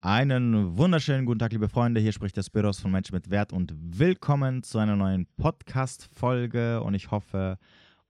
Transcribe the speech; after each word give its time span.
Einen 0.00 0.78
wunderschönen 0.78 1.26
guten 1.26 1.40
Tag, 1.40 1.50
liebe 1.50 1.68
Freunde. 1.68 2.00
Hier 2.00 2.12
spricht 2.12 2.36
der 2.36 2.44
Spiros 2.44 2.78
von 2.78 2.92
Menschen 2.92 3.16
mit 3.16 3.30
Wert 3.30 3.52
und 3.52 3.74
willkommen 3.76 4.62
zu 4.62 4.78
einer 4.78 4.94
neuen 4.94 5.26
Podcast-Folge. 5.36 6.84
Und 6.84 6.94
ich 6.94 7.10
hoffe, 7.10 7.58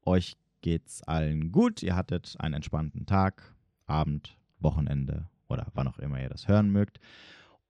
euch 0.04 0.37
geht's 0.61 1.03
allen 1.04 1.51
gut. 1.51 1.82
Ihr 1.82 1.96
hattet 1.96 2.37
einen 2.40 2.53
entspannten 2.53 3.06
Tag, 3.06 3.54
Abend, 3.87 4.37
Wochenende 4.61 5.30
oder 5.48 5.69
wann 5.72 5.88
auch 5.88 5.98
immer 5.98 6.21
ihr 6.21 6.29
das 6.29 6.46
hören 6.46 6.71
mögt. 6.71 7.01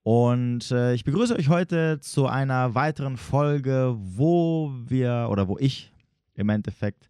Und 0.03 0.73
äh, 0.73 0.95
ich 0.95 1.05
begrüße 1.05 1.37
euch 1.37 1.49
heute 1.49 2.01
zu 2.01 2.27
einer 2.27 2.75
weiteren 2.75 3.19
Folge, 3.19 3.95
wo 4.01 4.73
wir 4.85 5.29
oder 5.31 5.47
wo 5.47 5.59
ich 5.59 5.93
im 6.35 6.49
Endeffekt 6.49 7.09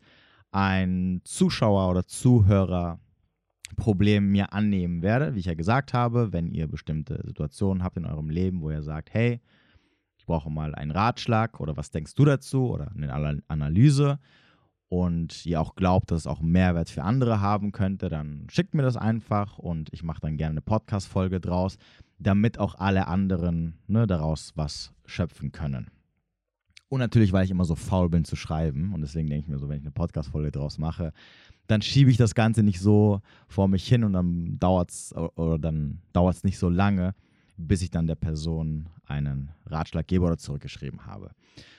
ein 0.51 1.23
Zuschauer 1.25 1.89
oder 1.89 2.07
Zuhörer 2.07 3.01
Problem 3.77 4.31
mir 4.31 4.53
annehmen 4.53 5.03
werde. 5.03 5.35
Wie 5.35 5.41
ich 5.41 5.47
ja 5.47 5.55
gesagt 5.55 5.93
habe, 5.93 6.33
wenn 6.33 6.51
ihr 6.51 6.67
bestimmte 6.67 7.23
Situationen 7.27 7.83
habt 7.83 7.97
in 7.97 8.07
eurem 8.07 8.31
Leben, 8.31 8.61
wo 8.61 8.71
ihr 8.71 8.83
sagt, 8.83 9.13
hey, 9.13 9.41
ich 10.19 10.27
brauche 10.27 10.51
mal 10.51 10.75
einen 10.75 10.91
Ratschlag 10.91 11.61
oder 11.61 11.77
was 11.77 11.91
denkst 11.91 12.15
du 12.15 12.25
dazu 12.25 12.71
oder 12.71 12.91
eine 12.95 13.43
Analyse 13.49 14.19
und 14.89 15.45
ihr 15.45 15.61
auch 15.61 15.75
glaubt, 15.75 16.11
dass 16.11 16.21
es 16.21 16.27
auch 16.27 16.41
Mehrwert 16.41 16.91
für 16.91 17.03
andere 17.03 17.41
haben 17.41 17.73
könnte, 17.73 18.09
dann 18.09 18.47
schickt 18.51 18.75
mir 18.75 18.83
das 18.83 18.97
einfach 18.97 19.59
und 19.59 19.93
ich 19.93 20.03
mache 20.03 20.21
dann 20.21 20.37
gerne 20.37 20.53
eine 20.53 20.63
Podcast-Folge 20.63 21.41
draus, 21.41 21.77
damit 22.19 22.59
auch 22.59 22.75
alle 22.75 23.07
anderen 23.07 23.79
ne, 23.87 24.07
daraus 24.07 24.53
was 24.57 24.93
schöpfen 25.05 25.53
können. 25.53 25.91
Und 26.89 27.01
natürlich, 27.01 27.33
weil 27.33 27.45
ich 27.45 27.51
immer 27.51 27.67
so 27.67 27.75
faul 27.75 28.09
bin 28.09 28.25
zu 28.25 28.35
schreiben 28.35 28.95
und 28.95 29.03
deswegen 29.03 29.29
denke 29.29 29.45
ich 29.45 29.49
mir 29.49 29.59
so, 29.59 29.69
wenn 29.69 29.77
ich 29.77 29.83
eine 29.83 29.91
Podcast-Folge 29.91 30.53
draus 30.53 30.79
mache, 30.79 31.13
dann 31.69 31.83
schiebe 31.83 32.11
ich 32.11 32.17
das 32.17 32.35
Ganze 32.35 32.63
nicht 32.63 32.81
so 32.81 33.21
vor 33.47 33.69
mich 33.69 33.87
hin 33.87 34.03
und 34.03 34.15
dann 34.15 34.59
dauert 34.59 34.91
es 34.91 35.15
oder 35.15 35.59
dann 35.59 36.01
dauert 36.13 36.37
es 36.37 36.45
nicht 36.45 36.59
so 36.59 36.69
lange, 36.69 37.15
bis 37.57 37.83
ich 37.83 37.91
dann 37.91 38.07
der 38.07 38.17
Person 38.17 38.89
einen 39.07 39.51
Ratschlag 39.67 40.07
gebe 40.07 40.25
oder 40.25 40.39
zurückgeschrieben 40.39 41.07
habe. 41.07 41.31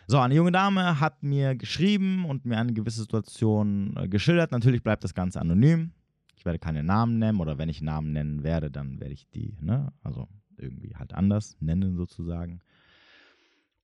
So, 0.07 0.17
eine 0.19 0.35
junge 0.35 0.51
Dame 0.51 0.99
hat 0.99 1.21
mir 1.23 1.55
geschrieben 1.55 2.25
und 2.25 2.45
mir 2.45 2.57
eine 2.57 2.73
gewisse 2.73 3.01
Situation 3.01 3.95
äh, 3.95 4.07
geschildert. 4.07 4.51
Natürlich 4.51 4.81
bleibt 4.81 5.03
das 5.03 5.13
Ganze 5.13 5.39
anonym. 5.39 5.91
Ich 6.35 6.45
werde 6.45 6.59
keine 6.59 6.83
Namen 6.83 7.19
nennen 7.19 7.39
oder 7.39 7.57
wenn 7.57 7.69
ich 7.69 7.81
Namen 7.81 8.11
nennen 8.11 8.43
werde, 8.43 8.71
dann 8.71 8.99
werde 8.99 9.13
ich 9.13 9.27
die, 9.29 9.57
ne, 9.61 9.91
also 10.03 10.27
irgendwie 10.57 10.95
halt 10.95 11.13
anders 11.13 11.57
nennen 11.59 11.95
sozusagen. 11.95 12.61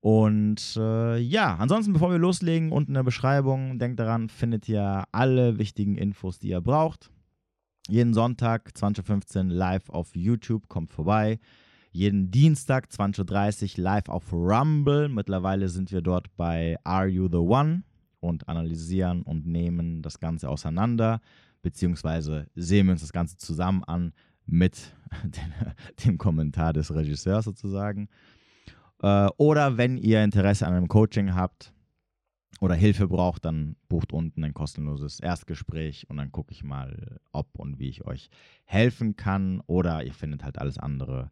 Und 0.06 0.78
äh, 0.78 1.18
ja, 1.18 1.56
ansonsten, 1.56 1.92
bevor 1.92 2.12
wir 2.12 2.20
loslegen, 2.20 2.72
unten 2.72 2.92
in 2.92 2.94
der 2.94 3.02
Beschreibung, 3.02 3.80
denkt 3.80 4.00
daran, 4.00 4.30
findet 4.30 4.70
ihr 4.70 5.06
alle 5.12 5.58
wichtigen 5.58 5.98
Infos, 5.98 6.38
die 6.38 6.50
ihr 6.50 6.62
braucht. 6.62 7.10
Jeden 7.88 8.14
Sonntag 8.14 8.70
20.15 8.76 9.38
Uhr 9.38 9.44
live 9.46 9.90
auf 9.90 10.16
YouTube, 10.16 10.70
kommt 10.70 10.94
vorbei. 10.94 11.40
Jeden 11.92 12.30
Dienstag 12.30 12.90
20.30 12.92 13.80
Uhr 13.80 13.84
live 13.84 14.10
auf 14.10 14.32
Rumble. 14.32 15.10
Mittlerweile 15.10 15.70
sind 15.70 15.92
wir 15.92 16.02
dort 16.02 16.28
bei 16.38 16.78
Are 16.84 17.08
You 17.08 17.28
the 17.28 17.38
One 17.38 17.82
und 18.20 18.48
analysieren 18.48 19.24
und 19.24 19.48
nehmen 19.48 20.04
das 20.04 20.20
Ganze 20.20 20.50
auseinander, 20.50 21.20
beziehungsweise 21.64 22.46
sehen 22.54 22.86
wir 22.86 22.92
uns 22.92 23.02
das 23.02 23.12
Ganze 23.12 23.38
zusammen 23.38 23.84
an 23.86 24.14
mit 24.46 24.96
dem 26.06 26.20
Kommentar 26.20 26.74
des 26.74 26.94
Regisseurs 26.94 27.46
sozusagen. 27.46 28.08
Äh, 29.06 29.28
oder 29.38 29.78
wenn 29.78 29.98
ihr 29.98 30.24
Interesse 30.24 30.66
an 30.66 30.74
einem 30.74 30.88
Coaching 30.88 31.36
habt 31.36 31.72
oder 32.60 32.74
Hilfe 32.74 33.08
braucht, 33.08 33.46
dann 33.46 33.76
bucht 33.88 34.12
unten 34.12 34.44
ein 34.44 34.56
kostenloses 34.56 35.20
Erstgespräch 35.20 36.10
und 36.10 36.18
dann 36.18 36.32
gucke 36.32 36.52
ich 36.52 36.64
mal, 36.64 37.20
ob 37.32 37.60
und 37.60 37.78
wie 37.78 37.90
ich 37.90 38.06
euch 38.06 38.32
helfen 38.64 39.16
kann. 39.16 39.62
Oder 39.68 40.04
ihr 40.04 40.14
findet 40.14 40.44
halt 40.44 40.58
alles 40.58 40.80
andere 40.80 41.30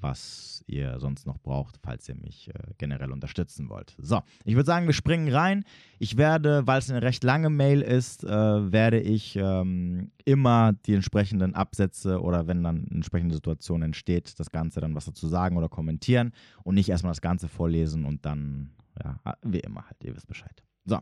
was 0.00 0.64
ihr 0.66 0.98
sonst 0.98 1.26
noch 1.26 1.38
braucht, 1.38 1.78
falls 1.82 2.08
ihr 2.08 2.14
mich 2.14 2.48
äh, 2.48 2.52
generell 2.78 3.12
unterstützen 3.12 3.68
wollt. 3.68 3.94
So, 3.98 4.20
ich 4.44 4.54
würde 4.54 4.66
sagen, 4.66 4.86
wir 4.86 4.94
springen 4.94 5.32
rein. 5.32 5.64
Ich 5.98 6.16
werde, 6.16 6.66
weil 6.66 6.78
es 6.78 6.90
eine 6.90 7.02
recht 7.02 7.24
lange 7.24 7.50
Mail 7.50 7.82
ist, 7.82 8.24
äh, 8.24 8.28
werde 8.28 9.00
ich 9.00 9.36
ähm, 9.36 10.10
immer 10.24 10.72
die 10.86 10.94
entsprechenden 10.94 11.54
Absätze 11.54 12.20
oder 12.20 12.46
wenn 12.46 12.62
dann 12.62 12.86
eine 12.86 12.96
entsprechende 12.96 13.34
Situation 13.34 13.82
entsteht, 13.82 14.38
das 14.38 14.50
Ganze 14.50 14.80
dann 14.80 14.94
was 14.94 15.04
dazu 15.04 15.28
sagen 15.28 15.56
oder 15.56 15.68
kommentieren 15.68 16.32
und 16.64 16.74
nicht 16.74 16.88
erstmal 16.88 17.12
das 17.12 17.20
Ganze 17.20 17.48
vorlesen 17.48 18.04
und 18.04 18.24
dann, 18.24 18.72
ja, 19.02 19.18
wie 19.42 19.60
immer 19.60 19.84
halt, 19.86 20.02
ihr 20.04 20.14
wisst 20.14 20.26
Bescheid. 20.26 20.62
So, 20.84 20.98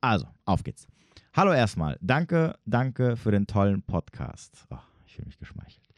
also, 0.00 0.26
auf 0.44 0.62
geht's. 0.62 0.86
Hallo 1.34 1.52
erstmal, 1.52 1.96
danke, 2.00 2.56
danke 2.64 3.16
für 3.16 3.30
den 3.30 3.46
tollen 3.46 3.82
Podcast. 3.82 4.66
Oh, 4.70 4.78
ich 5.06 5.14
fühle 5.14 5.26
mich 5.26 5.38
geschmeichelt. 5.38 5.89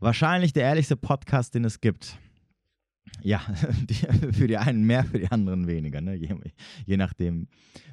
Wahrscheinlich 0.00 0.54
der 0.54 0.64
ehrlichste 0.64 0.96
Podcast, 0.96 1.54
den 1.54 1.64
es 1.64 1.80
gibt. 1.80 2.18
Ja, 3.22 3.42
die, 3.82 3.94
für 4.32 4.46
die 4.46 4.56
einen 4.56 4.84
mehr, 4.84 5.04
für 5.04 5.18
die 5.18 5.30
anderen 5.30 5.66
weniger, 5.66 6.00
ne? 6.00 6.14
je, 6.14 6.34
je 6.86 6.96
nachdem, 6.96 7.48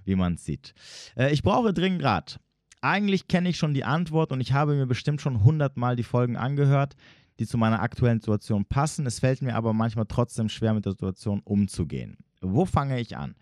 wie 0.06 0.16
man 0.16 0.36
es 0.36 0.46
sieht. 0.46 0.74
Äh, 1.18 1.34
ich 1.34 1.44
brauche 1.44 1.74
dringend 1.74 2.04
Rat. 2.04 2.40
Eigentlich 2.82 3.28
kenne 3.28 3.50
ich 3.50 3.58
schon 3.58 3.74
die 3.74 3.84
Antwort 3.84 4.32
und 4.32 4.40
ich 4.40 4.54
habe 4.54 4.76
mir 4.76 4.86
bestimmt 4.86 5.20
schon 5.20 5.44
hundertmal 5.44 5.96
die 5.96 6.04
Folgen 6.04 6.38
angehört, 6.38 6.96
die 7.40 7.48
zu 7.48 7.58
meiner 7.58 7.82
aktuellen 7.82 8.20
Situation 8.20 8.66
passen. 8.66 9.06
Es 9.06 9.20
fällt 9.20 9.42
mir 9.42 9.56
aber 9.56 9.74
manchmal 9.74 10.06
trotzdem 10.08 10.48
schwer, 10.48 10.74
mit 10.74 10.86
der 10.86 10.94
Situation 10.94 11.42
umzugehen. 11.42 12.18
Wo 12.40 12.66
fange 12.66 13.00
ich 13.00 13.18
an? 13.18 13.36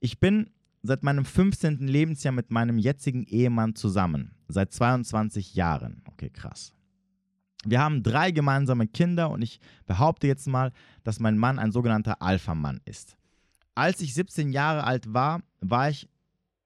Ich 0.00 0.18
bin 0.18 0.50
seit 0.82 1.04
meinem 1.04 1.24
15. 1.24 1.86
Lebensjahr 1.86 2.32
mit 2.32 2.50
meinem 2.50 2.78
jetzigen 2.78 3.24
Ehemann 3.24 3.74
zusammen. 3.74 4.32
Seit 4.48 4.72
22 4.72 5.54
Jahren. 5.54 6.02
Okay, 6.06 6.30
krass. 6.30 6.72
Wir 7.64 7.80
haben 7.80 8.02
drei 8.02 8.30
gemeinsame 8.30 8.86
Kinder 8.86 9.30
und 9.30 9.42
ich 9.42 9.60
behaupte 9.86 10.26
jetzt 10.26 10.46
mal, 10.46 10.72
dass 11.02 11.18
mein 11.18 11.38
Mann 11.38 11.58
ein 11.58 11.72
sogenannter 11.72 12.22
Alpha-Mann 12.22 12.80
ist. 12.84 13.16
Als 13.74 14.00
ich 14.00 14.14
17 14.14 14.52
Jahre 14.52 14.84
alt 14.84 15.12
war, 15.12 15.42
war 15.60 15.90
ich 15.90 16.08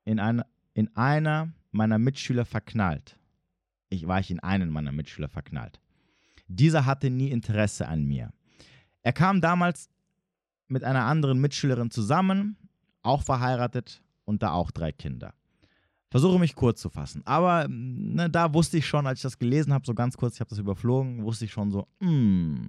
in, 0.04 0.20
eine, 0.20 0.46
in 0.74 0.94
einer 0.96 1.52
meiner 1.70 1.98
Mitschüler 1.98 2.44
verknallt. 2.44 3.18
Ich 3.88 4.06
war 4.06 4.20
ich 4.20 4.30
in 4.30 4.40
einen 4.40 4.70
meiner 4.70 4.92
Mitschüler 4.92 5.28
verknallt. 5.28 5.80
Dieser 6.48 6.86
hatte 6.86 7.10
nie 7.10 7.30
Interesse 7.30 7.88
an 7.88 8.04
mir. 8.04 8.32
Er 9.02 9.12
kam 9.12 9.40
damals 9.40 9.88
mit 10.68 10.84
einer 10.84 11.04
anderen 11.04 11.40
Mitschülerin 11.40 11.90
zusammen, 11.90 12.56
auch 13.02 13.22
verheiratet 13.22 14.02
und 14.24 14.42
da 14.42 14.52
auch 14.52 14.70
drei 14.70 14.92
Kinder. 14.92 15.34
Versuche 16.12 16.38
mich 16.38 16.54
kurz 16.54 16.78
zu 16.78 16.90
fassen. 16.90 17.22
Aber 17.24 17.66
ne, 17.70 18.28
da 18.28 18.52
wusste 18.52 18.76
ich 18.76 18.86
schon, 18.86 19.06
als 19.06 19.20
ich 19.20 19.22
das 19.22 19.38
gelesen 19.38 19.72
habe, 19.72 19.86
so 19.86 19.94
ganz 19.94 20.14
kurz, 20.14 20.34
ich 20.34 20.40
habe 20.40 20.50
das 20.50 20.58
überflogen, 20.58 21.24
wusste 21.24 21.46
ich 21.46 21.52
schon 21.52 21.70
so, 21.70 21.88
mm, 22.00 22.66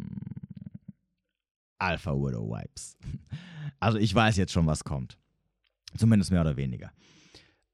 Alpha 1.78 2.14
Widow 2.14 2.50
Wipes. 2.50 2.98
Also 3.81 3.98
ich 3.98 4.16
weiß 4.16 4.38
jetzt 4.38 4.54
schon, 4.54 4.66
was 4.66 4.86
kommt. 4.86 5.18
Zumindest 5.98 6.31
mehr 6.31 6.40
oder 6.40 6.56
weniger. 6.56 6.94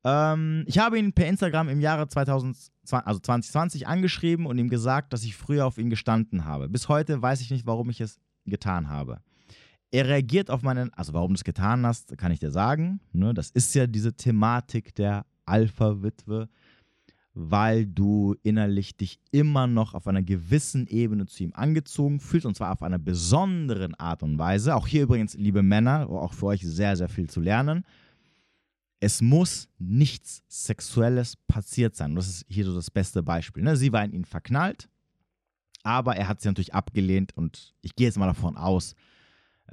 Ähm, 0.03 0.63
ich 0.65 0.79
habe 0.79 0.97
ihn 0.97 1.13
per 1.13 1.27
Instagram 1.27 1.69
im 1.69 1.81
Jahre 1.81 2.07
2020, 2.07 2.71
also 3.05 3.19
2020 3.19 3.85
angeschrieben 3.85 4.47
und 4.47 4.57
ihm 4.57 4.69
gesagt, 4.69 5.13
dass 5.13 5.23
ich 5.23 5.35
früher 5.35 5.67
auf 5.67 5.77
ihn 5.77 5.91
gestanden 5.91 6.45
habe. 6.45 6.67
Bis 6.67 6.89
heute 6.89 7.21
weiß 7.21 7.41
ich 7.41 7.51
nicht, 7.51 7.67
warum 7.67 7.91
ich 7.91 8.01
es 8.01 8.19
getan 8.47 8.89
habe. 8.89 9.21
Er 9.91 10.07
reagiert 10.07 10.49
auf 10.49 10.63
meinen, 10.63 10.91
also 10.95 11.13
warum 11.13 11.33
du 11.33 11.35
es 11.35 11.43
getan 11.43 11.85
hast, 11.85 12.17
kann 12.17 12.31
ich 12.31 12.39
dir 12.39 12.49
sagen. 12.49 13.01
Ne, 13.11 13.35
das 13.35 13.51
ist 13.51 13.75
ja 13.75 13.85
diese 13.85 14.15
Thematik 14.15 14.95
der 14.95 15.27
Alpha-Witwe, 15.49 16.49
weil 17.33 17.85
du 17.85 18.35
innerlich 18.43 18.97
dich 18.97 19.19
immer 19.31 19.67
noch 19.67 19.93
auf 19.93 20.07
einer 20.07 20.23
gewissen 20.23 20.87
Ebene 20.87 21.25
zu 21.25 21.43
ihm 21.43 21.53
angezogen 21.53 22.19
fühlst 22.19 22.45
und 22.45 22.55
zwar 22.55 22.71
auf 22.73 22.83
einer 22.83 22.99
besonderen 22.99 23.95
Art 23.95 24.23
und 24.23 24.37
Weise. 24.37 24.75
Auch 24.75 24.87
hier 24.87 25.03
übrigens, 25.03 25.35
liebe 25.35 25.63
Männer, 25.63 26.09
auch 26.09 26.33
für 26.33 26.47
euch 26.47 26.61
sehr, 26.61 26.97
sehr 26.97 27.09
viel 27.09 27.29
zu 27.29 27.39
lernen. 27.39 27.85
Es 28.99 29.21
muss 29.21 29.69
nichts 29.77 30.43
Sexuelles 30.49 31.37
passiert 31.47 31.95
sein. 31.95 32.15
Das 32.15 32.27
ist 32.27 32.45
hier 32.49 32.65
so 32.65 32.75
das 32.75 32.91
beste 32.91 33.23
Beispiel. 33.23 33.63
Ne? 33.63 33.77
Sie 33.77 33.93
war 33.93 34.03
in 34.03 34.11
ihn 34.11 34.25
verknallt, 34.25 34.89
aber 35.83 36.17
er 36.17 36.27
hat 36.27 36.41
sie 36.41 36.49
natürlich 36.49 36.73
abgelehnt 36.73 37.37
und 37.37 37.73
ich 37.81 37.95
gehe 37.95 38.07
jetzt 38.07 38.17
mal 38.17 38.27
davon 38.27 38.57
aus, 38.57 38.95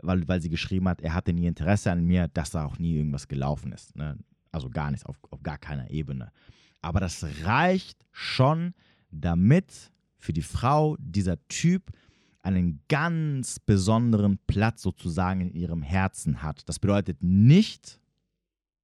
weil, 0.02 0.28
weil 0.28 0.40
sie 0.40 0.50
geschrieben 0.50 0.88
hat, 0.88 1.00
er 1.00 1.14
hatte 1.14 1.32
nie 1.32 1.46
Interesse 1.46 1.90
an 1.90 2.04
mir, 2.04 2.28
dass 2.28 2.50
da 2.50 2.64
auch 2.64 2.78
nie 2.78 2.96
irgendwas 2.96 3.26
gelaufen 3.26 3.72
ist. 3.72 3.96
Ne? 3.96 4.18
Also 4.56 4.70
gar 4.70 4.90
nichts, 4.90 5.04
auf, 5.04 5.16
auf 5.30 5.42
gar 5.42 5.58
keiner 5.58 5.90
Ebene. 5.90 6.32
Aber 6.80 6.98
das 6.98 7.26
reicht 7.44 8.06
schon, 8.10 8.72
damit 9.10 9.92
für 10.16 10.32
die 10.32 10.40
Frau 10.40 10.96
dieser 10.98 11.36
Typ 11.48 11.92
einen 12.40 12.80
ganz 12.88 13.58
besonderen 13.60 14.38
Platz 14.46 14.80
sozusagen 14.80 15.42
in 15.42 15.52
ihrem 15.52 15.82
Herzen 15.82 16.42
hat. 16.42 16.66
Das 16.70 16.78
bedeutet 16.78 17.22
nicht, 17.22 18.00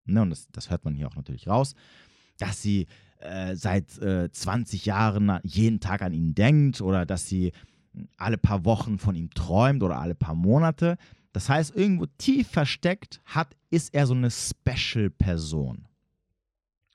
ne, 0.05 0.21
und 0.21 0.29
das, 0.29 0.47
das 0.53 0.69
hört 0.69 0.85
man 0.85 0.95
hier 0.95 1.09
auch 1.09 1.17
natürlich 1.17 1.49
raus, 1.49 1.75
dass 2.37 2.61
sie 2.61 2.87
äh, 3.21 3.57
seit 3.57 3.97
äh, 4.03 4.31
20 4.31 4.85
Jahren 4.85 5.39
jeden 5.43 5.81
Tag 5.81 6.03
an 6.03 6.13
ihn 6.13 6.35
denkt 6.35 6.83
oder 6.83 7.07
dass 7.07 7.29
sie 7.29 7.53
alle 8.19 8.37
paar 8.37 8.67
Wochen 8.67 8.99
von 8.99 9.15
ihm 9.15 9.31
träumt 9.31 9.83
oder 9.83 9.99
alle 9.99 10.15
paar 10.15 10.35
Monate. 10.35 10.99
Das 11.33 11.49
heißt, 11.49 11.75
irgendwo 11.75 12.07
tief 12.19 12.49
versteckt 12.49 13.21
hat, 13.25 13.57
ist 13.71 13.95
er 13.95 14.07
so 14.07 14.15
eine 14.15 14.31
Special-Person. 14.31 15.87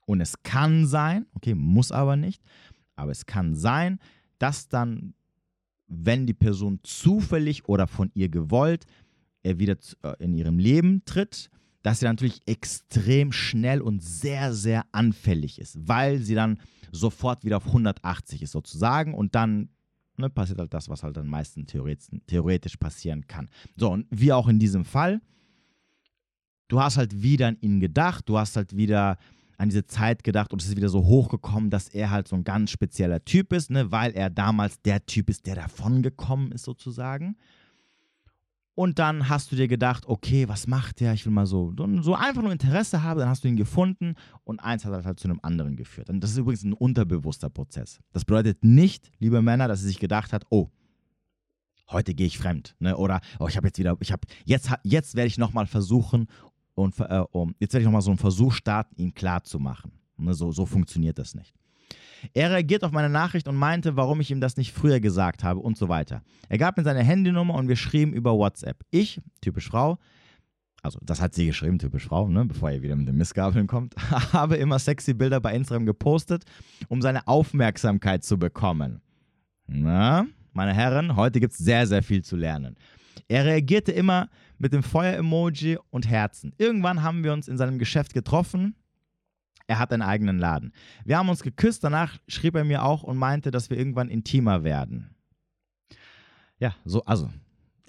Und 0.06 0.20
es 0.20 0.42
kann 0.42 0.86
sein, 0.86 1.26
okay, 1.34 1.54
muss 1.54 1.92
aber 1.92 2.16
nicht, 2.16 2.42
aber 2.96 3.10
es 3.10 3.26
kann 3.26 3.54
sein, 3.54 3.98
dass 4.38 4.68
dann 4.68 5.14
wenn 5.88 6.26
die 6.26 6.34
Person 6.34 6.80
zufällig 6.82 7.68
oder 7.68 7.86
von 7.86 8.10
ihr 8.14 8.28
gewollt 8.28 8.84
äh, 9.42 9.58
wieder 9.58 9.76
äh, 10.02 10.14
in 10.22 10.34
ihrem 10.34 10.58
Leben 10.58 11.02
tritt, 11.04 11.50
dass 11.82 12.00
sie 12.00 12.04
natürlich 12.04 12.42
extrem 12.46 13.32
schnell 13.32 13.80
und 13.80 14.02
sehr, 14.02 14.52
sehr 14.52 14.84
anfällig 14.92 15.58
ist, 15.58 15.88
weil 15.88 16.18
sie 16.18 16.34
dann 16.34 16.58
sofort 16.92 17.44
wieder 17.44 17.56
auf 17.56 17.66
180 17.66 18.42
ist 18.42 18.52
sozusagen 18.52 19.14
und 19.14 19.34
dann 19.34 19.70
ne, 20.18 20.30
passiert 20.30 20.58
halt 20.58 20.72
das, 20.74 20.88
was 20.88 21.02
halt 21.02 21.16
am 21.18 21.28
meisten 21.28 21.66
theoretisch, 21.66 22.08
theoretisch 22.26 22.76
passieren 22.76 23.26
kann. 23.26 23.48
So, 23.76 23.90
und 23.90 24.06
wie 24.10 24.32
auch 24.32 24.48
in 24.48 24.58
diesem 24.58 24.84
Fall, 24.84 25.20
du 26.68 26.80
hast 26.80 26.96
halt 26.96 27.22
wieder 27.22 27.48
an 27.48 27.58
ihn 27.60 27.80
gedacht, 27.80 28.28
du 28.28 28.38
hast 28.38 28.56
halt 28.56 28.76
wieder 28.76 29.18
an 29.58 29.68
diese 29.68 29.86
Zeit 29.86 30.22
gedacht 30.22 30.52
und 30.52 30.62
es 30.62 30.68
ist 30.68 30.76
wieder 30.76 30.88
so 30.88 31.04
hochgekommen, 31.04 31.68
dass 31.68 31.88
er 31.88 32.10
halt 32.10 32.28
so 32.28 32.36
ein 32.36 32.44
ganz 32.44 32.70
spezieller 32.70 33.24
Typ 33.24 33.52
ist, 33.52 33.70
ne, 33.70 33.90
weil 33.90 34.12
er 34.12 34.30
damals 34.30 34.80
der 34.82 35.04
Typ 35.04 35.28
ist, 35.28 35.46
der 35.46 35.56
davon 35.56 36.02
gekommen 36.02 36.52
ist 36.52 36.64
sozusagen. 36.64 37.36
Und 38.78 39.00
dann 39.00 39.28
hast 39.28 39.50
du 39.50 39.56
dir 39.56 39.66
gedacht, 39.66 40.06
okay, 40.06 40.46
was 40.48 40.68
macht 40.68 41.00
der? 41.00 41.12
Ich 41.12 41.26
will 41.26 41.32
mal 41.32 41.46
so, 41.46 41.74
so 42.00 42.14
einfach 42.14 42.42
nur 42.42 42.52
Interesse 42.52 43.02
haben, 43.02 43.18
dann 43.18 43.28
hast 43.28 43.42
du 43.42 43.48
ihn 43.48 43.56
gefunden 43.56 44.14
und 44.44 44.60
eins 44.60 44.84
hat 44.84 45.04
halt 45.04 45.18
zu 45.18 45.26
einem 45.26 45.40
anderen 45.42 45.74
geführt. 45.74 46.08
Und 46.10 46.20
das 46.20 46.30
ist 46.30 46.38
übrigens 46.38 46.62
ein 46.62 46.74
unterbewusster 46.74 47.50
Prozess. 47.50 47.98
Das 48.12 48.24
bedeutet 48.24 48.62
nicht, 48.62 49.10
liebe 49.18 49.42
Männer, 49.42 49.66
dass 49.66 49.80
sie 49.80 49.88
sich 49.88 49.98
gedacht 49.98 50.32
hat, 50.32 50.44
oh, 50.50 50.68
heute 51.90 52.14
gehe 52.14 52.28
ich 52.28 52.38
fremd, 52.38 52.76
ne? 52.78 52.96
Oder 52.96 53.20
oh, 53.40 53.48
ich 53.48 53.56
habe 53.56 53.66
jetzt 53.66 53.80
wieder, 53.80 53.96
ich 53.98 54.12
habe 54.12 54.28
jetzt, 54.44 54.70
jetzt 54.84 55.16
werde 55.16 55.26
ich 55.26 55.38
nochmal 55.38 55.66
versuchen 55.66 56.28
und 56.76 57.00
äh, 57.00 57.24
um, 57.32 57.56
jetzt 57.58 57.72
werde 57.72 57.82
ich 57.82 57.86
nochmal 57.86 58.02
so 58.02 58.12
einen 58.12 58.18
Versuch 58.18 58.52
starten, 58.52 58.94
ihn 58.96 59.12
klar 59.12 59.42
zu 59.42 59.58
machen. 59.58 59.90
Ne? 60.18 60.34
So, 60.34 60.52
so 60.52 60.66
funktioniert 60.66 61.18
das 61.18 61.34
nicht. 61.34 61.52
Er 62.34 62.50
reagiert 62.50 62.84
auf 62.84 62.92
meine 62.92 63.08
Nachricht 63.08 63.48
und 63.48 63.56
meinte, 63.56 63.96
warum 63.96 64.20
ich 64.20 64.30
ihm 64.30 64.40
das 64.40 64.56
nicht 64.56 64.72
früher 64.72 65.00
gesagt 65.00 65.44
habe 65.44 65.60
und 65.60 65.76
so 65.76 65.88
weiter. 65.88 66.22
Er 66.48 66.58
gab 66.58 66.76
mir 66.76 66.84
seine 66.84 67.02
Handynummer 67.02 67.54
und 67.54 67.68
wir 67.68 67.76
schrieben 67.76 68.12
über 68.12 68.36
WhatsApp. 68.36 68.84
Ich, 68.90 69.20
typisch 69.40 69.68
Frau, 69.68 69.98
also 70.82 70.98
das 71.02 71.20
hat 71.20 71.34
sie 71.34 71.46
geschrieben, 71.46 71.78
typisch 71.78 72.06
Frau, 72.06 72.28
ne, 72.28 72.44
bevor 72.44 72.70
er 72.70 72.82
wieder 72.82 72.96
mit 72.96 73.08
den 73.08 73.16
Missgabeln 73.16 73.66
kommt, 73.66 73.94
habe 74.32 74.56
immer 74.56 74.78
sexy 74.78 75.14
Bilder 75.14 75.40
bei 75.40 75.54
Instagram 75.54 75.86
gepostet, 75.86 76.44
um 76.88 77.02
seine 77.02 77.26
Aufmerksamkeit 77.26 78.24
zu 78.24 78.38
bekommen. 78.38 79.00
Na, 79.66 80.26
meine 80.52 80.72
Herren, 80.72 81.16
heute 81.16 81.40
gibt 81.40 81.52
es 81.52 81.58
sehr, 81.58 81.86
sehr 81.86 82.02
viel 82.02 82.22
zu 82.22 82.36
lernen. 82.36 82.76
Er 83.26 83.44
reagierte 83.44 83.92
immer 83.92 84.28
mit 84.58 84.72
dem 84.72 84.82
Feuer-Emoji 84.82 85.78
und 85.90 86.08
Herzen. 86.08 86.54
Irgendwann 86.58 87.02
haben 87.02 87.24
wir 87.24 87.32
uns 87.32 87.48
in 87.48 87.58
seinem 87.58 87.78
Geschäft 87.78 88.14
getroffen 88.14 88.74
er 89.68 89.78
hat 89.78 89.92
einen 89.92 90.02
eigenen 90.02 90.38
Laden. 90.38 90.72
Wir 91.04 91.18
haben 91.18 91.28
uns 91.28 91.42
geküsst, 91.42 91.84
danach 91.84 92.18
schrieb 92.26 92.56
er 92.56 92.64
mir 92.64 92.82
auch 92.82 93.02
und 93.04 93.18
meinte, 93.18 93.50
dass 93.50 93.70
wir 93.70 93.78
irgendwann 93.78 94.08
intimer 94.08 94.64
werden. 94.64 95.10
Ja, 96.58 96.74
so, 96.84 97.04
also, 97.04 97.30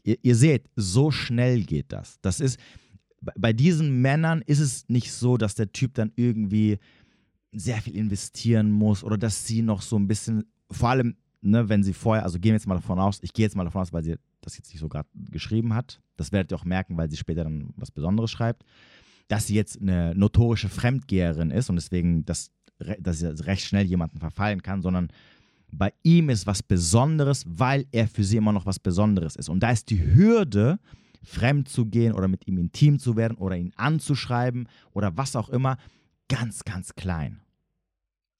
ihr, 0.04 0.18
ihr 0.22 0.36
seht, 0.36 0.70
so 0.76 1.10
schnell 1.10 1.64
geht 1.64 1.92
das. 1.92 2.20
Das 2.22 2.42
ist, 2.42 2.60
bei 3.22 3.54
diesen 3.54 4.02
Männern 4.02 4.44
ist 4.46 4.60
es 4.60 4.88
nicht 4.90 5.12
so, 5.12 5.38
dass 5.38 5.56
der 5.56 5.72
Typ 5.72 5.94
dann 5.96 6.12
irgendwie 6.16 6.78
sehr 7.52 7.82
viel 7.82 7.96
investieren 7.96 8.70
muss 8.72 9.04
oder 9.04 9.18
dass 9.18 9.48
sie 9.48 9.62
noch 9.62 9.82
so 9.82 9.98
ein 9.98 10.08
bisschen, 10.08 10.44
vor 10.70 10.90
allem, 10.90 11.16
ne, 11.42 11.70
wenn 11.70 11.82
sie 11.82 11.94
vorher, 11.94 12.24
also 12.24 12.40
gehen 12.40 12.52
wir 12.52 12.58
jetzt 12.58 12.68
mal 12.68 12.76
davon 12.76 13.00
aus, 13.00 13.20
ich 13.22 13.32
gehe 13.32 13.46
jetzt 13.46 13.56
mal 13.56 13.64
davon 13.64 13.82
aus, 13.82 13.94
weil 13.94 14.04
sie 14.04 14.18
das 14.42 14.58
jetzt 14.58 14.70
nicht 14.70 14.82
so 14.82 14.90
gerade 14.90 15.08
geschrieben 15.32 15.74
hat. 15.74 16.02
Das 16.18 16.34
werdet 16.34 16.52
ihr 16.52 16.58
auch 16.58 16.66
merken, 16.66 16.98
weil 16.98 17.10
sie 17.10 17.18
später 17.18 17.46
dann 17.46 17.74
was 17.78 17.90
Besonderes 17.90 18.30
schreibt 18.30 18.66
dass 19.30 19.48
sie 19.48 19.56
jetzt 19.56 19.80
eine 19.82 20.14
notorische 20.16 20.68
Fremdgeherin 20.70 21.52
ist 21.52 21.70
und 21.70 21.78
deswegen, 21.78 22.26
dass, 22.26 22.52
dass 23.00 23.20
sie 23.20 23.46
recht 23.46 23.66
schnell 23.66 23.86
jemanden 23.86 24.20
verfallen 24.20 24.62
kann, 24.62 24.82
sondern 24.82 25.10
bei 25.72 25.94
ihm 26.04 26.30
ist 26.30 26.48
was 26.48 26.64
Besonderes, 26.64 27.46
weil 27.48 27.86
er 27.92 28.08
für 28.08 28.24
sie 28.24 28.38
immer 28.38 28.52
noch 28.52 28.66
was 28.66 28.80
Besonderes 28.80 29.36
ist. 29.36 29.48
Und 29.48 29.62
da 29.62 29.70
ist 29.70 29.92
die 29.92 30.04
Hürde, 30.16 30.80
fremd 31.24 31.70
zu 31.70 31.86
gehen 31.86 32.14
oder 32.14 32.28
mit 32.28 32.48
ihm 32.48 32.58
intim 32.58 32.98
zu 32.98 33.16
werden 33.16 33.38
oder 33.38 33.56
ihn 33.56 33.72
anzuschreiben 33.76 34.68
oder 34.94 35.16
was 35.16 35.36
auch 35.36 35.50
immer, 35.50 35.78
ganz, 36.28 36.64
ganz 36.64 36.96
klein. 36.96 37.42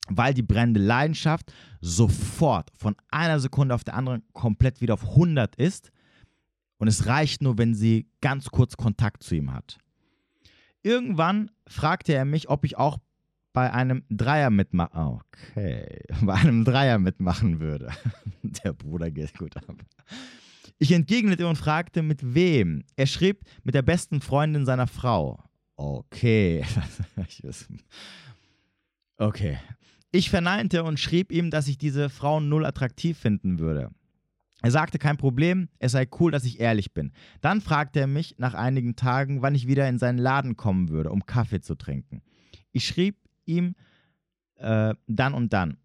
Weil 0.08 0.34
die 0.34 0.42
brennende 0.42 0.80
Leidenschaft 0.80 1.54
sofort 1.82 2.72
von 2.76 2.96
einer 3.12 3.40
Sekunde 3.40 3.76
auf 3.76 3.84
der 3.84 3.94
anderen 3.94 4.24
komplett 4.34 4.82
wieder 4.82 4.96
auf 4.96 5.08
100 5.08 5.56
ist. 5.56 5.92
Und 6.78 6.88
es 6.88 7.06
reicht 7.06 7.44
nur, 7.44 7.60
wenn 7.60 7.76
sie 7.76 8.08
ganz 8.22 8.50
kurz 8.50 8.76
Kontakt 8.76 9.22
zu 9.22 9.36
ihm 9.36 9.54
hat. 9.54 9.78
Irgendwann 10.84 11.52
fragte 11.68 12.14
er 12.14 12.26
mich, 12.26 12.50
ob 12.50 12.66
ich 12.66 12.78
auch 12.78 12.98
bei 13.54 13.72
einem 13.74 14.04
Dreier 14.10 14.50
mitmachen. 14.50 14.92
Okay, 14.96 16.02
bei 16.22 16.34
einem 16.34 16.64
Dreier 16.64 17.00
mitmachen 17.00 17.60
würde. 17.60 17.92
Der 18.44 18.74
Bruder 18.74 19.12
geht 19.12 19.38
gut 19.38 19.58
ab. 19.58 19.76
Ich 20.78 20.92
entgegnete 20.92 21.46
und 21.48 21.58
fragte, 21.58 22.02
mit 22.02 22.34
wem. 22.34 22.84
Er 22.96 23.06
schrieb, 23.06 23.42
mit 23.64 23.76
der 23.76 23.82
besten 23.82 24.22
Freundin 24.22 24.66
seiner 24.66 24.88
Frau. 24.88 25.44
Okay. 25.76 26.64
okay. 29.18 29.58
Ich 30.12 30.30
verneinte 30.30 30.84
und 30.84 31.00
schrieb 31.00 31.32
ihm, 31.32 31.52
dass 31.52 31.68
ich 31.68 31.78
diese 31.78 32.10
Frau 32.10 32.40
null 32.40 32.66
attraktiv 32.66 33.18
finden 33.18 33.60
würde. 33.60 33.92
Er 34.62 34.72
sagte 34.72 35.00
kein 35.00 35.18
Problem, 35.18 35.70
es 35.80 35.94
sei 35.94 36.08
cool, 36.20 36.32
dass 36.32 36.44
ich 36.44 36.60
ehrlich 36.60 36.94
bin. 36.94 37.14
Dann 37.42 37.62
fragte 37.62 38.00
er 38.00 38.08
mich 38.08 38.36
nach 38.40 38.54
einigen 38.54 38.96
Tagen, 38.96 39.42
wann 39.42 39.56
ich 39.56 39.68
wieder 39.68 39.88
in 39.88 40.00
seinen 40.00 40.18
Laden 40.18 40.58
kommen 40.58 40.90
würde, 40.90 41.12
um 41.12 41.26
Kaffee 41.26 41.62
zu 41.62 41.76
trinken. 41.76 42.22
Ich 42.72 42.86
schrieb 42.86 43.18
ihm 43.46 43.76
äh, 44.56 44.94
dann 45.08 45.34
und 45.34 45.54
dann, 45.54 45.78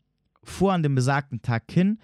fuhr 0.43 0.73
an 0.73 0.83
dem 0.83 0.95
besagten 0.95 1.41
Tag 1.41 1.71
hin, 1.71 1.99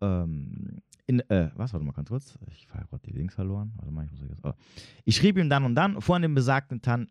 ähm, 0.00 0.82
in, 1.06 1.20
äh, 1.30 1.50
was, 1.54 1.72
warte 1.72 1.84
mal 1.84 1.92
ganz 1.92 2.08
kurz, 2.08 2.38
ich 2.48 2.68
habe 2.70 2.86
gerade 2.88 3.02
die 3.04 3.12
Links 3.12 3.34
verloren. 3.34 3.72
Warte 3.76 3.92
mal, 3.92 4.04
ich, 4.04 4.10
muss 4.10 4.20
jetzt, 4.20 4.44
oh. 4.44 4.52
ich 5.04 5.16
schrieb 5.16 5.38
ihm 5.38 5.48
dann 5.48 5.64
und 5.64 5.74
dann, 5.74 6.00
fuhr 6.00 6.16
an 6.16 6.22
dem 6.22 6.34
besagten, 6.34 6.82
Tan 6.82 7.08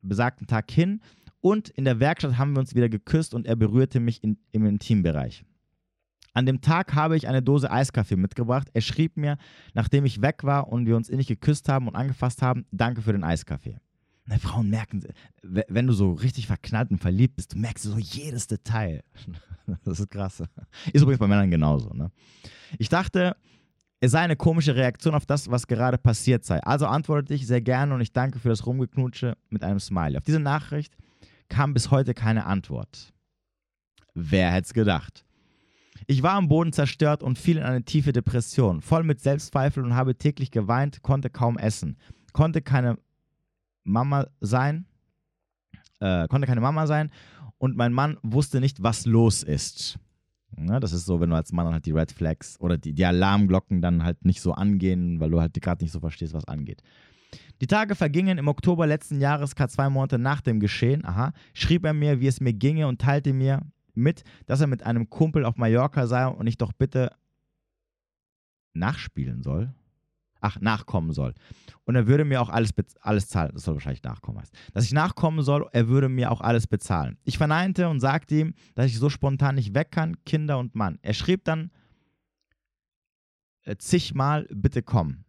besagten 0.00 0.48
Tag 0.48 0.70
hin 0.70 1.00
und 1.40 1.68
in 1.68 1.84
der 1.84 2.00
Werkstatt 2.00 2.38
haben 2.38 2.52
wir 2.54 2.60
uns 2.60 2.74
wieder 2.74 2.88
geküsst 2.88 3.34
und 3.34 3.46
er 3.46 3.56
berührte 3.56 4.00
mich 4.00 4.22
in, 4.22 4.38
im 4.50 4.66
Intimbereich. 4.66 5.44
An 6.34 6.46
dem 6.46 6.60
Tag 6.60 6.94
habe 6.94 7.16
ich 7.16 7.28
eine 7.28 7.42
Dose 7.42 7.70
Eiskaffee 7.70 8.16
mitgebracht. 8.16 8.68
Er 8.72 8.80
schrieb 8.80 9.16
mir, 9.16 9.36
nachdem 9.74 10.04
ich 10.04 10.22
weg 10.22 10.44
war 10.44 10.68
und 10.68 10.86
wir 10.86 10.96
uns 10.96 11.08
innig 11.08 11.26
geküsst 11.26 11.68
haben 11.68 11.88
und 11.88 11.94
angefasst 11.94 12.42
haben, 12.42 12.64
danke 12.70 13.02
für 13.02 13.12
den 13.12 13.24
Eiskaffee. 13.24 13.78
Ne, 14.26 14.38
Frauen 14.38 14.70
merken, 14.70 15.02
wenn 15.42 15.86
du 15.86 15.92
so 15.92 16.12
richtig 16.12 16.46
verknallt 16.46 16.90
und 16.90 16.98
verliebt 16.98 17.36
bist, 17.36 17.54
du 17.54 17.58
merkst 17.58 17.84
so 17.84 17.98
jedes 17.98 18.46
Detail. 18.46 19.02
Das 19.84 20.00
ist 20.00 20.10
krass. 20.10 20.42
Ist 20.92 21.02
übrigens 21.02 21.20
bei 21.20 21.28
Männern 21.28 21.48
genauso. 21.48 21.94
Ne? 21.94 22.10
Ich 22.78 22.88
dachte, 22.88 23.36
es 24.00 24.10
sei 24.10 24.18
eine 24.18 24.34
komische 24.34 24.74
Reaktion 24.74 25.14
auf 25.14 25.24
das, 25.24 25.52
was 25.52 25.68
gerade 25.68 25.98
passiert 25.98 26.44
sei. 26.44 26.60
Also 26.64 26.86
antwortete 26.86 27.34
ich 27.34 27.46
sehr 27.46 27.60
gerne 27.60 27.94
und 27.94 28.00
ich 28.00 28.12
danke 28.12 28.40
für 28.40 28.48
das 28.48 28.66
Rumgeknutsche 28.66 29.36
mit 29.50 29.62
einem 29.62 29.78
Smiley. 29.78 30.16
Auf 30.16 30.24
diese 30.24 30.40
Nachricht 30.40 30.96
kam 31.48 31.74
bis 31.74 31.92
heute 31.92 32.12
keine 32.12 32.44
Antwort. 32.44 33.14
Wer 34.14 34.50
hätte 34.50 34.66
es 34.66 34.74
gedacht? 34.74 35.24
Ich 36.06 36.22
war 36.22 36.34
am 36.34 36.48
Boden 36.48 36.72
zerstört 36.72 37.22
und 37.22 37.38
fiel 37.38 37.58
in 37.58 37.62
eine 37.62 37.84
tiefe 37.84 38.12
Depression, 38.12 38.80
voll 38.80 39.04
mit 39.04 39.20
Selbstzweifel 39.20 39.84
und 39.84 39.94
habe 39.94 40.16
täglich 40.16 40.50
geweint, 40.50 41.02
konnte 41.02 41.30
kaum 41.30 41.58
essen, 41.58 41.96
konnte 42.32 42.62
keine 42.62 42.98
Mama 43.84 44.26
sein, 44.40 44.86
äh, 46.00 46.28
konnte 46.28 46.46
keine 46.46 46.60
Mama 46.60 46.86
sein 46.86 47.10
und 47.58 47.76
mein 47.76 47.92
Mann 47.92 48.18
wusste 48.22 48.60
nicht, 48.60 48.82
was 48.82 49.06
los 49.06 49.42
ist. 49.42 49.98
Ja, 50.58 50.80
das 50.80 50.92
ist 50.92 51.06
so, 51.06 51.20
wenn 51.20 51.30
du 51.30 51.36
als 51.36 51.52
Mann 51.52 51.72
halt 51.72 51.86
die 51.86 51.92
Red 51.92 52.12
Flags 52.12 52.60
oder 52.60 52.76
die, 52.76 52.92
die 52.92 53.06
Alarmglocken 53.06 53.80
dann 53.80 54.04
halt 54.04 54.24
nicht 54.24 54.40
so 54.42 54.52
angehen, 54.52 55.18
weil 55.18 55.30
du 55.30 55.40
halt 55.40 55.54
gerade 55.54 55.82
nicht 55.82 55.92
so 55.92 56.00
verstehst, 56.00 56.34
was 56.34 56.46
angeht. 56.46 56.82
Die 57.60 57.66
Tage 57.66 57.94
vergingen 57.94 58.38
im 58.38 58.48
Oktober 58.48 58.86
letzten 58.86 59.20
Jahres, 59.20 59.54
zwei 59.54 59.88
Monate 59.88 60.18
nach 60.18 60.40
dem 60.40 60.60
Geschehen, 60.60 61.04
aha, 61.04 61.32
schrieb 61.54 61.84
er 61.84 61.94
mir, 61.94 62.20
wie 62.20 62.26
es 62.26 62.40
mir 62.40 62.52
ginge 62.52 62.86
und 62.86 63.00
teilte 63.00 63.32
mir, 63.32 63.62
mit, 63.94 64.24
dass 64.46 64.60
er 64.60 64.66
mit 64.66 64.82
einem 64.82 65.10
Kumpel 65.10 65.44
auf 65.44 65.56
Mallorca 65.56 66.06
sei 66.06 66.26
und 66.26 66.46
ich 66.46 66.58
doch 66.58 66.72
bitte 66.72 67.12
nachspielen 68.74 69.42
soll. 69.42 69.72
Ach, 70.44 70.58
nachkommen 70.60 71.12
soll. 71.12 71.34
Und 71.84 71.94
er 71.94 72.08
würde 72.08 72.24
mir 72.24 72.42
auch 72.42 72.48
alles, 72.48 72.72
alles 73.00 73.28
zahlen. 73.28 73.52
Das 73.54 73.62
soll 73.62 73.74
wahrscheinlich 73.74 74.02
nachkommen 74.02 74.40
heißt. 74.40 74.52
Dass 74.72 74.84
ich 74.84 74.92
nachkommen 74.92 75.44
soll, 75.44 75.68
er 75.72 75.86
würde 75.86 76.08
mir 76.08 76.32
auch 76.32 76.40
alles 76.40 76.66
bezahlen. 76.66 77.16
Ich 77.22 77.38
verneinte 77.38 77.88
und 77.88 78.00
sagte 78.00 78.34
ihm, 78.34 78.54
dass 78.74 78.86
ich 78.86 78.98
so 78.98 79.08
spontan 79.08 79.54
nicht 79.54 79.72
weg 79.74 79.92
kann, 79.92 80.16
Kinder 80.24 80.58
und 80.58 80.74
Mann. 80.74 80.98
Er 81.02 81.14
schrieb 81.14 81.44
dann 81.44 81.70
äh, 83.62 83.76
zigmal, 83.76 84.48
bitte 84.50 84.82
komm. 84.82 85.24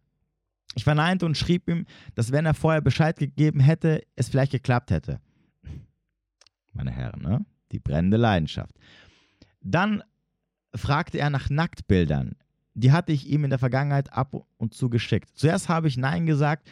Ich 0.74 0.82
verneinte 0.82 1.26
und 1.26 1.36
schrieb 1.36 1.68
ihm, 1.68 1.86
dass 2.16 2.32
wenn 2.32 2.46
er 2.46 2.54
vorher 2.54 2.80
Bescheid 2.80 3.16
gegeben 3.16 3.60
hätte, 3.60 4.02
es 4.16 4.28
vielleicht 4.28 4.50
geklappt 4.50 4.90
hätte. 4.90 5.20
Meine 6.72 6.90
Herren, 6.90 7.22
ne? 7.22 7.46
Die 7.74 7.80
brennende 7.80 8.16
Leidenschaft. 8.16 8.74
Dann 9.60 10.02
fragte 10.74 11.18
er 11.18 11.28
nach 11.30 11.50
Nacktbildern. 11.50 12.36
Die 12.74 12.90
hatte 12.92 13.12
ich 13.12 13.28
ihm 13.28 13.44
in 13.44 13.50
der 13.50 13.58
Vergangenheit 13.58 14.12
ab 14.12 14.34
und 14.56 14.74
zu 14.74 14.88
geschickt. 14.88 15.30
Zuerst 15.34 15.68
habe 15.68 15.88
ich 15.88 15.96
Nein 15.96 16.26
gesagt, 16.26 16.68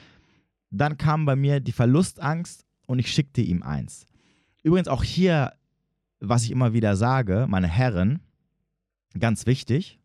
dann 0.70 0.96
kam 0.96 1.26
bei 1.26 1.36
mir 1.36 1.60
die 1.60 1.72
Verlustangst 1.72 2.64
und 2.86 2.98
ich 2.98 3.12
schickte 3.12 3.40
ihm 3.42 3.62
eins. 3.62 4.06
Übrigens 4.62 4.88
auch 4.88 5.04
hier, 5.04 5.52
was 6.20 6.44
ich 6.44 6.50
immer 6.50 6.72
wieder 6.72 6.96
sage, 6.96 7.46
meine 7.48 7.68
Herren, 7.68 8.20
ganz 9.18 9.46
wichtig, 9.46 9.98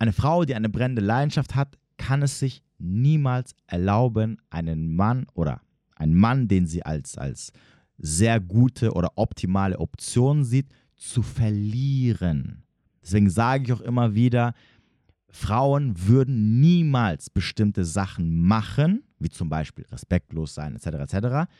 Eine 0.00 0.14
Frau, 0.14 0.46
die 0.46 0.54
eine 0.54 0.70
brennende 0.70 1.02
Leidenschaft 1.02 1.54
hat, 1.54 1.78
kann 1.98 2.22
es 2.22 2.38
sich 2.38 2.62
niemals 2.78 3.54
erlauben, 3.66 4.40
einen 4.48 4.96
Mann 4.96 5.26
oder 5.34 5.60
einen 5.94 6.14
Mann, 6.14 6.48
den 6.48 6.66
sie 6.66 6.82
als, 6.82 7.18
als 7.18 7.52
sehr 8.00 8.40
gute 8.40 8.92
oder 8.92 9.12
optimale 9.16 9.78
Option 9.78 10.44
sieht, 10.44 10.68
zu 10.96 11.22
verlieren. 11.22 12.62
Deswegen 13.02 13.30
sage 13.30 13.64
ich 13.64 13.72
auch 13.72 13.80
immer 13.80 14.14
wieder, 14.14 14.54
Frauen 15.30 15.94
würden 16.06 16.60
niemals 16.60 17.30
bestimmte 17.30 17.84
Sachen 17.84 18.40
machen, 18.40 19.04
wie 19.18 19.28
zum 19.28 19.48
Beispiel 19.48 19.86
respektlos 19.90 20.54
sein, 20.54 20.76
etc., 20.76 20.86
etc., 20.86 21.50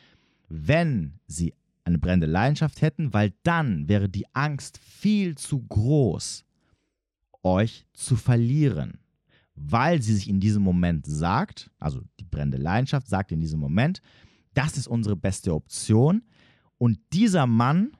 wenn 0.49 1.19
sie 1.27 1.53
eine 1.83 1.97
brennende 1.97 2.27
Leidenschaft 2.27 2.81
hätten, 2.81 3.13
weil 3.13 3.33
dann 3.43 3.87
wäre 3.87 4.09
die 4.09 4.25
Angst 4.33 4.77
viel 4.77 5.35
zu 5.35 5.61
groß, 5.61 6.43
euch 7.43 7.85
zu 7.93 8.15
verlieren. 8.15 8.99
Weil 9.55 10.01
sie 10.01 10.13
sich 10.13 10.29
in 10.29 10.39
diesem 10.39 10.63
Moment 10.63 11.05
sagt, 11.05 11.71
also 11.79 12.01
die 12.19 12.25
brennende 12.25 12.57
Leidenschaft 12.57 13.07
sagt 13.07 13.31
in 13.31 13.39
diesem 13.39 13.59
Moment, 13.59 14.01
das 14.53 14.77
ist 14.77 14.87
unsere 14.87 15.15
beste 15.15 15.53
Option. 15.53 16.23
Und 16.81 16.97
dieser 17.13 17.45
Mann 17.45 17.91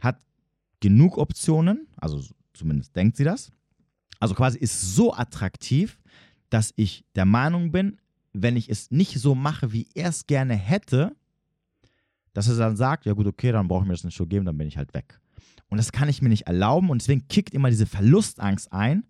hat 0.00 0.22
genug 0.78 1.18
Optionen, 1.18 1.88
also 1.96 2.22
zumindest 2.52 2.94
denkt 2.94 3.16
sie 3.16 3.24
das. 3.24 3.50
Also 4.20 4.36
quasi 4.36 4.58
ist 4.58 4.94
so 4.94 5.12
attraktiv, 5.12 5.98
dass 6.48 6.72
ich 6.76 7.04
der 7.16 7.24
Meinung 7.24 7.72
bin, 7.72 7.98
wenn 8.32 8.56
ich 8.56 8.70
es 8.70 8.92
nicht 8.92 9.18
so 9.18 9.34
mache, 9.34 9.72
wie 9.72 9.88
er 9.96 10.10
es 10.10 10.28
gerne 10.28 10.54
hätte, 10.54 11.16
dass 12.32 12.46
er 12.46 12.54
dann 12.54 12.76
sagt, 12.76 13.06
ja 13.06 13.12
gut, 13.12 13.26
okay, 13.26 13.50
dann 13.50 13.66
brauche 13.66 13.82
ich 13.82 13.88
mir 13.88 13.94
das 13.94 14.04
nicht 14.04 14.16
so 14.16 14.24
geben, 14.24 14.44
dann 14.44 14.56
bin 14.56 14.68
ich 14.68 14.76
halt 14.76 14.94
weg. 14.94 15.18
Und 15.68 15.78
das 15.78 15.90
kann 15.90 16.08
ich 16.08 16.22
mir 16.22 16.28
nicht 16.28 16.46
erlauben 16.46 16.90
und 16.90 17.02
deswegen 17.02 17.26
kickt 17.26 17.52
immer 17.52 17.70
diese 17.70 17.86
Verlustangst 17.86 18.72
ein 18.72 19.04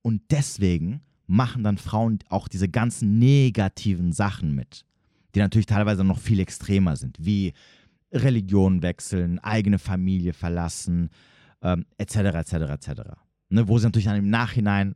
und 0.00 0.22
deswegen 0.30 1.02
machen 1.26 1.64
dann 1.64 1.76
Frauen 1.76 2.20
auch 2.30 2.48
diese 2.48 2.70
ganzen 2.70 3.18
negativen 3.18 4.14
Sachen 4.14 4.54
mit, 4.54 4.86
die 5.34 5.40
natürlich 5.40 5.66
teilweise 5.66 6.02
noch 6.02 6.18
viel 6.18 6.40
extremer 6.40 6.96
sind, 6.96 7.18
wie 7.20 7.52
Religion 8.12 8.82
wechseln, 8.82 9.38
eigene 9.38 9.78
Familie 9.78 10.32
verlassen, 10.32 11.10
etc., 11.96 12.16
etc., 12.16 12.52
etc. 12.52 12.90
Wo 13.50 13.78
sie 13.78 13.86
natürlich 13.86 14.06
dann 14.06 14.16
im 14.16 14.30
Nachhinein, 14.30 14.94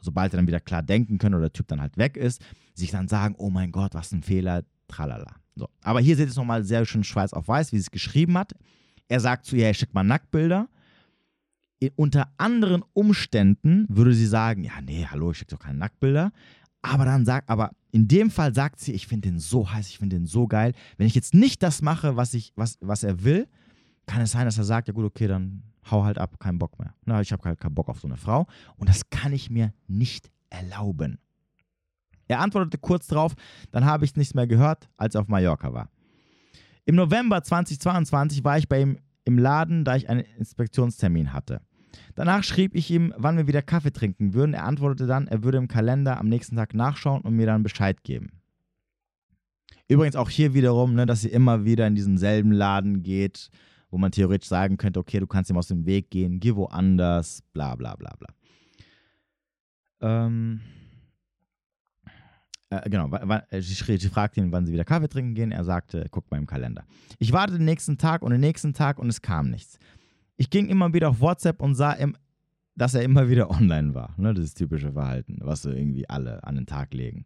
sobald 0.00 0.32
sie 0.32 0.36
dann 0.36 0.46
wieder 0.46 0.60
klar 0.60 0.82
denken 0.82 1.18
können 1.18 1.34
oder 1.34 1.44
der 1.44 1.52
Typ 1.52 1.68
dann 1.68 1.80
halt 1.80 1.96
weg 1.96 2.16
ist, 2.16 2.44
sich 2.74 2.90
dann 2.90 3.08
sagen, 3.08 3.34
oh 3.38 3.50
mein 3.50 3.72
Gott, 3.72 3.94
was 3.94 4.12
ein 4.12 4.22
Fehler, 4.22 4.64
tralala. 4.88 5.36
So. 5.56 5.68
Aber 5.82 6.00
hier 6.00 6.16
seht 6.16 6.26
ihr 6.26 6.30
es 6.30 6.36
nochmal 6.36 6.64
sehr 6.64 6.84
schön 6.84 7.04
schwarz 7.04 7.32
auf 7.32 7.48
weiß, 7.48 7.72
wie 7.72 7.76
sie 7.76 7.82
es 7.82 7.90
geschrieben 7.90 8.36
hat. 8.36 8.52
Er 9.08 9.20
sagt 9.20 9.46
zu 9.46 9.56
ihr, 9.56 9.66
hey, 9.66 9.74
schick 9.74 9.94
mal 9.94 10.02
Nacktbilder. 10.02 10.68
Unter 11.96 12.32
anderen 12.38 12.82
Umständen 12.92 13.86
würde 13.88 14.14
sie 14.14 14.26
sagen, 14.26 14.64
ja, 14.64 14.80
nee, 14.82 15.06
hallo, 15.08 15.30
ich 15.30 15.38
schicke 15.38 15.54
doch 15.54 15.62
keine 15.62 15.78
Nacktbilder. 15.78 16.32
Aber 16.82 17.04
dann 17.04 17.24
sagt, 17.24 17.48
aber 17.48 17.70
in 17.94 18.08
dem 18.08 18.28
Fall 18.28 18.52
sagt 18.52 18.80
sie, 18.80 18.92
ich 18.92 19.06
finde 19.06 19.28
den 19.28 19.38
so 19.38 19.70
heiß, 19.70 19.88
ich 19.88 19.98
finde 19.98 20.16
den 20.16 20.26
so 20.26 20.48
geil. 20.48 20.72
Wenn 20.96 21.06
ich 21.06 21.14
jetzt 21.14 21.32
nicht 21.32 21.62
das 21.62 21.80
mache, 21.80 22.16
was, 22.16 22.34
ich, 22.34 22.52
was, 22.56 22.76
was 22.80 23.04
er 23.04 23.22
will, 23.22 23.46
kann 24.06 24.20
es 24.20 24.32
sein, 24.32 24.46
dass 24.46 24.58
er 24.58 24.64
sagt, 24.64 24.88
ja 24.88 24.94
gut, 24.94 25.04
okay, 25.04 25.28
dann 25.28 25.62
hau 25.88 26.02
halt 26.02 26.18
ab, 26.18 26.40
keinen 26.40 26.58
Bock 26.58 26.76
mehr. 26.80 26.92
Na, 27.04 27.20
ich 27.20 27.30
habe 27.30 27.44
halt 27.44 27.60
keinen 27.60 27.76
Bock 27.76 27.88
auf 27.88 28.00
so 28.00 28.08
eine 28.08 28.16
Frau. 28.16 28.48
Und 28.78 28.88
das 28.88 29.10
kann 29.10 29.32
ich 29.32 29.48
mir 29.48 29.72
nicht 29.86 30.32
erlauben. 30.50 31.20
Er 32.26 32.40
antwortete 32.40 32.78
kurz 32.78 33.06
darauf, 33.06 33.34
dann 33.70 33.84
habe 33.84 34.04
ich 34.04 34.16
nichts 34.16 34.34
mehr 34.34 34.48
gehört, 34.48 34.88
als 34.96 35.14
er 35.14 35.20
auf 35.20 35.28
Mallorca 35.28 35.72
war. 35.72 35.88
Im 36.86 36.96
November 36.96 37.44
2022 37.44 38.42
war 38.42 38.58
ich 38.58 38.68
bei 38.68 38.80
ihm 38.80 38.98
im 39.24 39.38
Laden, 39.38 39.84
da 39.84 39.94
ich 39.94 40.08
einen 40.08 40.24
Inspektionstermin 40.36 41.32
hatte. 41.32 41.60
Danach 42.14 42.44
schrieb 42.44 42.74
ich 42.74 42.90
ihm, 42.90 43.12
wann 43.16 43.36
wir 43.36 43.46
wieder 43.46 43.62
Kaffee 43.62 43.92
trinken 43.92 44.34
würden. 44.34 44.54
Er 44.54 44.64
antwortete 44.64 45.06
dann, 45.06 45.26
er 45.26 45.42
würde 45.42 45.58
im 45.58 45.68
Kalender 45.68 46.18
am 46.18 46.28
nächsten 46.28 46.56
Tag 46.56 46.74
nachschauen 46.74 47.22
und 47.22 47.34
mir 47.34 47.46
dann 47.46 47.62
Bescheid 47.62 48.02
geben. 48.04 48.40
Übrigens 49.88 50.16
auch 50.16 50.30
hier 50.30 50.54
wiederum, 50.54 50.94
ne, 50.94 51.06
dass 51.06 51.20
sie 51.20 51.28
immer 51.28 51.64
wieder 51.64 51.86
in 51.86 51.94
diesen 51.94 52.16
selben 52.16 52.52
Laden 52.52 53.02
geht, 53.02 53.50
wo 53.90 53.98
man 53.98 54.12
theoretisch 54.12 54.48
sagen 54.48 54.76
könnte, 54.76 54.98
okay, 54.98 55.20
du 55.20 55.26
kannst 55.26 55.50
ihm 55.50 55.58
aus 55.58 55.68
dem 55.68 55.84
Weg 55.86 56.10
gehen, 56.10 56.40
geh 56.40 56.54
woanders, 56.54 57.42
bla 57.52 57.74
bla 57.74 57.94
bla 57.96 58.14
bla. 58.18 58.28
Ähm, 60.00 60.60
äh, 62.70 62.88
genau, 62.88 63.10
äh, 63.14 63.60
sie, 63.60 63.98
sie 63.98 64.08
fragte 64.08 64.40
ihn, 64.40 64.52
wann 64.52 64.66
sie 64.66 64.72
wieder 64.72 64.84
Kaffee 64.84 65.08
trinken 65.08 65.34
gehen. 65.34 65.52
Er 65.52 65.64
sagte, 65.64 66.06
guck 66.10 66.30
mal 66.30 66.38
im 66.38 66.46
Kalender. 66.46 66.84
Ich 67.18 67.32
wartete 67.32 67.58
den 67.58 67.66
nächsten 67.66 67.98
Tag 67.98 68.22
und 68.22 68.32
den 68.32 68.40
nächsten 68.40 68.72
Tag 68.72 68.98
und 68.98 69.08
es 69.08 69.22
kam 69.22 69.50
nichts. 69.50 69.78
Ich 70.36 70.50
ging 70.50 70.68
immer 70.68 70.92
wieder 70.92 71.10
auf 71.10 71.20
WhatsApp 71.20 71.62
und 71.62 71.74
sah, 71.74 71.92
im, 71.92 72.16
dass 72.74 72.94
er 72.94 73.02
immer 73.02 73.28
wieder 73.28 73.50
online 73.50 73.94
war. 73.94 74.14
Ne, 74.16 74.34
das 74.34 74.54
typische 74.54 74.92
Verhalten, 74.92 75.38
was 75.42 75.62
so 75.62 75.70
irgendwie 75.70 76.08
alle 76.08 76.42
an 76.44 76.56
den 76.56 76.66
Tag 76.66 76.92
legen. 76.94 77.24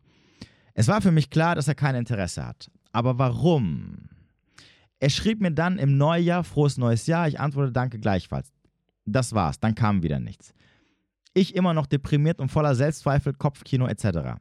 Es 0.75 0.89
war 0.89 1.01
für 1.01 1.11
mich 1.11 1.31
klar, 1.31 1.55
dass 1.55 1.69
er 1.69 1.75
kein 1.75 1.95
Interesse 1.95 2.47
hat. 2.47 2.71
Aber 2.93 3.19
warum? 3.19 4.09
Er 5.01 5.11
schrieb 5.11 5.41
mir 5.41 5.53
dann 5.53 5.79
im 5.79 5.97
Neujahr, 5.97 6.45
frohes 6.45 6.79
neues 6.79 7.07
Jahr. 7.07 7.29
Ich 7.29 7.41
antwortete, 7.41 7.73
danke 7.73 7.99
gleichfalls. 7.99 8.53
Das 9.05 9.33
war's, 9.33 9.59
dann 9.59 9.75
kam 9.75 10.03
wieder 10.03 10.21
nichts. 10.21 10.53
Ich 11.35 11.55
immer 11.55 11.73
noch 11.73 11.87
deprimiert 11.87 12.41
und 12.41 12.51
voller 12.51 12.75
Selbstzweifel, 12.75 13.33
Kopfkino 13.33 13.87
etc. 13.87 14.39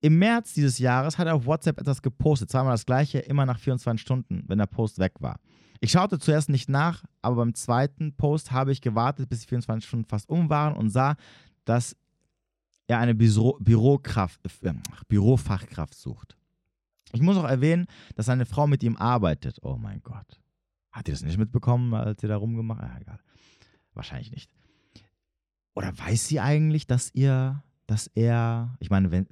Im 0.00 0.18
März 0.18 0.54
dieses 0.54 0.78
Jahres 0.78 1.18
hat 1.18 1.26
er 1.26 1.34
auf 1.34 1.46
WhatsApp 1.46 1.80
etwas 1.80 2.02
gepostet, 2.02 2.50
zweimal 2.50 2.72
das 2.72 2.86
gleiche, 2.86 3.20
immer 3.20 3.46
nach 3.46 3.58
24 3.58 4.00
Stunden, 4.00 4.44
wenn 4.48 4.58
der 4.58 4.66
Post 4.66 4.98
weg 4.98 5.14
war. 5.20 5.38
Ich 5.84 5.90
schaute 5.90 6.20
zuerst 6.20 6.48
nicht 6.48 6.68
nach, 6.68 7.04
aber 7.22 7.34
beim 7.34 7.54
zweiten 7.54 8.14
Post 8.14 8.52
habe 8.52 8.70
ich 8.70 8.80
gewartet, 8.80 9.28
bis 9.28 9.40
die 9.40 9.48
24 9.48 9.88
Stunden 9.88 10.04
fast 10.04 10.28
um 10.30 10.48
waren 10.48 10.76
und 10.76 10.90
sah, 10.90 11.16
dass 11.64 11.96
er 12.86 13.00
eine 13.00 13.16
Büro 13.16 13.58
Bürokraft, 13.58 14.40
äh, 14.62 14.74
Bürofachkraft 15.08 15.94
sucht. 15.94 16.36
Ich 17.12 17.20
muss 17.20 17.36
auch 17.36 17.48
erwähnen, 17.48 17.86
dass 18.14 18.26
seine 18.26 18.46
Frau 18.46 18.68
mit 18.68 18.84
ihm 18.84 18.96
arbeitet. 18.96 19.58
Oh 19.62 19.76
mein 19.76 20.00
Gott. 20.04 20.40
Hat 20.92 21.08
ihr 21.08 21.14
das 21.14 21.24
nicht 21.24 21.36
mitbekommen, 21.36 21.92
als 21.94 22.20
sie 22.20 22.28
da 22.28 22.36
rumgemacht 22.36 22.80
hat? 22.80 22.88
Ja, 22.88 23.00
egal. 23.00 23.18
Wahrscheinlich 23.92 24.30
nicht. 24.30 24.52
Oder 25.74 25.98
weiß 25.98 26.28
sie 26.28 26.38
eigentlich, 26.38 26.86
dass 26.86 27.12
ihr, 27.12 27.64
dass 27.88 28.06
er, 28.14 28.76
ich 28.78 28.90
meine, 28.90 29.10
wenn, 29.10 29.26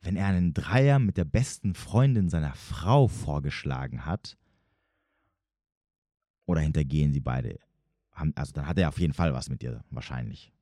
wenn 0.00 0.14
er 0.14 0.28
einen 0.28 0.54
Dreier 0.54 1.00
mit 1.00 1.16
der 1.16 1.24
besten 1.24 1.74
Freundin 1.74 2.28
seiner 2.28 2.54
Frau 2.54 3.08
vorgeschlagen 3.08 4.06
hat, 4.06 4.36
oder 6.46 6.60
hintergehen 6.60 7.12
sie 7.12 7.20
beide, 7.20 7.58
also 8.34 8.52
dann 8.52 8.66
hat 8.66 8.78
er 8.78 8.88
auf 8.88 8.98
jeden 8.98 9.12
Fall 9.12 9.34
was 9.34 9.50
mit 9.50 9.62
dir, 9.62 9.84
wahrscheinlich. 9.90 10.52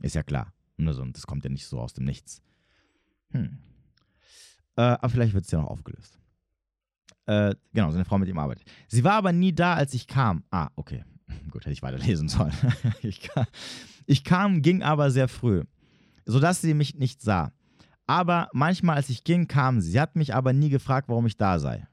Ist 0.00 0.14
ja 0.14 0.22
klar. 0.22 0.52
Und 0.78 1.16
das 1.16 1.26
kommt 1.26 1.44
ja 1.44 1.50
nicht 1.50 1.66
so 1.66 1.78
aus 1.78 1.92
dem 1.92 2.04
Nichts. 2.04 2.42
Hm. 3.32 3.58
Äh, 4.76 4.82
aber 4.82 5.10
vielleicht 5.10 5.34
wird 5.34 5.44
es 5.44 5.50
ja 5.50 5.60
noch 5.60 5.68
aufgelöst. 5.68 6.18
Äh, 7.26 7.54
genau, 7.72 7.90
seine 7.90 8.04
Frau 8.04 8.18
mit 8.18 8.28
ihm 8.28 8.38
arbeitet. 8.38 8.66
Sie 8.88 9.04
war 9.04 9.12
aber 9.12 9.32
nie 9.32 9.52
da, 9.52 9.74
als 9.74 9.92
ich 9.94 10.06
kam. 10.06 10.42
Ah, 10.50 10.70
okay. 10.76 11.04
Gut, 11.50 11.62
hätte 11.62 11.72
ich 11.72 11.82
weiterlesen 11.82 12.28
sollen. 12.28 12.52
ich, 13.02 13.20
kam, 13.20 13.46
ich 14.06 14.24
kam, 14.24 14.62
ging 14.62 14.82
aber 14.82 15.10
sehr 15.10 15.28
früh, 15.28 15.64
sodass 16.24 16.60
sie 16.62 16.74
mich 16.74 16.94
nicht 16.94 17.20
sah. 17.20 17.52
Aber 18.06 18.48
manchmal, 18.52 18.96
als 18.96 19.10
ich 19.10 19.22
ging, 19.22 19.46
kam 19.46 19.80
sie. 19.80 19.92
Sie 19.92 20.00
hat 20.00 20.16
mich 20.16 20.34
aber 20.34 20.52
nie 20.52 20.70
gefragt, 20.70 21.08
warum 21.08 21.26
ich 21.26 21.36
da 21.36 21.58
sei. 21.58 21.86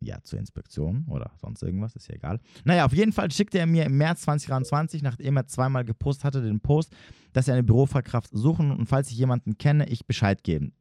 Ja, 0.00 0.22
zur 0.22 0.38
Inspektion 0.38 1.04
oder 1.08 1.32
sonst 1.40 1.62
irgendwas, 1.62 1.96
ist 1.96 2.08
ja 2.08 2.14
egal. 2.14 2.40
Naja, 2.64 2.84
auf 2.84 2.92
jeden 2.92 3.12
Fall 3.12 3.30
schickte 3.32 3.58
er 3.58 3.66
mir 3.66 3.84
im 3.84 3.96
März 3.96 4.22
2023, 4.22 5.02
nachdem 5.02 5.36
er 5.36 5.46
zweimal 5.46 5.84
gepostet 5.84 6.24
hatte, 6.24 6.42
den 6.42 6.60
Post, 6.60 6.94
dass 7.32 7.48
er 7.48 7.54
eine 7.54 7.64
Bürofachkraft 7.64 8.30
suchen 8.32 8.70
und 8.70 8.86
falls 8.86 9.10
ich 9.10 9.18
jemanden 9.18 9.58
kenne, 9.58 9.88
ich 9.88 10.06
Bescheid 10.06 10.44
geben 10.44 10.72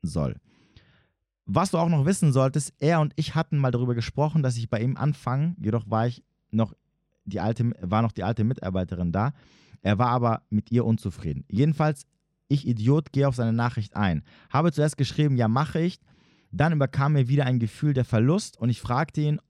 soll. 0.00 0.36
Was 1.44 1.70
du 1.70 1.78
auch 1.78 1.88
noch 1.88 2.06
wissen 2.06 2.32
solltest, 2.32 2.72
er 2.78 3.00
und 3.00 3.12
ich 3.16 3.34
hatten 3.34 3.58
mal 3.58 3.72
darüber 3.72 3.94
gesprochen, 3.94 4.42
dass 4.42 4.56
ich 4.56 4.70
bei 4.70 4.80
ihm 4.80 4.96
anfange, 4.96 5.54
jedoch 5.58 5.84
war 5.90 6.06
ich 6.06 6.24
noch 6.50 6.74
die 7.24 7.40
alte, 7.40 7.72
war 7.80 8.02
noch 8.02 8.12
die 8.12 8.24
alte 8.24 8.44
Mitarbeiterin 8.44 9.12
da. 9.12 9.32
Er 9.82 9.98
war 9.98 10.08
aber 10.08 10.42
mit 10.48 10.70
ihr 10.70 10.84
unzufrieden. 10.84 11.44
Jedenfalls 11.48 12.06
ich 12.52 12.66
Idiot 12.66 13.12
gehe 13.12 13.26
auf 13.26 13.34
seine 13.34 13.52
Nachricht 13.52 13.96
ein. 13.96 14.22
Habe 14.50 14.72
zuerst 14.72 14.98
geschrieben, 14.98 15.36
ja, 15.36 15.48
mache 15.48 15.80
ich. 15.80 16.00
Dann 16.52 16.72
überkam 16.72 17.14
mir 17.14 17.28
wieder 17.28 17.46
ein 17.46 17.58
Gefühl 17.58 17.94
der 17.94 18.04
Verlust 18.04 18.58
und 18.58 18.68
ich 18.68 18.80
fragte 18.80 19.20
ihn, 19.20 19.40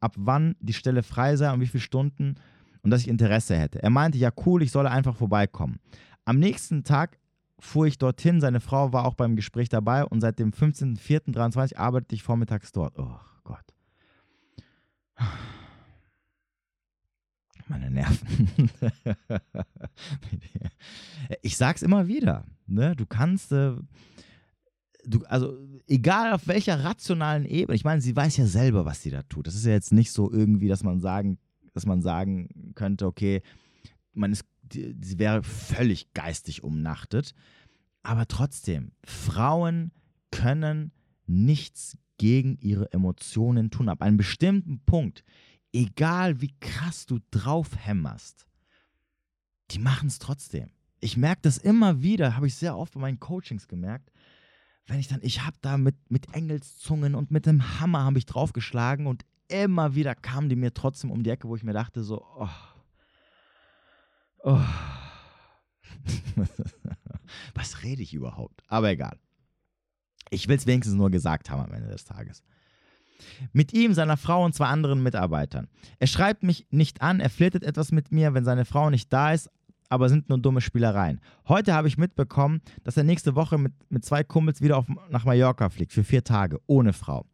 ab 0.00 0.14
wann 0.16 0.54
die 0.60 0.72
Stelle 0.72 1.02
frei 1.02 1.36
sei 1.36 1.52
und 1.52 1.60
wie 1.60 1.66
viele 1.66 1.82
Stunden 1.82 2.36
und 2.82 2.90
dass 2.90 3.00
ich 3.00 3.08
Interesse 3.08 3.56
hätte. 3.56 3.82
Er 3.82 3.90
meinte, 3.90 4.18
ja, 4.18 4.30
cool, 4.46 4.62
ich 4.62 4.70
solle 4.70 4.90
einfach 4.90 5.16
vorbeikommen. 5.16 5.80
Am 6.24 6.38
nächsten 6.38 6.84
Tag 6.84 7.18
fuhr 7.58 7.86
ich 7.86 7.98
dorthin. 7.98 8.40
Seine 8.40 8.60
Frau 8.60 8.92
war 8.92 9.04
auch 9.04 9.14
beim 9.14 9.34
Gespräch 9.34 9.68
dabei 9.68 10.04
und 10.04 10.20
seit 10.20 10.38
dem 10.38 10.52
15.04.23 10.52 11.76
arbeitete 11.76 12.14
ich 12.14 12.22
vormittags 12.22 12.70
dort. 12.70 12.96
Oh 12.98 13.18
Gott 13.42 13.64
meine 17.68 17.90
Nerven. 17.90 18.70
ich 21.42 21.56
sag's 21.56 21.82
immer 21.82 22.06
wieder. 22.06 22.44
Ne? 22.66 22.96
Du 22.96 23.06
kannst, 23.06 23.52
äh, 23.52 23.72
du, 25.08 25.24
also 25.26 25.56
egal 25.86 26.32
auf 26.32 26.46
welcher 26.46 26.84
rationalen 26.84 27.44
Ebene, 27.44 27.74
ich 27.74 27.84
meine, 27.84 28.00
sie 28.00 28.14
weiß 28.14 28.36
ja 28.36 28.46
selber, 28.46 28.84
was 28.84 29.02
sie 29.02 29.10
da 29.10 29.22
tut. 29.22 29.46
Das 29.46 29.54
ist 29.54 29.66
ja 29.66 29.72
jetzt 29.72 29.92
nicht 29.92 30.12
so 30.12 30.30
irgendwie, 30.30 30.68
dass 30.68 30.84
man 30.84 31.00
sagen, 31.00 31.38
dass 31.72 31.86
man 31.86 32.02
sagen 32.02 32.72
könnte, 32.74 33.06
okay, 33.06 33.42
man 34.12 34.32
ist 34.32 34.44
sie 34.72 35.18
wäre 35.18 35.42
völlig 35.42 36.12
geistig 36.14 36.62
umnachtet. 36.62 37.34
Aber 38.02 38.26
trotzdem, 38.26 38.92
Frauen 39.04 39.92
können 40.30 40.92
nichts 41.26 41.96
gegen 42.18 42.58
ihre 42.58 42.92
Emotionen 42.92 43.70
tun. 43.70 43.88
Ab 43.88 44.02
einem 44.02 44.16
bestimmten 44.16 44.80
Punkt, 44.80 45.24
egal 45.72 46.40
wie 46.40 46.54
krass 46.60 47.06
du 47.06 47.18
draufhämmerst, 47.30 48.46
die 49.70 49.78
machen 49.78 50.08
es 50.08 50.18
trotzdem. 50.18 50.70
Ich 51.00 51.16
merke 51.16 51.42
das 51.42 51.58
immer 51.58 52.02
wieder, 52.02 52.36
habe 52.36 52.46
ich 52.46 52.54
sehr 52.54 52.76
oft 52.76 52.94
bei 52.94 53.00
meinen 53.00 53.20
Coachings 53.20 53.68
gemerkt. 53.68 54.10
Wenn 54.88 54.98
ich 54.98 55.08
dann, 55.08 55.20
ich 55.22 55.44
habe 55.44 55.56
da 55.60 55.76
mit, 55.76 55.96
mit 56.10 56.34
Engelszungen 56.34 57.14
und 57.14 57.30
mit 57.30 57.44
dem 57.44 57.78
Hammer 57.78 58.04
habe 58.04 58.18
ich 58.18 58.24
draufgeschlagen 58.24 59.06
und 59.06 59.24
immer 59.48 59.94
wieder 59.94 60.14
kamen 60.14 60.48
die 60.48 60.56
mir 60.56 60.72
trotzdem 60.72 61.10
um 61.10 61.22
die 61.22 61.30
Ecke, 61.30 61.46
wo 61.46 61.56
ich 61.56 61.62
mir 61.62 61.74
dachte 61.74 62.02
so, 62.02 62.24
oh, 62.36 62.48
oh. 64.44 64.60
was 67.54 67.82
rede 67.82 68.02
ich 68.02 68.14
überhaupt? 68.14 68.62
Aber 68.68 68.88
egal. 68.88 69.18
Ich 70.30 70.48
will 70.48 70.56
es 70.56 70.66
wenigstens 70.66 70.96
nur 70.96 71.10
gesagt 71.10 71.50
haben 71.50 71.62
am 71.62 71.72
Ende 71.72 71.88
des 71.88 72.04
Tages. 72.04 72.42
Mit 73.52 73.74
ihm, 73.74 73.92
seiner 73.94 74.16
Frau 74.16 74.44
und 74.44 74.54
zwei 74.54 74.66
anderen 74.66 75.02
Mitarbeitern. 75.02 75.68
Er 75.98 76.06
schreibt 76.06 76.42
mich 76.44 76.66
nicht 76.70 77.02
an, 77.02 77.20
er 77.20 77.30
flirtet 77.30 77.64
etwas 77.64 77.92
mit 77.92 78.10
mir, 78.12 78.32
wenn 78.32 78.44
seine 78.44 78.64
Frau 78.64 78.90
nicht 78.90 79.12
da 79.12 79.32
ist, 79.32 79.50
aber 79.88 80.08
sind 80.08 80.28
nur 80.28 80.38
dumme 80.38 80.60
Spielereien. 80.60 81.20
Heute 81.46 81.74
habe 81.74 81.88
ich 81.88 81.98
mitbekommen, 81.98 82.60
dass 82.84 82.96
er 82.96 83.04
nächste 83.04 83.34
Woche 83.34 83.58
mit, 83.58 83.72
mit 83.88 84.04
zwei 84.04 84.22
Kumpels 84.24 84.60
wieder 84.60 84.76
auf, 84.76 84.86
nach 85.10 85.24
Mallorca 85.24 85.68
fliegt, 85.68 85.92
für 85.92 86.04
vier 86.04 86.24
Tage, 86.24 86.60
ohne 86.66 86.92
Frau. 86.92 87.26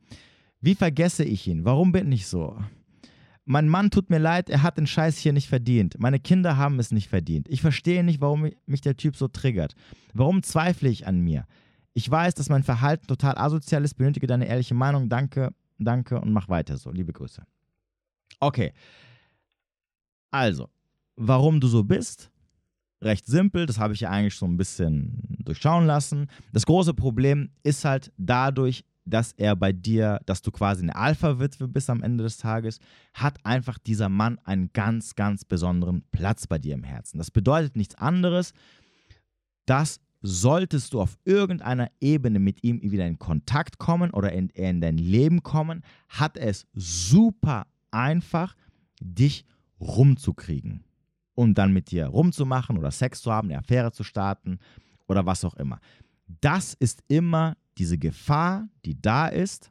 Wie 0.61 0.75
vergesse 0.75 1.25
ich 1.25 1.47
ihn? 1.47 1.65
Warum 1.65 1.93
bin 1.93 2.11
ich 2.13 2.27
so? 2.27 2.57
Mein 3.45 3.69
Mann 3.69 3.91
tut 3.91 4.09
mir 4.09 4.19
leid, 4.19 4.49
er 4.49 4.63
hat 4.63 4.79
den 4.79 4.87
Scheiß 4.87 5.19
hier 5.19 5.35
nicht 5.35 5.49
verdient. 5.49 5.99
Meine 5.99 6.19
Kinder 6.19 6.57
haben 6.57 6.79
es 6.79 6.91
nicht 6.91 7.09
verdient. 7.09 7.49
Ich 7.51 7.61
verstehe 7.61 8.03
nicht, 8.03 8.23
warum 8.23 8.51
mich 8.65 8.81
der 8.81 8.97
Typ 8.97 9.17
so 9.17 9.29
triggert. 9.29 9.75
Warum 10.15 10.43
zweifle 10.43 10.89
ich 10.89 11.07
an 11.07 11.21
mir? 11.21 11.47
Ich 11.93 12.11
weiß, 12.11 12.35
dass 12.35 12.49
mein 12.49 12.63
Verhalten 12.63 13.07
total 13.07 13.37
asozial 13.37 13.85
ist, 13.85 13.95
benötige 13.95 14.27
deine 14.27 14.47
ehrliche 14.47 14.75
Meinung. 14.75 15.11
Danke, 15.11 15.53
danke 15.79 16.21
und 16.21 16.33
mach 16.33 16.49
weiter 16.49 16.79
so. 16.79 16.91
Liebe 16.91 17.13
Grüße. 17.13 17.45
Okay. 18.41 18.73
Also, 20.31 20.71
warum 21.17 21.61
du 21.61 21.69
so 21.69 21.85
bist? 21.85 22.31
Recht 23.05 23.27
simpel, 23.27 23.67
das 23.67 23.79
habe 23.79 23.95
ich 23.95 24.01
ja 24.01 24.11
eigentlich 24.11 24.37
so 24.37 24.47
ein 24.47 24.57
bisschen 24.57 25.37
durchschauen 25.45 25.87
lassen. 25.87 26.29
Das 26.53 26.67
große 26.67 26.95
Problem 26.95 27.51
ist 27.63 27.85
halt 27.85 28.13
dadurch, 28.17 28.85
dass 29.05 29.33
er 29.33 29.55
bei 29.55 29.73
dir, 29.73 30.21
dass 30.25 30.41
du 30.41 30.51
quasi 30.51 30.83
eine 30.83 30.97
Alpha-Witwe 30.97 31.69
bist 31.69 31.91
am 31.91 32.03
Ende 32.03 32.25
des 32.25 32.39
Tages, 32.39 32.79
hat 33.13 33.45
einfach 33.45 33.79
dieser 33.79 34.09
Mann 34.09 34.39
einen 34.45 34.73
ganz, 34.73 35.15
ganz 35.15 35.45
besonderen 35.45 36.03
Platz 36.11 36.47
bei 36.47 36.59
dir 36.59 36.75
im 36.75 36.85
Herzen. 36.85 37.19
Das 37.19 37.31
bedeutet 37.31 37.77
nichts 37.77 37.95
anderes, 37.97 38.55
dass 39.67 40.01
solltest 40.23 40.95
du 40.95 41.03
auf 41.03 41.19
irgendeiner 41.27 41.91
Ebene 42.01 42.39
mit 42.39 42.65
ihm 42.65 42.81
wieder 42.81 43.07
in 43.07 43.19
Kontakt 43.19 43.77
kommen 43.77 44.11
oder 44.11 44.33
in, 44.33 44.49
in 44.51 44.81
dein 44.81 44.97
Leben 44.97 45.43
kommen, 45.43 45.83
hat 46.09 46.39
es 46.39 46.67
super 46.73 47.67
einfach, 47.91 48.57
dich 49.01 49.45
rumzukriegen 49.79 50.83
und 51.35 51.57
dann 51.57 51.73
mit 51.73 51.91
dir 51.91 52.07
rumzumachen 52.07 52.79
oder 52.79 52.91
Sex 52.91 53.23
zu 53.23 53.33
haben, 53.33 53.49
eine 53.49 53.59
Affäre 53.59 53.93
zu 53.93 54.05
starten 54.05 54.59
oder 55.07 55.27
was 55.27 55.45
auch 55.45 55.55
immer. 55.55 55.81
Das 56.41 56.75
ist 56.75 57.03
immer 57.09 57.57
diese 57.79 57.99
Gefahr, 57.99 58.69
die 58.85 59.01
da 59.01 59.29
ist, 59.29 59.71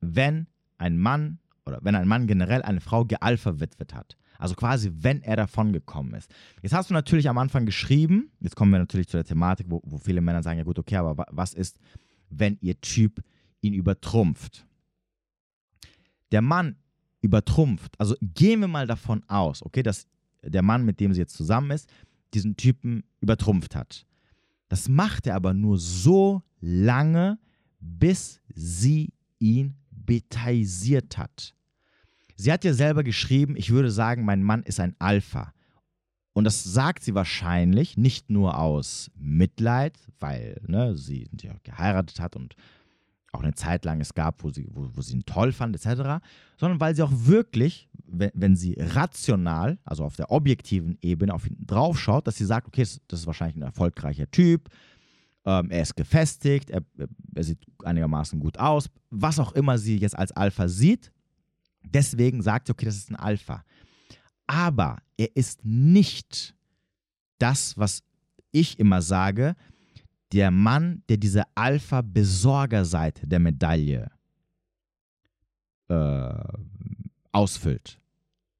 wenn 0.00 0.46
ein 0.78 0.98
Mann 0.98 1.38
oder 1.66 1.78
wenn 1.82 1.94
ein 1.94 2.08
Mann 2.08 2.26
generell 2.26 2.62
eine 2.62 2.80
Frau 2.80 3.04
gealverwitwet 3.04 3.94
hat. 3.94 4.16
Also 4.38 4.56
quasi, 4.56 4.90
wenn 4.92 5.22
er 5.22 5.36
davon 5.36 5.72
gekommen 5.72 6.14
ist. 6.14 6.28
Jetzt 6.62 6.74
hast 6.74 6.90
du 6.90 6.94
natürlich 6.94 7.28
am 7.28 7.38
Anfang 7.38 7.64
geschrieben, 7.64 8.32
jetzt 8.40 8.56
kommen 8.56 8.72
wir 8.72 8.80
natürlich 8.80 9.06
zu 9.06 9.16
der 9.16 9.24
Thematik, 9.24 9.66
wo, 9.68 9.80
wo 9.84 9.98
viele 9.98 10.20
Männer 10.20 10.42
sagen, 10.42 10.58
ja 10.58 10.64
gut, 10.64 10.80
okay, 10.80 10.96
aber 10.96 11.26
was 11.30 11.54
ist, 11.54 11.78
wenn 12.28 12.58
ihr 12.60 12.80
Typ 12.80 13.22
ihn 13.60 13.72
übertrumpft? 13.72 14.66
Der 16.32 16.42
Mann 16.42 16.76
übertrumpft, 17.20 17.94
also 18.00 18.16
gehen 18.20 18.60
wir 18.60 18.68
mal 18.68 18.88
davon 18.88 19.22
aus, 19.28 19.62
okay, 19.62 19.84
dass 19.84 20.08
der 20.42 20.62
Mann, 20.62 20.84
mit 20.84 21.00
dem 21.00 21.12
sie 21.12 21.20
jetzt 21.20 21.36
zusammen 21.36 21.70
ist, 21.70 21.88
diesen 22.34 22.56
Typen 22.56 23.04
übertrumpft 23.20 23.74
hat. 23.74 24.06
Das 24.68 24.88
macht 24.88 25.26
er 25.26 25.34
aber 25.34 25.52
nur 25.54 25.78
so 25.78 26.42
lange, 26.60 27.38
bis 27.78 28.40
sie 28.54 29.12
ihn 29.38 29.74
betaisiert 29.90 31.18
hat. 31.18 31.54
Sie 32.36 32.50
hat 32.50 32.64
ja 32.64 32.72
selber 32.72 33.04
geschrieben, 33.04 33.56
ich 33.56 33.70
würde 33.70 33.90
sagen, 33.90 34.24
mein 34.24 34.42
Mann 34.42 34.62
ist 34.62 34.80
ein 34.80 34.96
Alpha. 34.98 35.52
Und 36.32 36.44
das 36.44 36.64
sagt 36.64 37.04
sie 37.04 37.14
wahrscheinlich 37.14 37.96
nicht 37.96 38.30
nur 38.30 38.58
aus 38.58 39.10
Mitleid, 39.14 39.98
weil 40.18 40.60
ne, 40.66 40.96
sie 40.96 41.28
ja 41.42 41.54
geheiratet 41.62 42.20
hat 42.20 42.36
und 42.36 42.54
auch 43.32 43.42
eine 43.42 43.54
Zeit 43.54 43.84
lang 43.84 44.00
es 44.00 44.14
gab, 44.14 44.44
wo 44.44 44.50
sie, 44.50 44.68
wo, 44.70 44.88
wo 44.92 45.00
sie 45.00 45.14
ihn 45.14 45.24
toll 45.24 45.52
fand, 45.52 45.74
etc., 45.74 46.22
sondern 46.58 46.80
weil 46.80 46.94
sie 46.94 47.02
auch 47.02 47.12
wirklich, 47.12 47.88
wenn, 48.06 48.30
wenn 48.34 48.56
sie 48.56 48.76
rational, 48.78 49.78
also 49.84 50.04
auf 50.04 50.16
der 50.16 50.30
objektiven 50.30 50.98
Ebene 51.00 51.34
auf 51.34 51.46
ihn 51.46 51.56
draufschaut, 51.66 52.26
dass 52.26 52.36
sie 52.36 52.44
sagt, 52.44 52.68
okay, 52.68 52.82
das, 52.82 53.00
das 53.08 53.20
ist 53.20 53.26
wahrscheinlich 53.26 53.56
ein 53.56 53.62
erfolgreicher 53.62 54.30
Typ, 54.30 54.68
ähm, 55.44 55.70
er 55.70 55.82
ist 55.82 55.96
gefestigt, 55.96 56.70
er, 56.70 56.82
er 57.34 57.44
sieht 57.44 57.58
einigermaßen 57.82 58.38
gut 58.38 58.58
aus, 58.58 58.90
was 59.10 59.38
auch 59.38 59.52
immer 59.52 59.78
sie 59.78 59.96
jetzt 59.96 60.16
als 60.16 60.32
Alpha 60.32 60.68
sieht, 60.68 61.10
deswegen 61.82 62.42
sagt 62.42 62.66
sie, 62.66 62.72
okay, 62.72 62.86
das 62.86 62.96
ist 62.96 63.10
ein 63.10 63.16
Alpha. 63.16 63.64
Aber 64.46 64.98
er 65.16 65.34
ist 65.34 65.64
nicht 65.64 66.54
das, 67.38 67.78
was 67.78 68.02
ich 68.50 68.78
immer 68.78 69.00
sage, 69.00 69.56
der 70.32 70.50
Mann, 70.50 71.02
der 71.08 71.18
diese 71.18 71.44
Alpha-Besorgerseite 71.54 73.26
der 73.26 73.38
Medaille 73.38 74.10
äh, 75.88 76.34
ausfüllt 77.32 78.00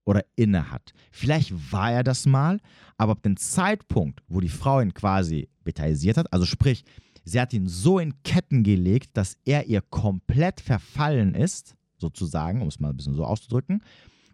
oder 0.04 0.24
innehat. 0.36 0.92
Vielleicht 1.10 1.72
war 1.72 1.92
er 1.92 2.04
das 2.04 2.26
mal, 2.26 2.60
aber 2.98 3.12
ab 3.12 3.22
dem 3.22 3.36
Zeitpunkt, 3.36 4.22
wo 4.28 4.40
die 4.40 4.48
Frau 4.48 4.80
ihn 4.80 4.92
quasi 4.92 5.48
betaisiert 5.64 6.18
hat, 6.18 6.32
also 6.32 6.44
sprich, 6.44 6.84
sie 7.24 7.40
hat 7.40 7.52
ihn 7.52 7.68
so 7.68 7.98
in 7.98 8.22
Ketten 8.22 8.64
gelegt, 8.64 9.16
dass 9.16 9.38
er 9.44 9.66
ihr 9.66 9.80
komplett 9.80 10.60
verfallen 10.60 11.34
ist, 11.34 11.74
sozusagen, 11.96 12.60
um 12.60 12.68
es 12.68 12.80
mal 12.80 12.90
ein 12.90 12.96
bisschen 12.96 13.14
so 13.14 13.24
auszudrücken, 13.24 13.82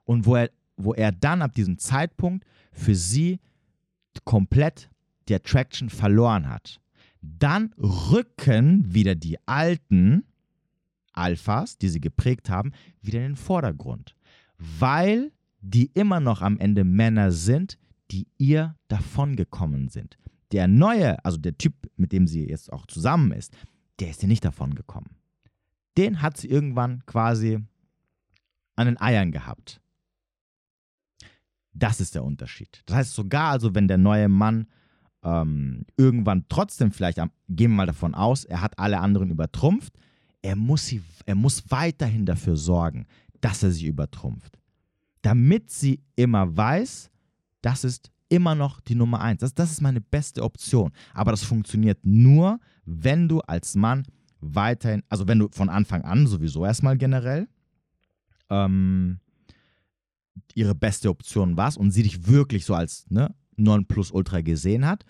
und 0.05 0.27
wo 0.27 0.37
er, 0.37 0.51
wo 0.77 0.95
er 0.95 1.13
dann 1.13 1.43
ab 1.43 1.55
diesem 1.55 1.79
Zeitpunkt 1.79 2.47
für 2.73 2.95
sie 2.95 3.41
komplett 4.25 4.91
die 5.29 5.35
Attraction 5.35 5.91
verloren 5.91 6.49
hat 6.49 6.81
dann 7.21 7.75
rücken 7.79 8.93
wieder 8.93 9.15
die 9.15 9.39
alten 9.47 10.25
Alphas, 11.13 11.79
die 11.79 11.89
sie 11.89 12.01
geprägt 12.01 12.49
haben, 12.49 12.73
wieder 13.03 13.19
in 13.19 13.33
den 13.33 13.37
Vordergrund, 13.37 14.15
weil 14.59 15.33
die 15.61 15.91
immer 15.95 16.21
noch 16.21 16.43
am 16.43 16.59
Ende 16.59 16.85
Männer 16.85 17.33
sind, 17.33 17.79
die 18.11 18.29
ihr 18.39 18.77
davongekommen 18.89 19.89
sind. 19.89 20.17
Der 20.53 20.69
neue, 20.69 21.23
also 21.25 21.37
der 21.37 21.59
Typ, 21.59 21.75
mit 21.97 22.13
dem 22.13 22.27
sie 22.27 22.49
jetzt 22.49 22.73
auch 22.73 22.87
zusammen 22.87 23.33
ist, 23.33 23.55
der 23.99 24.11
ist 24.11 24.23
ihr 24.23 24.29
nicht 24.29 24.45
davongekommen. 24.45 25.11
Den 25.97 26.23
hat 26.23 26.37
sie 26.37 26.49
irgendwann 26.49 27.05
quasi 27.07 27.59
an 28.77 28.87
den 28.87 29.01
Eiern 29.01 29.33
gehabt. 29.33 29.81
Das 31.73 32.01
ist 32.01 32.15
der 32.15 32.25
Unterschied. 32.25 32.83
Das 32.87 32.97
heißt 32.97 33.15
sogar, 33.15 33.51
also 33.51 33.75
wenn 33.75 33.89
der 33.89 33.99
neue 33.99 34.29
Mann 34.29 34.69
ähm, 35.23 35.85
irgendwann 35.97 36.45
trotzdem 36.49 36.93
vielleicht, 36.93 37.19
gehen 37.19 37.33
wir 37.49 37.69
mal 37.69 37.87
davon 37.87 38.15
aus, 38.15 38.45
er 38.45 38.61
hat 38.61 38.79
alle 38.79 39.01
anderen 39.01 39.31
übertrumpft, 39.31 39.93
er 40.43 40.57
muss, 40.57 40.87
sie, 40.87 41.03
er 41.27 41.35
muss 41.35 41.65
weiterhin 41.71 42.27
dafür 42.27 42.57
sorgen, 42.57 43.07
dass 43.41 43.63
er 43.63 43.71
sie 43.71 43.87
übertrumpft. 43.87 44.59
Damit 45.23 45.71
sie 45.71 46.01
immer 46.17 46.57
weiß, 46.57 47.11
das 47.61 47.85
ist 47.85 48.11
immer 48.29 48.55
noch 48.55 48.81
die 48.81 48.95
Nummer 48.95 49.21
eins. 49.21 49.41
Das, 49.41 49.55
das 49.55 49.71
ist 49.73 49.81
meine 49.81 50.01
beste 50.01 50.43
Option. 50.43 50.93
Aber 51.15 51.31
das 51.31 51.43
funktioniert 51.43 51.99
nur, 52.05 52.61
wenn 52.85 53.29
du 53.29 53.41
als 53.41 53.75
Mann 53.75 54.05
weiterhin, 54.41 55.03
also 55.09 55.27
wenn 55.27 55.39
du 55.39 55.49
von 55.51 55.69
Anfang 55.69 56.03
an 56.03 56.27
sowieso 56.27 56.65
erstmal 56.65 56.97
generell 56.97 57.49
ähm, 58.51 59.19
ihre 60.55 60.75
beste 60.75 61.11
Option 61.11 61.57
warst 61.57 61.79
und 61.79 61.91
sie 61.91 62.03
dich 62.03 62.27
wirklich 62.27 62.65
so 62.65 62.75
als 62.75 63.11
ne, 63.11 63.35
Nonplusultra 63.59 64.41
gesehen 64.41 64.87
hat. 64.87 65.05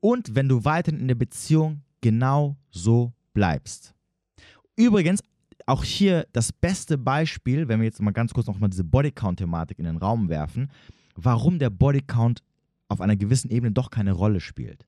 Und 0.00 0.34
wenn 0.34 0.48
du 0.48 0.64
weiterhin 0.64 1.00
in 1.00 1.08
der 1.08 1.14
Beziehung 1.14 1.82
genau 2.00 2.56
so 2.70 3.12
bleibst. 3.32 3.94
Übrigens, 4.76 5.20
auch 5.66 5.82
hier 5.82 6.26
das 6.32 6.52
beste 6.52 6.96
Beispiel, 6.96 7.68
wenn 7.68 7.80
wir 7.80 7.86
jetzt 7.86 8.00
mal 8.00 8.12
ganz 8.12 8.32
kurz 8.32 8.46
nochmal 8.46 8.70
diese 8.70 8.84
Bodycount-Thematik 8.84 9.78
in 9.78 9.84
den 9.84 9.96
Raum 9.96 10.28
werfen, 10.28 10.70
warum 11.16 11.58
der 11.58 11.70
Bodycount 11.70 12.42
auf 12.88 13.00
einer 13.00 13.16
gewissen 13.16 13.50
Ebene 13.50 13.72
doch 13.72 13.90
keine 13.90 14.12
Rolle 14.12 14.40
spielt. 14.40 14.86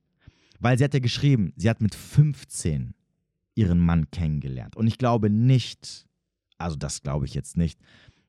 Weil 0.61 0.79
sie 0.79 0.85
hat 0.85 0.94
ja 0.94 1.01
geschrieben, 1.01 1.53
sie 1.57 1.68
hat 1.68 1.81
mit 1.81 1.94
15 1.94 2.94
ihren 3.55 3.81
Mann 3.81 4.11
kennengelernt. 4.11 4.77
Und 4.77 4.87
ich 4.87 4.98
glaube 4.98 5.31
nicht, 5.31 6.07
also 6.59 6.77
das 6.77 7.03
glaube 7.03 7.27
ich 7.27 7.35
jetzt 7.35 7.57
nicht, 7.57 7.81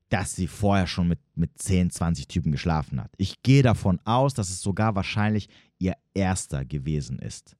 dass 0.09 0.35
sie 0.35 0.47
vorher 0.47 0.87
schon 0.87 1.07
mit, 1.07 1.19
mit 1.35 1.61
10, 1.61 1.91
20 1.91 2.27
Typen 2.27 2.51
geschlafen 2.51 3.01
hat. 3.01 3.11
Ich 3.17 3.41
gehe 3.43 3.63
davon 3.63 3.99
aus, 4.05 4.33
dass 4.33 4.49
es 4.49 4.61
sogar 4.61 4.95
wahrscheinlich 4.95 5.49
ihr 5.77 5.95
erster 6.13 6.65
gewesen 6.65 7.19
ist. 7.19 7.55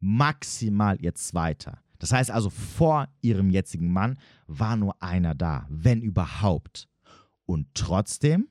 Maximal 0.00 1.00
ihr 1.00 1.14
zweiter. 1.14 1.78
Das 1.98 2.12
heißt 2.12 2.30
also, 2.30 2.50
vor 2.50 3.08
ihrem 3.20 3.50
jetzigen 3.50 3.92
Mann 3.92 4.18
war 4.46 4.76
nur 4.76 5.00
einer 5.02 5.34
da, 5.34 5.66
wenn 5.68 6.02
überhaupt. 6.02 6.88
Und 7.46 7.66
trotzdem 7.74 8.48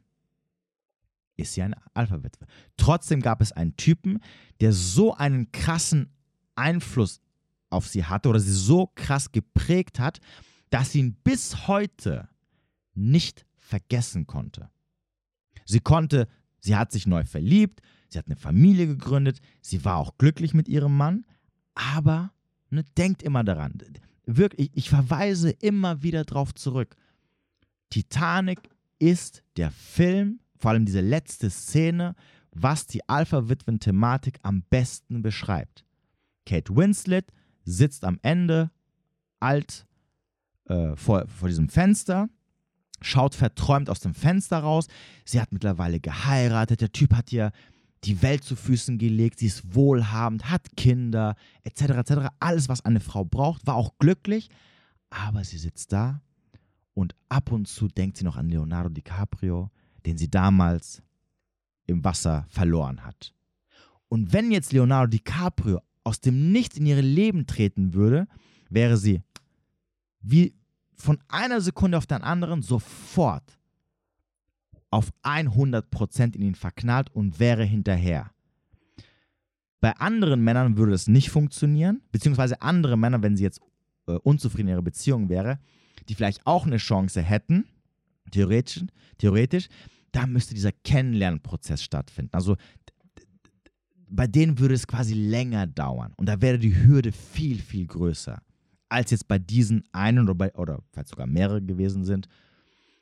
ist 1.37 1.53
sie 1.53 1.61
eine 1.61 1.77
Alpha-Witwe. 1.93 2.45
Trotzdem 2.77 3.21
gab 3.21 3.41
es 3.41 3.51
einen 3.51 3.77
Typen, 3.77 4.19
der 4.59 4.73
so 4.73 5.13
einen 5.13 5.51
krassen 5.51 6.11
Einfluss 6.55 7.21
auf 7.69 7.87
sie 7.87 8.05
hatte 8.05 8.29
oder 8.29 8.39
sie 8.39 8.53
so 8.53 8.91
krass 8.95 9.31
geprägt 9.31 9.99
hat, 9.99 10.19
dass 10.69 10.91
sie 10.91 10.99
ihn 10.99 11.13
bis 11.23 11.67
heute 11.67 12.27
nicht 12.97 13.45
vergessen 13.57 14.27
konnte. 14.27 14.69
Sie 15.65 15.79
konnte, 15.79 16.27
sie 16.59 16.75
hat 16.75 16.91
sich 16.91 17.07
neu 17.07 17.25
verliebt, 17.25 17.81
sie 18.09 18.17
hat 18.17 18.27
eine 18.27 18.35
Familie 18.35 18.87
gegründet, 18.87 19.39
sie 19.61 19.83
war 19.85 19.97
auch 19.97 20.17
glücklich 20.17 20.53
mit 20.53 20.67
ihrem 20.67 20.95
Mann, 20.95 21.25
aber 21.75 22.31
ne, 22.69 22.83
denkt 22.97 23.21
immer 23.21 23.43
daran, 23.43 23.77
wirklich, 24.25 24.71
ich 24.73 24.89
verweise 24.89 25.51
immer 25.51 26.03
wieder 26.03 26.23
darauf 26.23 26.55
zurück. 26.55 26.95
Titanic 27.89 28.69
ist 28.99 29.43
der 29.57 29.71
Film, 29.71 30.39
vor 30.57 30.71
allem 30.71 30.85
diese 30.85 31.01
letzte 31.01 31.49
Szene, 31.49 32.15
was 32.51 32.87
die 32.87 33.07
Alpha-Witwen-Thematik 33.07 34.39
am 34.41 34.63
besten 34.63 35.21
beschreibt. 35.21 35.85
Kate 36.45 36.75
Winslet 36.75 37.31
sitzt 37.63 38.03
am 38.03 38.19
Ende 38.23 38.71
alt 39.39 39.85
äh, 40.65 40.95
vor, 40.95 41.27
vor 41.27 41.49
diesem 41.49 41.69
Fenster, 41.69 42.29
schaut 43.01 43.35
verträumt 43.35 43.89
aus 43.89 43.99
dem 43.99 44.13
Fenster 44.13 44.59
raus. 44.59 44.87
Sie 45.25 45.39
hat 45.39 45.51
mittlerweile 45.51 45.99
geheiratet, 45.99 46.81
der 46.81 46.91
Typ 46.91 47.13
hat 47.13 47.31
ihr 47.31 47.51
die 48.03 48.21
Welt 48.21 48.43
zu 48.43 48.55
Füßen 48.55 48.97
gelegt, 48.97 49.39
sie 49.39 49.47
ist 49.47 49.75
wohlhabend, 49.75 50.49
hat 50.49 50.75
Kinder, 50.77 51.35
etc., 51.63 51.81
etc. 51.81 52.11
Alles, 52.39 52.69
was 52.69 52.85
eine 52.85 52.99
Frau 52.99 53.25
braucht, 53.25 53.65
war 53.65 53.75
auch 53.75 53.97
glücklich, 53.97 54.49
aber 55.09 55.43
sie 55.43 55.57
sitzt 55.57 55.91
da 55.93 56.21
und 56.93 57.15
ab 57.29 57.51
und 57.51 57.67
zu 57.67 57.87
denkt 57.87 58.17
sie 58.17 58.23
noch 58.23 58.37
an 58.37 58.49
Leonardo 58.49 58.89
DiCaprio, 58.89 59.71
den 60.05 60.17
sie 60.17 60.29
damals 60.29 61.01
im 61.85 62.03
Wasser 62.03 62.45
verloren 62.49 63.03
hat. 63.03 63.33
Und 64.09 64.33
wenn 64.33 64.51
jetzt 64.51 64.73
Leonardo 64.73 65.09
DiCaprio 65.09 65.81
aus 66.03 66.21
dem 66.21 66.51
Nichts 66.51 66.77
in 66.77 66.85
ihr 66.85 67.01
Leben 67.01 67.47
treten 67.47 67.93
würde, 67.93 68.27
wäre 68.69 68.97
sie 68.97 69.21
wie 70.21 70.53
von 70.97 71.19
einer 71.27 71.61
Sekunde 71.61 71.97
auf 71.97 72.07
den 72.07 72.23
anderen 72.23 72.61
sofort 72.61 73.57
auf 74.89 75.11
100% 75.23 76.35
in 76.35 76.41
ihn 76.41 76.55
verknallt 76.55 77.09
und 77.13 77.39
wäre 77.39 77.63
hinterher. 77.63 78.31
Bei 79.79 79.95
anderen 79.97 80.43
Männern 80.43 80.77
würde 80.77 80.93
das 80.93 81.07
nicht 81.07 81.29
funktionieren, 81.29 82.01
beziehungsweise 82.11 82.61
andere 82.61 82.97
Männer, 82.97 83.21
wenn 83.21 83.37
sie 83.37 83.43
jetzt 83.43 83.61
äh, 84.07 84.13
unzufrieden 84.13 84.69
in 84.69 84.73
ihrer 84.73 84.81
Beziehung 84.81 85.29
wäre, 85.29 85.59
die 86.09 86.15
vielleicht 86.15 86.45
auch 86.47 86.65
eine 86.65 86.77
Chance 86.77 87.21
hätten, 87.21 87.65
theoretisch, 88.31 88.83
theoretisch, 89.17 89.67
da 90.11 90.25
müsste 90.25 90.55
dieser 90.55 90.71
Kennenlernprozess 90.71 91.83
stattfinden. 91.83 92.33
Also 92.33 92.55
bei 94.09 94.25
denen 94.25 94.57
würde 94.57 94.73
es 94.73 94.87
quasi 94.87 95.13
länger 95.13 95.67
dauern 95.67 96.13
und 96.15 96.27
da 96.27 96.41
wäre 96.41 96.57
die 96.57 96.75
Hürde 96.75 97.11
viel, 97.11 97.59
viel 97.59 97.85
größer 97.85 98.41
als 98.89 99.11
jetzt 99.11 99.27
bei 99.27 99.39
diesen 99.39 99.83
einen 99.91 100.19
oder, 100.19 100.35
bei, 100.35 100.53
oder 100.55 100.83
falls 100.91 101.09
sogar 101.09 101.27
mehrere 101.27 101.61
gewesen 101.61 102.05
sind, 102.05 102.27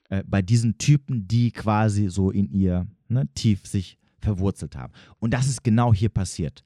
äh, 0.09 0.23
bei 0.25 0.41
diesen 0.41 0.77
Typen, 0.77 1.27
die 1.27 1.51
quasi 1.51 2.09
so 2.09 2.31
in 2.31 2.49
ihr 2.49 2.87
ne, 3.07 3.27
tief 3.33 3.65
sich 3.65 3.97
verwurzelt 4.19 4.75
haben. 4.75 4.93
Und 5.19 5.33
das 5.33 5.47
ist 5.47 5.63
genau 5.63 5.93
hier 5.93 6.09
passiert. 6.09 6.63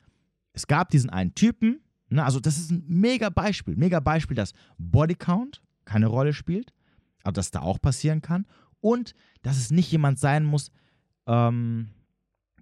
Es 0.53 0.67
gab 0.67 0.89
diesen 0.89 1.09
einen 1.09 1.35
Typen, 1.35 1.81
ne, 2.09 2.23
also 2.23 2.39
das 2.39 2.57
ist 2.57 2.71
ein 2.71 2.83
mega 2.87 3.29
Beispiel, 3.29 3.75
mega 3.75 3.99
Beispiel, 3.99 4.35
dass 4.35 4.53
Bodycount 4.77 5.61
keine 5.85 6.07
Rolle 6.07 6.33
spielt, 6.33 6.73
aber 7.23 7.33
dass 7.33 7.51
da 7.51 7.61
auch 7.61 7.81
passieren 7.81 8.21
kann 8.21 8.45
und 8.81 9.13
dass 9.41 9.57
es 9.57 9.71
nicht 9.71 9.91
jemand 9.91 10.19
sein 10.19 10.45
muss, 10.45 10.71
ähm, 11.27 11.89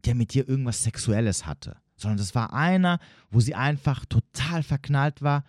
der 0.05 0.15
mit 0.15 0.33
dir 0.33 0.47
irgendwas 0.47 0.83
Sexuelles 0.83 1.45
hatte, 1.45 1.77
sondern 1.95 2.17
das 2.17 2.35
war 2.35 2.53
einer, 2.53 2.99
wo 3.29 3.39
sie 3.39 3.55
einfach 3.55 4.05
total 4.05 4.63
verknallt 4.63 5.21
war 5.21 5.43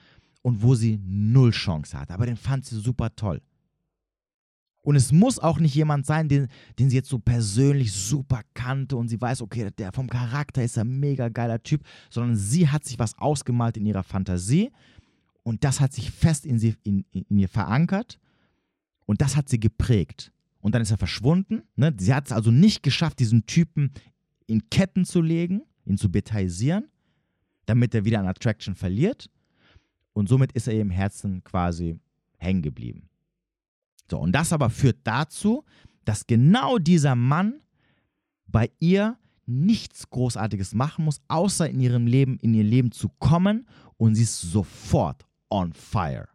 und 0.48 0.62
wo 0.62 0.74
sie 0.74 0.98
null 1.04 1.50
Chance 1.50 1.98
hatte. 1.98 2.14
Aber 2.14 2.26
den 2.26 2.36
fand 2.36 2.64
sie 2.64 2.76
super 2.76 3.14
toll. 3.14 3.40
Und 4.82 4.96
es 4.96 5.12
muss 5.12 5.38
auch 5.38 5.58
nicht 5.58 5.74
jemand 5.74 6.06
sein, 6.06 6.28
den, 6.28 6.48
den 6.78 6.88
sie 6.88 6.96
jetzt 6.96 7.10
so 7.10 7.18
persönlich 7.18 7.92
super 7.92 8.40
kannte 8.54 8.96
und 8.96 9.08
sie 9.08 9.20
weiß, 9.20 9.42
okay, 9.42 9.70
der 9.76 9.92
vom 9.92 10.08
Charakter 10.08 10.62
ist 10.62 10.78
ein 10.78 10.98
mega 10.98 11.28
geiler 11.28 11.62
Typ, 11.62 11.82
sondern 12.08 12.36
sie 12.36 12.68
hat 12.68 12.86
sich 12.86 12.98
was 12.98 13.18
ausgemalt 13.18 13.76
in 13.76 13.84
ihrer 13.84 14.02
Fantasie 14.02 14.70
und 15.42 15.62
das 15.64 15.80
hat 15.80 15.92
sich 15.92 16.10
fest 16.10 16.46
in, 16.46 16.58
sie, 16.58 16.74
in, 16.84 17.04
in 17.12 17.38
ihr 17.38 17.50
verankert 17.50 18.18
und 19.04 19.20
das 19.20 19.36
hat 19.36 19.50
sie 19.50 19.60
geprägt. 19.60 20.32
Und 20.60 20.74
dann 20.74 20.80
ist 20.80 20.90
er 20.90 20.98
verschwunden. 20.98 21.62
Ne? 21.76 21.94
Sie 21.98 22.14
hat 22.14 22.26
es 22.26 22.32
also 22.32 22.50
nicht 22.50 22.82
geschafft, 22.82 23.18
diesen 23.18 23.44
Typen 23.44 23.92
in 24.46 24.70
Ketten 24.70 25.04
zu 25.04 25.20
legen, 25.20 25.62
ihn 25.84 25.98
zu 25.98 26.10
betaisieren, 26.10 26.88
damit 27.66 27.94
er 27.94 28.06
wieder 28.06 28.20
an 28.20 28.26
Attraction 28.26 28.74
verliert. 28.74 29.28
Und 30.18 30.28
somit 30.28 30.50
ist 30.50 30.66
er 30.66 30.74
im 30.80 30.90
Herzen 30.90 31.44
quasi 31.44 31.96
hängen 32.38 32.60
geblieben. 32.60 33.08
So, 34.10 34.18
und 34.18 34.32
das 34.32 34.52
aber 34.52 34.68
führt 34.68 34.98
dazu, 35.04 35.64
dass 36.04 36.26
genau 36.26 36.78
dieser 36.78 37.14
Mann 37.14 37.60
bei 38.48 38.68
ihr 38.80 39.16
nichts 39.46 40.10
Großartiges 40.10 40.74
machen 40.74 41.04
muss, 41.04 41.20
außer 41.28 41.70
in 41.70 41.78
ihrem 41.78 42.08
Leben, 42.08 42.36
in 42.40 42.52
ihr 42.52 42.64
Leben 42.64 42.90
zu 42.90 43.10
kommen 43.20 43.68
und 43.96 44.16
sie 44.16 44.24
ist 44.24 44.40
sofort 44.40 45.24
on 45.50 45.72
fire. 45.72 46.26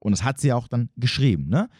Und 0.00 0.10
das 0.10 0.24
hat 0.24 0.40
sie 0.40 0.52
auch 0.52 0.66
dann 0.66 0.90
geschrieben, 0.96 1.48
ne? 1.48 1.70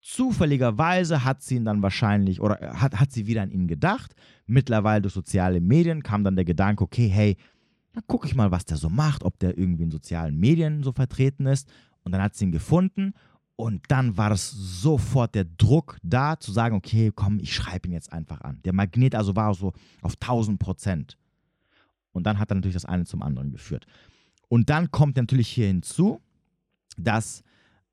Zufälligerweise 0.00 1.22
hat 1.22 1.42
sie 1.42 1.56
ihn 1.56 1.66
dann 1.66 1.82
wahrscheinlich 1.82 2.40
oder 2.40 2.80
hat, 2.80 2.98
hat 2.98 3.12
sie 3.12 3.26
wieder 3.26 3.42
an 3.42 3.50
ihn 3.50 3.68
gedacht. 3.68 4.14
Mittlerweile 4.46 5.02
durch 5.02 5.12
soziale 5.12 5.60
Medien 5.60 6.02
kam 6.02 6.24
dann 6.24 6.34
der 6.34 6.46
Gedanke, 6.46 6.82
okay, 6.82 7.08
hey, 7.08 7.36
dann 7.92 8.04
gucke 8.06 8.26
ich 8.26 8.34
mal, 8.34 8.50
was 8.50 8.64
der 8.64 8.76
so 8.76 8.88
macht, 8.88 9.24
ob 9.24 9.38
der 9.38 9.58
irgendwie 9.58 9.84
in 9.84 9.90
sozialen 9.90 10.38
Medien 10.38 10.82
so 10.82 10.92
vertreten 10.92 11.46
ist. 11.46 11.68
Und 12.04 12.12
dann 12.12 12.22
hat 12.22 12.34
sie 12.34 12.46
ihn 12.46 12.52
gefunden 12.52 13.14
und 13.56 13.84
dann 13.88 14.16
war 14.16 14.30
es 14.32 14.50
sofort 14.50 15.34
der 15.34 15.44
Druck 15.44 15.98
da, 16.02 16.38
zu 16.38 16.52
sagen, 16.52 16.74
okay, 16.74 17.12
komm, 17.14 17.38
ich 17.38 17.54
schreibe 17.54 17.88
ihn 17.88 17.92
jetzt 17.92 18.12
einfach 18.12 18.40
an. 18.40 18.60
Der 18.64 18.72
Magnet 18.72 19.14
also 19.14 19.36
war 19.36 19.54
so 19.54 19.72
auf 20.00 20.14
1000 20.14 20.58
Prozent. 20.58 21.18
Und 22.12 22.26
dann 22.26 22.38
hat 22.38 22.50
er 22.50 22.56
natürlich 22.56 22.74
das 22.74 22.84
eine 22.84 23.04
zum 23.04 23.22
anderen 23.22 23.52
geführt. 23.52 23.86
Und 24.48 24.68
dann 24.68 24.90
kommt 24.90 25.16
natürlich 25.16 25.48
hier 25.48 25.66
hinzu, 25.66 26.20
dass 26.96 27.42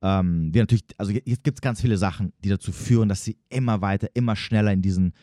ähm, 0.01 0.53
wir 0.53 0.63
natürlich, 0.63 0.85
also 0.97 1.11
jetzt 1.11 1.43
gibt 1.43 1.57
es 1.57 1.61
ganz 1.61 1.81
viele 1.81 1.97
Sachen, 1.97 2.33
die 2.39 2.49
dazu 2.49 2.71
führen, 2.71 3.09
dass 3.09 3.23
sie 3.23 3.37
immer 3.49 3.81
weiter, 3.81 4.07
immer 4.13 4.35
schneller 4.35 4.73
in 4.73 4.81
diesen 4.81 5.13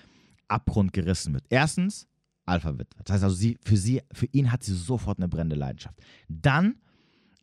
Abgrund 0.49 0.93
gerissen 0.93 1.35
wird. 1.35 1.45
Erstens, 1.49 2.07
Alpha-Witwe. 2.47 3.03
Das 3.05 3.15
heißt 3.15 3.25
also, 3.25 3.37
sie, 3.37 3.59
für, 3.65 3.77
sie, 3.77 4.03
für 4.13 4.27
ihn 4.33 4.51
hat 4.51 4.63
sie 4.63 4.75
sofort 4.75 5.19
eine 5.19 5.29
brennende 5.29 5.57
Leidenschaft. 5.57 5.99
Dann, 6.29 6.77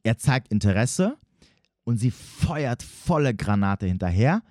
er 0.04 0.18
zeigt 0.18 0.50
Interesse 0.50 1.18
und 1.84 1.98
sie 1.98 2.12
feuert 2.12 2.84
volle 2.84 3.34
Granate 3.36 3.86
hinterher. 3.86 4.42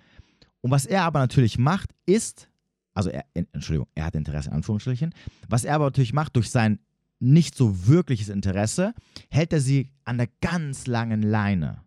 Und 0.61 0.71
was 0.71 0.87
er 0.87 1.03
aber 1.03 1.19
natürlich 1.19 1.59
macht, 1.59 1.91
ist, 2.07 2.49
also 2.95 3.11
er, 3.11 3.25
Entschuldigung, 3.35 3.89
er 3.95 4.05
hat 4.07 4.15
Interesse 4.15 4.51
in 4.51 4.57
Anführungsstrichen, 4.57 5.15
was 5.49 5.65
er 5.65 5.75
aber 5.75 5.87
natürlich 5.87 6.13
macht, 6.13 6.37
durch 6.37 6.51
sein 6.51 6.79
nicht 7.19 7.55
so 7.55 7.87
wirkliches 7.87 8.29
Interesse, 8.29 8.95
hält 9.31 9.53
er 9.53 9.61
sie 9.61 9.91
an 10.05 10.19
der 10.19 10.29
ganz 10.41 10.87
langen 10.87 11.23
Leine. 11.23 11.83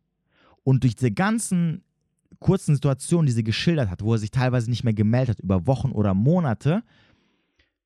Und 0.64 0.84
durch 0.84 0.96
diese 0.96 1.12
ganzen 1.12 1.84
kurzen 2.40 2.76
Situationen, 2.76 3.26
die 3.26 3.34
sie 3.34 3.44
geschildert 3.44 3.90
hat, 3.90 4.02
wo 4.02 4.14
er 4.14 4.20
sich 4.20 4.32
teilweise 4.32 4.70
nicht 4.70 4.84
mehr 4.84 4.94
gemeldet 4.94 5.38
hat, 5.38 5.44
über 5.44 5.68
Wochen 5.68 5.92
oder 5.92 6.14
Monate, 6.14 6.84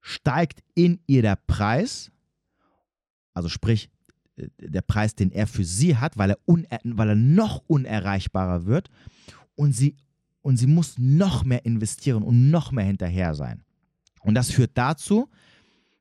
steigt 0.02 0.62
in 0.76 1.00
ihr 1.08 1.22
der 1.22 1.36
Preis, 1.36 2.12
also 3.34 3.50
sprich 3.50 3.90
äh, 4.38 4.48
der 4.60 4.82
Preis, 4.82 5.16
den 5.16 5.32
er 5.32 5.48
für 5.48 5.66
sie 5.66 5.98
hat, 5.98 6.18
weil 6.18 6.32
er, 6.32 6.38
weil 6.84 7.10
er 7.10 7.16
noch 7.16 7.64
unerreichbarer 7.68 8.66
wird 8.66 8.90
und 9.56 9.74
sie, 9.74 9.96
und 10.42 10.58
sie 10.58 10.68
muss 10.68 10.98
noch 10.98 11.44
mehr 11.44 11.66
investieren 11.66 12.24
und 12.24 12.50
noch 12.50 12.72
mehr 12.72 12.86
hinterher 12.86 13.36
sein. 13.36 13.64
Und 14.22 14.36
das 14.36 14.52
führt 14.52 14.72
dazu, 14.74 15.30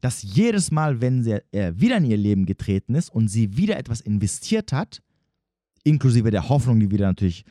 dass 0.00 0.22
jedes 0.22 0.70
Mal, 0.70 1.00
wenn 1.00 1.22
sie, 1.22 1.40
er 1.50 1.80
wieder 1.80 1.96
in 1.96 2.04
ihr 2.04 2.16
Leben 2.16 2.46
getreten 2.46 2.94
ist 2.94 3.10
und 3.10 3.28
sie 3.28 3.56
wieder 3.56 3.76
etwas 3.76 4.00
investiert 4.00 4.72
hat, 4.72 5.02
inklusive 5.82 6.30
der 6.30 6.48
Hoffnung, 6.48 6.78
die 6.78 6.90
wieder 6.90 7.06
natürlich 7.06 7.44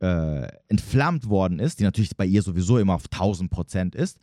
äh, 0.00 0.48
entflammt 0.68 1.28
worden 1.28 1.58
ist, 1.58 1.80
die 1.80 1.84
natürlich 1.84 2.16
bei 2.16 2.26
ihr 2.26 2.42
sowieso 2.42 2.78
immer 2.78 2.94
auf 2.94 3.04
1000 3.04 3.50
Prozent 3.50 3.94
ist, 3.94 4.18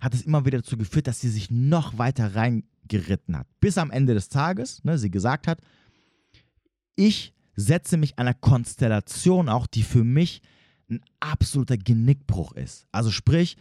hat 0.00 0.14
es 0.14 0.22
immer 0.22 0.44
wieder 0.44 0.58
dazu 0.58 0.76
geführt, 0.76 1.06
dass 1.06 1.20
sie 1.20 1.28
sich 1.28 1.50
noch 1.50 1.98
weiter 1.98 2.34
reingeritten 2.34 3.36
hat. 3.36 3.46
Bis 3.60 3.78
am 3.78 3.90
Ende 3.90 4.14
des 4.14 4.28
Tages, 4.28 4.82
ne, 4.84 4.98
sie 4.98 5.10
gesagt 5.10 5.46
hat, 5.46 5.60
ich 6.96 7.34
setze 7.54 7.96
mich 7.96 8.18
einer 8.18 8.34
Konstellation 8.34 9.48
auch, 9.48 9.66
die 9.66 9.82
für 9.82 10.04
mich 10.04 10.42
ein 10.90 11.00
absoluter 11.20 11.76
Genickbruch 11.76 12.52
ist. 12.52 12.86
Also 12.90 13.10
sprich, 13.10 13.56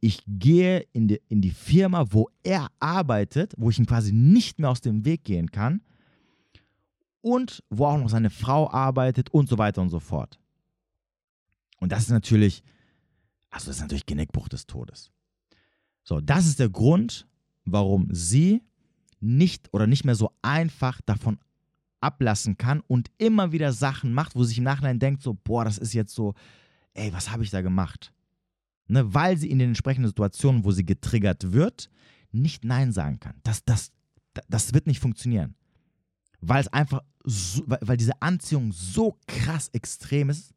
ich 0.00 0.22
gehe 0.26 0.86
in 0.92 1.08
die, 1.08 1.20
in 1.28 1.40
die 1.40 1.50
Firma, 1.50 2.06
wo 2.10 2.28
er 2.42 2.68
arbeitet, 2.78 3.54
wo 3.56 3.70
ich 3.70 3.78
ihm 3.78 3.86
quasi 3.86 4.12
nicht 4.12 4.58
mehr 4.58 4.70
aus 4.70 4.82
dem 4.82 5.04
Weg 5.04 5.24
gehen 5.24 5.50
kann 5.50 5.80
und 7.22 7.62
wo 7.70 7.86
auch 7.86 7.98
noch 7.98 8.10
seine 8.10 8.28
Frau 8.28 8.70
arbeitet 8.70 9.30
und 9.30 9.48
so 9.48 9.56
weiter 9.56 9.80
und 9.80 9.88
so 9.88 10.00
fort. 10.00 10.38
Und 11.80 11.90
das 11.90 12.02
ist 12.02 12.10
natürlich, 12.10 12.62
also 13.48 13.68
das 13.68 13.76
ist 13.76 13.82
natürlich 13.82 14.04
Genickbruch 14.06 14.48
des 14.48 14.66
Todes. 14.66 15.10
So, 16.04 16.20
das 16.20 16.46
ist 16.46 16.60
der 16.60 16.68
Grund, 16.68 17.26
warum 17.64 18.08
sie 18.10 18.62
nicht 19.20 19.72
oder 19.72 19.86
nicht 19.86 20.04
mehr 20.04 20.14
so 20.14 20.30
einfach 20.42 21.00
davon 21.00 21.38
ablassen 22.00 22.58
kann 22.58 22.82
und 22.86 23.10
immer 23.16 23.52
wieder 23.52 23.72
Sachen 23.72 24.12
macht, 24.12 24.36
wo 24.36 24.44
sie 24.44 24.50
sich 24.50 24.58
im 24.58 24.64
Nachhinein 24.64 24.98
denkt, 24.98 25.22
so, 25.22 25.32
boah, 25.32 25.64
das 25.64 25.78
ist 25.78 25.94
jetzt 25.94 26.14
so, 26.14 26.34
ey, 26.92 27.12
was 27.12 27.30
habe 27.30 27.42
ich 27.42 27.50
da 27.50 27.62
gemacht? 27.62 28.12
Ne, 28.86 29.14
weil 29.14 29.38
sie 29.38 29.50
in 29.50 29.58
den 29.58 29.70
entsprechenden 29.70 30.08
Situationen, 30.08 30.64
wo 30.64 30.70
sie 30.70 30.84
getriggert 30.84 31.52
wird, 31.52 31.88
nicht 32.32 32.64
Nein 32.64 32.92
sagen 32.92 33.18
kann. 33.18 33.36
Das, 33.42 33.64
das, 33.64 33.90
das 34.48 34.74
wird 34.74 34.86
nicht 34.86 35.00
funktionieren. 35.00 35.54
Weil 36.40 36.60
es 36.60 36.68
einfach, 36.68 37.00
so, 37.24 37.62
weil 37.66 37.96
diese 37.96 38.20
Anziehung 38.20 38.72
so 38.72 39.16
krass 39.26 39.70
extrem 39.72 40.28
ist, 40.28 40.52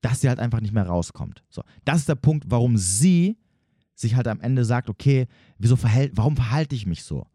dass 0.00 0.20
sie 0.20 0.28
halt 0.28 0.38
einfach 0.38 0.60
nicht 0.60 0.72
mehr 0.72 0.86
rauskommt. 0.86 1.42
So, 1.48 1.64
das 1.84 1.98
ist 1.98 2.08
der 2.08 2.14
Punkt, 2.14 2.44
warum 2.48 2.76
sie 2.76 3.36
sich 4.00 4.14
halt 4.14 4.28
am 4.28 4.40
Ende 4.40 4.64
sagt, 4.64 4.88
okay, 4.88 5.26
wieso 5.58 5.76
verhält, 5.76 6.12
warum 6.14 6.36
verhalte 6.36 6.74
ich 6.74 6.86
mich 6.86 7.02
so? 7.02 7.26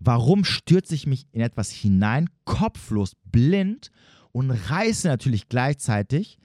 Warum 0.00 0.44
stürze 0.44 0.94
ich 0.94 1.06
mich 1.06 1.26
in 1.32 1.40
etwas 1.40 1.70
hinein, 1.70 2.28
kopflos, 2.44 3.16
blind 3.24 3.90
und 4.32 4.50
reiße 4.50 5.08
natürlich 5.08 5.48
gleichzeitig 5.48 6.38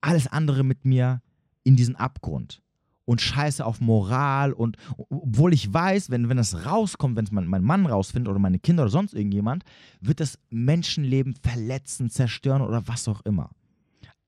alles 0.00 0.26
andere 0.26 0.62
mit 0.62 0.84
mir 0.84 1.22
in 1.64 1.76
diesen 1.76 1.96
Abgrund 1.96 2.62
und 3.04 3.20
scheiße 3.20 3.64
auf 3.64 3.80
Moral 3.80 4.52
und 4.52 4.76
obwohl 5.08 5.54
ich 5.54 5.72
weiß, 5.72 6.10
wenn, 6.10 6.28
wenn 6.28 6.36
das 6.36 6.66
rauskommt, 6.66 7.16
wenn 7.16 7.24
es 7.24 7.32
mein, 7.32 7.46
mein 7.46 7.62
Mann 7.62 7.86
rausfindet 7.86 8.30
oder 8.30 8.38
meine 8.38 8.58
Kinder 8.58 8.82
oder 8.82 8.92
sonst 8.92 9.14
irgendjemand, 9.14 9.64
wird 10.00 10.20
das 10.20 10.38
Menschenleben 10.50 11.34
verletzen, 11.34 12.10
zerstören 12.10 12.62
oder 12.62 12.86
was 12.86 13.08
auch 13.08 13.22
immer. 13.22 13.50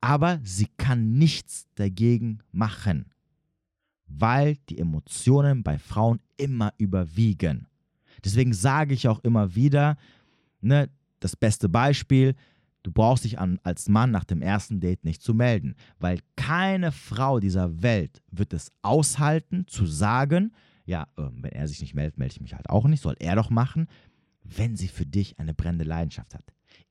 Aber 0.01 0.39
sie 0.43 0.67
kann 0.77 1.13
nichts 1.13 1.67
dagegen 1.75 2.39
machen, 2.51 3.05
weil 4.17 4.57
die 4.69 4.77
Emotionen 4.79 5.63
bei 5.63 5.77
Frauen 5.79 6.19
immer 6.37 6.73
überwiegen. 6.77 7.67
Deswegen 8.23 8.53
sage 8.53 8.93
ich 8.93 9.07
auch 9.07 9.19
immer 9.19 9.55
wieder, 9.55 9.97
ne, 10.61 10.89
das 11.19 11.35
beste 11.35 11.69
Beispiel, 11.69 12.35
Du 12.83 12.91
brauchst 12.91 13.25
dich 13.25 13.37
an, 13.37 13.59
als 13.63 13.89
Mann 13.89 14.11
nach 14.11 14.23
dem 14.23 14.41
ersten 14.41 14.79
Date 14.79 15.05
nicht 15.05 15.21
zu 15.21 15.33
melden, 15.33 15.75
weil 15.99 16.19
keine 16.35 16.91
Frau 16.91 17.39
dieser 17.39 17.83
Welt 17.83 18.21
wird 18.31 18.53
es 18.53 18.71
aushalten, 18.81 19.67
zu 19.67 19.85
sagen, 19.85 20.53
ja, 20.85 21.03
äh, 21.17 21.29
wenn 21.33 21.51
er 21.51 21.67
sich 21.67 21.81
nicht 21.81 21.93
meldet, 21.93 22.17
melde 22.17 22.33
ich 22.33 22.41
mich 22.41 22.55
halt 22.55 22.69
auch 22.69 22.87
nicht, 22.87 23.01
soll 23.01 23.15
er 23.19 23.35
doch 23.35 23.51
machen, 23.51 23.87
wenn 24.43 24.75
sie 24.75 24.87
für 24.87 25.05
dich 25.05 25.37
eine 25.39 25.53
brennende 25.53 25.85
Leidenschaft 25.85 26.33
hat. 26.33 26.43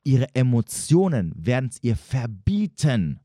Ihre 0.03 0.33
Emotionen 0.33 1.33
werden 1.35 1.69
es 1.69 1.83
ihr 1.83 1.97
verbieten. 1.97 3.19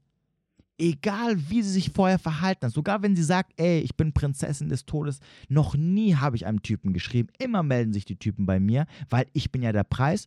Egal 0.78 1.48
wie 1.48 1.62
sie 1.62 1.70
sich 1.70 1.90
vorher 1.90 2.18
verhalten 2.18 2.66
hat, 2.66 2.72
sogar 2.72 3.02
wenn 3.02 3.16
sie 3.16 3.22
sagt, 3.22 3.52
ey, 3.56 3.80
ich 3.80 3.96
bin 3.96 4.12
Prinzessin 4.12 4.68
des 4.68 4.84
Todes, 4.84 5.20
noch 5.48 5.74
nie 5.74 6.16
habe 6.16 6.36
ich 6.36 6.44
einem 6.44 6.62
Typen 6.62 6.92
geschrieben, 6.92 7.28
immer 7.38 7.62
melden 7.62 7.94
sich 7.94 8.04
die 8.04 8.18
Typen 8.18 8.44
bei 8.44 8.60
mir, 8.60 8.86
weil 9.08 9.26
ich 9.32 9.50
bin 9.50 9.62
ja 9.62 9.72
der 9.72 9.84
Preis 9.84 10.26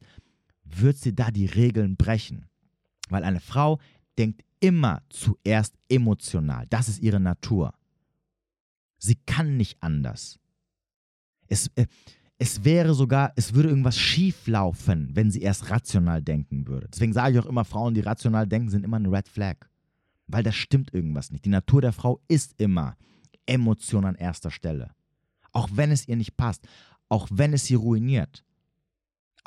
wird 0.63 0.97
sie 0.97 1.15
da 1.15 1.31
die 1.31 1.45
Regeln 1.45 1.97
brechen. 1.97 2.45
Weil 3.09 3.23
eine 3.23 3.39
Frau 3.39 3.79
denkt 4.17 4.43
immer 4.59 5.01
zuerst 5.09 5.75
emotional. 5.89 6.65
Das 6.69 6.89
ist 6.89 7.01
ihre 7.01 7.19
Natur. 7.19 7.73
Sie 8.97 9.15
kann 9.15 9.57
nicht 9.57 9.81
anders. 9.81 10.39
Es, 11.47 11.71
äh, 11.75 11.87
es 12.37 12.63
wäre 12.63 12.93
sogar, 12.93 13.33
es 13.35 13.53
würde 13.53 13.69
irgendwas 13.69 13.97
schief 13.97 14.47
laufen, 14.47 15.09
wenn 15.13 15.31
sie 15.31 15.41
erst 15.41 15.69
rational 15.69 16.21
denken 16.21 16.67
würde. 16.67 16.87
Deswegen 16.91 17.13
sage 17.13 17.33
ich 17.33 17.39
auch 17.39 17.49
immer, 17.49 17.65
Frauen, 17.65 17.93
die 17.93 18.01
rational 18.01 18.47
denken, 18.47 18.69
sind 18.69 18.83
immer 18.83 18.99
ein 18.99 19.05
Red 19.07 19.27
Flag. 19.27 19.69
Weil 20.31 20.43
da 20.43 20.51
stimmt 20.51 20.93
irgendwas 20.93 21.31
nicht. 21.31 21.45
Die 21.45 21.49
Natur 21.49 21.81
der 21.81 21.93
Frau 21.93 22.21
ist 22.27 22.53
immer 22.57 22.95
Emotion 23.45 24.05
an 24.05 24.15
erster 24.15 24.51
Stelle. 24.51 24.91
Auch 25.51 25.69
wenn 25.73 25.91
es 25.91 26.07
ihr 26.07 26.15
nicht 26.15 26.37
passt. 26.37 26.67
Auch 27.09 27.27
wenn 27.31 27.53
es 27.53 27.65
sie 27.65 27.75
ruiniert 27.75 28.43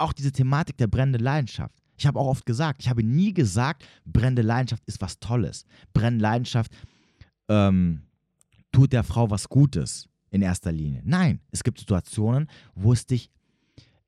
auch 0.03 0.13
diese 0.13 0.33
Thematik 0.33 0.77
der 0.77 0.87
brennenden 0.89 1.23
Leidenschaft. 1.23 1.75
Ich 1.97 2.07
habe 2.07 2.19
auch 2.19 2.27
oft 2.27 2.47
gesagt, 2.47 2.83
ich 2.83 2.89
habe 2.89 3.03
nie 3.03 3.33
gesagt, 3.33 3.87
brennende 4.05 4.43
Leidenschaft 4.43 4.83
ist 4.87 5.01
was 5.01 5.19
Tolles. 5.21 5.65
Brennende 5.93 6.23
Leidenschaft 6.23 6.73
ähm, 7.49 8.03
tut 8.73 8.93
der 8.93 9.05
Frau 9.05 9.31
was 9.31 9.49
Gutes 9.49 10.09
in 10.31 10.43
erster 10.43 10.73
Linie. 10.73 11.03
Nein, 11.05 11.41
es 11.51 11.63
gibt 11.63 11.79
Situationen, 11.79 12.49
wo 12.75 12.93
es 12.93 13.07
dich 13.07 13.31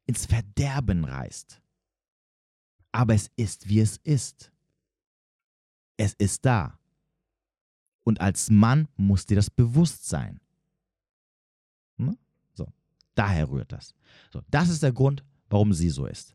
ins 0.07 0.27
Verderben 0.27 1.05
reißt. 1.05 1.61
Aber 2.93 3.15
es 3.15 3.31
ist, 3.37 3.69
wie 3.69 3.81
es 3.81 3.99
ist. 3.99 4.51
Es 5.97 6.15
ist 6.15 6.45
da. 6.45 6.79
Und 8.05 8.21
als 8.21 8.51
Mann 8.51 8.89
muss 8.97 9.27
dir 9.27 9.37
das 9.37 9.51
bewusst 9.51 10.09
sein. 10.09 10.41
Hm? 11.99 12.17
So, 12.55 12.67
daher 13.15 13.49
rührt 13.49 13.73
das. 13.73 13.95
So, 14.33 14.43
das 14.51 14.69
ist 14.69 14.83
der 14.83 14.93
Grund, 14.93 15.25
warum 15.49 15.73
sie 15.73 15.91
so 15.91 16.07
ist. 16.07 16.35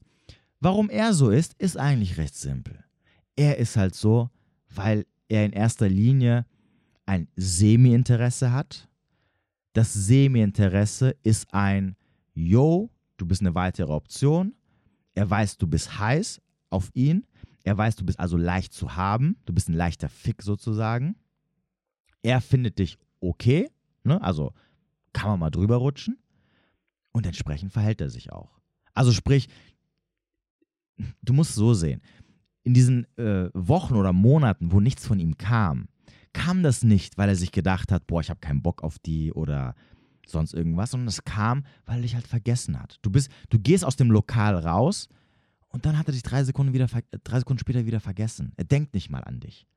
Warum 0.59 0.89
er 0.89 1.13
so 1.13 1.29
ist, 1.29 1.53
ist 1.53 1.77
eigentlich 1.77 2.17
recht 2.17 2.35
simpel. 2.35 2.83
Er 3.35 3.57
ist 3.57 3.77
halt 3.77 3.95
so, 3.95 4.29
weil 4.69 5.05
er 5.29 5.45
in 5.45 5.53
erster 5.53 5.87
Linie 5.87 6.45
ein 7.05 7.27
Semi-Interesse 7.35 8.51
hat. 8.51 8.89
Das 9.73 9.93
Semi-Interesse 9.93 11.15
ist 11.23 11.53
ein 11.53 11.95
Yo, 12.33 12.89
du 13.17 13.25
bist 13.25 13.41
eine 13.41 13.55
weitere 13.55 13.91
Option. 13.91 14.55
Er 15.13 15.29
weiß, 15.29 15.57
du 15.57 15.67
bist 15.67 15.97
heiß 15.99 16.41
auf 16.69 16.89
ihn. 16.93 17.25
Er 17.69 17.77
weiß, 17.77 17.97
du 17.97 18.03
bist 18.03 18.19
also 18.19 18.35
leicht 18.35 18.73
zu 18.73 18.95
haben. 18.95 19.37
Du 19.45 19.53
bist 19.53 19.69
ein 19.69 19.75
leichter 19.75 20.09
Fick 20.09 20.41
sozusagen. 20.41 21.15
Er 22.23 22.41
findet 22.41 22.79
dich 22.79 22.97
okay, 23.19 23.69
ne? 24.03 24.19
also 24.23 24.53
kann 25.13 25.29
man 25.29 25.39
mal 25.39 25.51
drüber 25.51 25.75
rutschen. 25.75 26.17
Und 27.11 27.27
entsprechend 27.27 27.71
verhält 27.71 28.01
er 28.01 28.09
sich 28.09 28.31
auch. 28.31 28.59
Also 28.95 29.11
sprich, 29.11 29.49
du 31.21 31.33
musst 31.33 31.53
so 31.53 31.75
sehen, 31.75 32.01
in 32.63 32.73
diesen 32.73 33.05
äh, 33.19 33.51
Wochen 33.53 33.93
oder 33.93 34.13
Monaten, 34.13 34.71
wo 34.71 34.79
nichts 34.79 35.05
von 35.05 35.19
ihm 35.19 35.37
kam, 35.37 35.89
kam 36.33 36.63
das 36.63 36.83
nicht, 36.83 37.19
weil 37.19 37.29
er 37.29 37.35
sich 37.35 37.51
gedacht 37.51 37.91
hat, 37.91 38.07
boah, 38.07 38.19
ich 38.19 38.31
habe 38.31 38.39
keinen 38.39 38.63
Bock 38.63 38.81
auf 38.81 38.97
die 38.97 39.31
oder 39.31 39.75
sonst 40.25 40.55
irgendwas, 40.55 40.89
sondern 40.89 41.07
es 41.07 41.23
kam, 41.23 41.65
weil 41.85 41.97
er 41.97 42.01
dich 42.01 42.15
halt 42.15 42.27
vergessen 42.27 42.79
hat. 42.79 42.97
Du 43.03 43.11
bist, 43.11 43.29
du 43.49 43.59
gehst 43.59 43.85
aus 43.85 43.95
dem 43.95 44.09
Lokal 44.09 44.55
raus 44.55 45.07
und 45.69 45.85
dann 45.85 45.97
hat 45.97 46.07
er 46.07 46.13
dich 46.13 46.23
drei 46.23 46.43
Sekunden, 46.43 46.73
wieder, 46.73 46.87
drei 47.23 47.39
Sekunden 47.39 47.59
später 47.59 47.85
wieder 47.85 47.99
vergessen. 47.99 48.53
Er 48.57 48.65
denkt 48.65 48.93
nicht 48.93 49.09
mal 49.09 49.23
an 49.23 49.39
dich. 49.39 49.67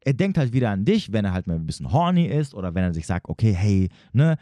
Er 0.00 0.14
denkt 0.14 0.36
halt 0.36 0.52
wieder 0.52 0.70
an 0.70 0.84
dich, 0.84 1.12
wenn 1.12 1.24
er 1.24 1.32
halt 1.32 1.46
mal 1.46 1.54
ein 1.54 1.66
bisschen 1.66 1.92
horny 1.92 2.26
ist 2.26 2.54
oder 2.54 2.74
wenn 2.74 2.84
er 2.84 2.92
sich 2.92 3.06
sagt, 3.06 3.28
okay, 3.28 3.52
hey, 3.52 3.88
ne, 4.12 4.36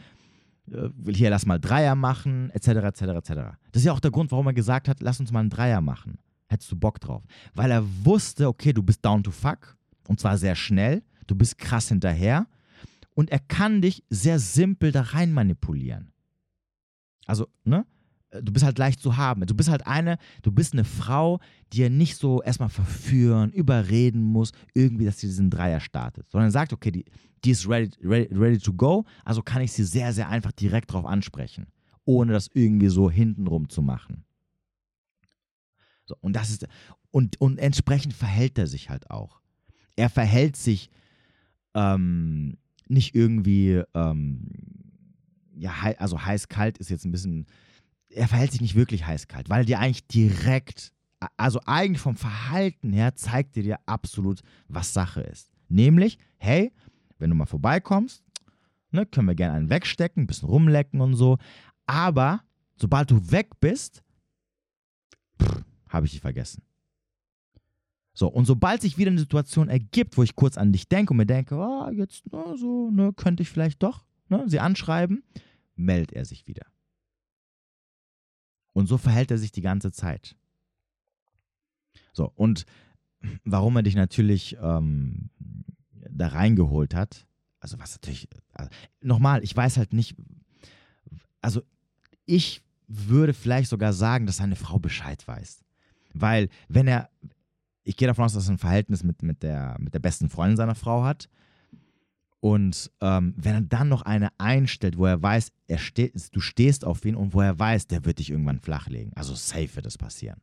äh, 0.71 0.89
will 0.95 1.15
hier 1.15 1.31
lass 1.31 1.47
mal 1.47 1.59
Dreier 1.59 1.95
machen, 1.95 2.51
etc., 2.51 2.69
etc., 2.69 3.03
etc. 3.03 3.31
Das 3.73 3.83
ist 3.83 3.85
ja 3.85 3.93
auch 3.93 4.01
der 4.01 4.11
Grund, 4.11 4.31
warum 4.33 4.47
er 4.47 4.55
gesagt 4.55 4.89
hat, 4.89 5.01
lass 5.01 5.21
uns 5.21 5.33
mal 5.33 5.41
einen 5.41 5.51
Dreier 5.51 5.81
machen. 5.81 6.19
Hättest 6.49 6.73
du 6.73 6.77
Bock 6.77 7.01
drauf? 7.01 7.23
Weil 7.55 7.71
er 7.71 7.85
wusste, 8.05 8.49
okay, 8.49 8.73
du 8.73 8.83
bist 8.83 9.05
down 9.05 9.23
to 9.23 9.31
fuck 9.31 9.77
und 10.09 10.19
zwar 10.19 10.39
sehr 10.39 10.57
schnell, 10.57 11.03
du 11.27 11.35
bist 11.35 11.59
krass 11.59 11.89
hinterher 11.89 12.47
und 13.15 13.31
er 13.31 13.39
kann 13.39 13.83
dich 13.83 14.03
sehr 14.11 14.39
simpel 14.39 14.93
da 14.93 15.03
rein 15.03 15.33
manipulieren. 15.33 16.13
Also, 17.27 17.47
ne? 17.65 17.87
Äh, 18.31 18.43
du 18.43 18.53
bist 18.53 18.65
halt 18.65 18.79
leicht 18.79 19.01
zu 19.01 19.17
haben. 19.17 19.45
Du 19.47 19.55
bist 19.55 19.69
halt 19.69 19.87
eine, 19.87 20.19
du 20.43 20.53
bist 20.53 20.73
eine 20.73 20.85
Frau, 20.85 21.41
die 21.73 21.83
er 21.83 21.91
nicht 21.91 22.17
so 22.17 22.43
erstmal 22.43 22.69
verführen, 22.69 23.51
überreden 23.53 24.23
muss, 24.23 24.53
irgendwie, 24.75 25.05
dass 25.05 25.19
sie 25.19 25.27
diesen 25.27 25.51
Dreier 25.51 25.81
startet, 25.81 26.31
sondern 26.31 26.51
sagt, 26.51 26.73
okay, 26.73 26.91
die, 26.91 27.05
die 27.45 27.51
ist 27.51 27.69
ready, 27.69 27.91
ready, 28.03 28.35
ready 28.35 28.59
to 28.59 28.73
go, 28.73 29.05
also 29.25 29.43
kann 29.43 29.63
ich 29.63 29.73
sie 29.73 29.85
sehr, 29.85 30.13
sehr 30.13 30.29
einfach 30.29 30.53
direkt 30.53 30.93
drauf 30.93 31.07
ansprechen, 31.07 31.67
ohne 32.05 32.33
das 32.33 32.49
irgendwie 32.53 32.89
so 32.89 33.11
hintenrum 33.11 33.69
zu 33.69 33.83
machen. 33.83 34.25
So, 36.07 36.17
und 36.21 36.35
das 36.35 36.51
ist, 36.51 36.67
und, 37.13 37.41
und 37.41 37.59
entsprechend 37.59 38.15
verhält 38.15 38.59
er 38.59 38.67
sich 38.67 38.91
halt 38.91 39.11
auch. 39.11 39.41
Er 39.97 40.11
verhält 40.11 40.57
sich 40.57 40.91
ähm, 41.75 42.57
nicht 42.89 43.15
irgendwie, 43.15 43.83
ähm, 43.95 44.49
ja, 45.57 45.73
also 45.99 46.25
heiß-kalt 46.25 46.79
ist 46.79 46.91
jetzt 46.91 47.05
ein 47.05 47.13
bisschen 47.13 47.47
er 48.11 48.29
verhält 48.29 48.53
sich 48.53 48.61
nicht 48.61 48.75
wirklich 48.75 49.07
heiß-kalt, 49.07 49.49
weil 49.49 49.63
er 49.63 49.67
dir 49.67 49.79
eigentlich 49.79 50.07
direkt, 50.07 50.93
also 51.37 51.61
eigentlich 51.67 52.01
vom 52.01 52.17
Verhalten 52.17 52.93
her, 52.93 53.15
zeigt 53.15 53.57
er 53.57 53.63
dir 53.63 53.79
absolut, 53.87 54.41
was 54.69 54.93
Sache 54.93 55.21
ist. 55.21 55.51
Nämlich, 55.69 56.19
hey, 56.39 56.73
wenn 57.19 57.31
du 57.31 57.37
mal 57.37 57.47
vorbeikommst, 57.47 58.25
ne, 58.91 59.07
können 59.07 59.29
wir 59.29 59.35
gerne 59.35 59.55
einen 59.55 59.71
wegstecken, 59.71 60.25
ein 60.25 60.27
bisschen 60.27 60.49
rumlecken 60.49 61.01
und 61.01 61.15
so. 61.15 61.39
Aber 61.87 62.43
sobald 62.77 63.11
du 63.11 63.31
weg 63.31 63.61
bist, 63.61 64.03
habe 65.89 66.07
ich 66.07 66.13
dich 66.13 66.21
vergessen. 66.21 66.63
So, 68.13 68.29
und 68.29 68.45
sobald 68.45 68.83
sich 68.83 68.99
wieder 68.99 69.11
eine 69.11 69.21
Situation 69.21 69.69
ergibt, 69.69 70.17
wo 70.17 70.23
ich 70.23 70.35
kurz 70.35 70.59
an 70.59 70.73
dich 70.73 70.89
denke 70.89 71.13
und 71.13 71.19
mir 71.19 71.27
denke, 71.27 71.55
oh, 71.57 71.89
jetzt 71.91 72.25
na, 72.33 72.57
so, 72.57 72.91
ne, 72.91 73.13
könnte 73.13 73.43
ich 73.43 73.51
vielleicht 73.51 73.83
doch 73.83 74.05
ne, 74.31 74.45
sie 74.47 74.61
anschreiben, 74.61 75.23
meldet 75.75 76.13
er 76.13 76.25
sich 76.25 76.47
wieder. 76.47 76.67
Und 78.73 78.87
so 78.87 78.99
verhält 78.99 79.31
er 79.31 79.39
sich 79.39 79.53
die 79.53 79.63
ganze 79.63 79.93
Zeit. 79.93 80.37
So, 82.13 82.31
und 82.35 82.67
warum 83.45 83.77
er 83.77 83.83
dich 83.83 83.95
natürlich 83.95 84.57
ähm, 84.61 85.31
da 86.11 86.29
reingeholt 86.29 86.95
hat, 86.95 87.27
also 87.61 87.79
was 87.79 87.93
natürlich, 87.93 88.29
also, 88.53 88.71
nochmal, 89.01 89.45
ich 89.45 89.57
weiß 89.57 89.77
halt 89.77 89.93
nicht, 89.93 90.17
also 91.41 91.63
ich 92.25 92.63
würde 92.87 93.35
vielleicht 93.35 93.71
sogar 93.71 93.93
sagen, 93.93 94.27
dass 94.27 94.39
seine 94.39 94.57
Frau 94.57 94.79
Bescheid 94.79 95.27
weiß. 95.27 95.65
Weil, 96.13 96.49
wenn 96.69 96.89
er, 96.89 97.11
ich 97.85 97.97
gehe 97.97 98.09
davon 98.09 98.25
aus, 98.25 98.33
dass 98.33 98.49
er 98.49 98.55
ein 98.55 98.59
Verhältnis 98.59 99.05
mit, 99.05 99.23
mit, 99.23 99.43
der, 99.43 99.77
mit 99.79 99.95
der 99.95 100.01
besten 100.01 100.29
Freundin 100.29 100.57
seiner 100.57 100.75
Frau 100.75 101.05
hat. 101.05 101.29
Und 102.41 102.91
ähm, 103.03 103.35
wenn 103.37 103.55
er 103.55 103.61
dann 103.61 103.89
noch 103.89 104.03
eine 104.03 104.31
einstellt, 104.39 104.97
wo 104.97 105.05
er 105.05 105.23
weiß, 105.23 105.53
er 105.67 105.79
steht, 105.79 106.15
du 106.35 106.41
stehst 106.41 106.87
auf 106.87 107.05
ihn 107.05 107.15
und 107.15 107.35
wo 107.35 107.43
er 107.43 107.59
weiß, 107.59 107.87
der 107.87 108.05
wird 108.07 108.19
dich 108.19 108.31
irgendwann 108.31 108.61
flachlegen. 108.61 109.13
Also 109.15 109.35
safe 109.35 109.77
wird 109.77 109.87
das 109.87 109.99
passieren. 109.99 110.41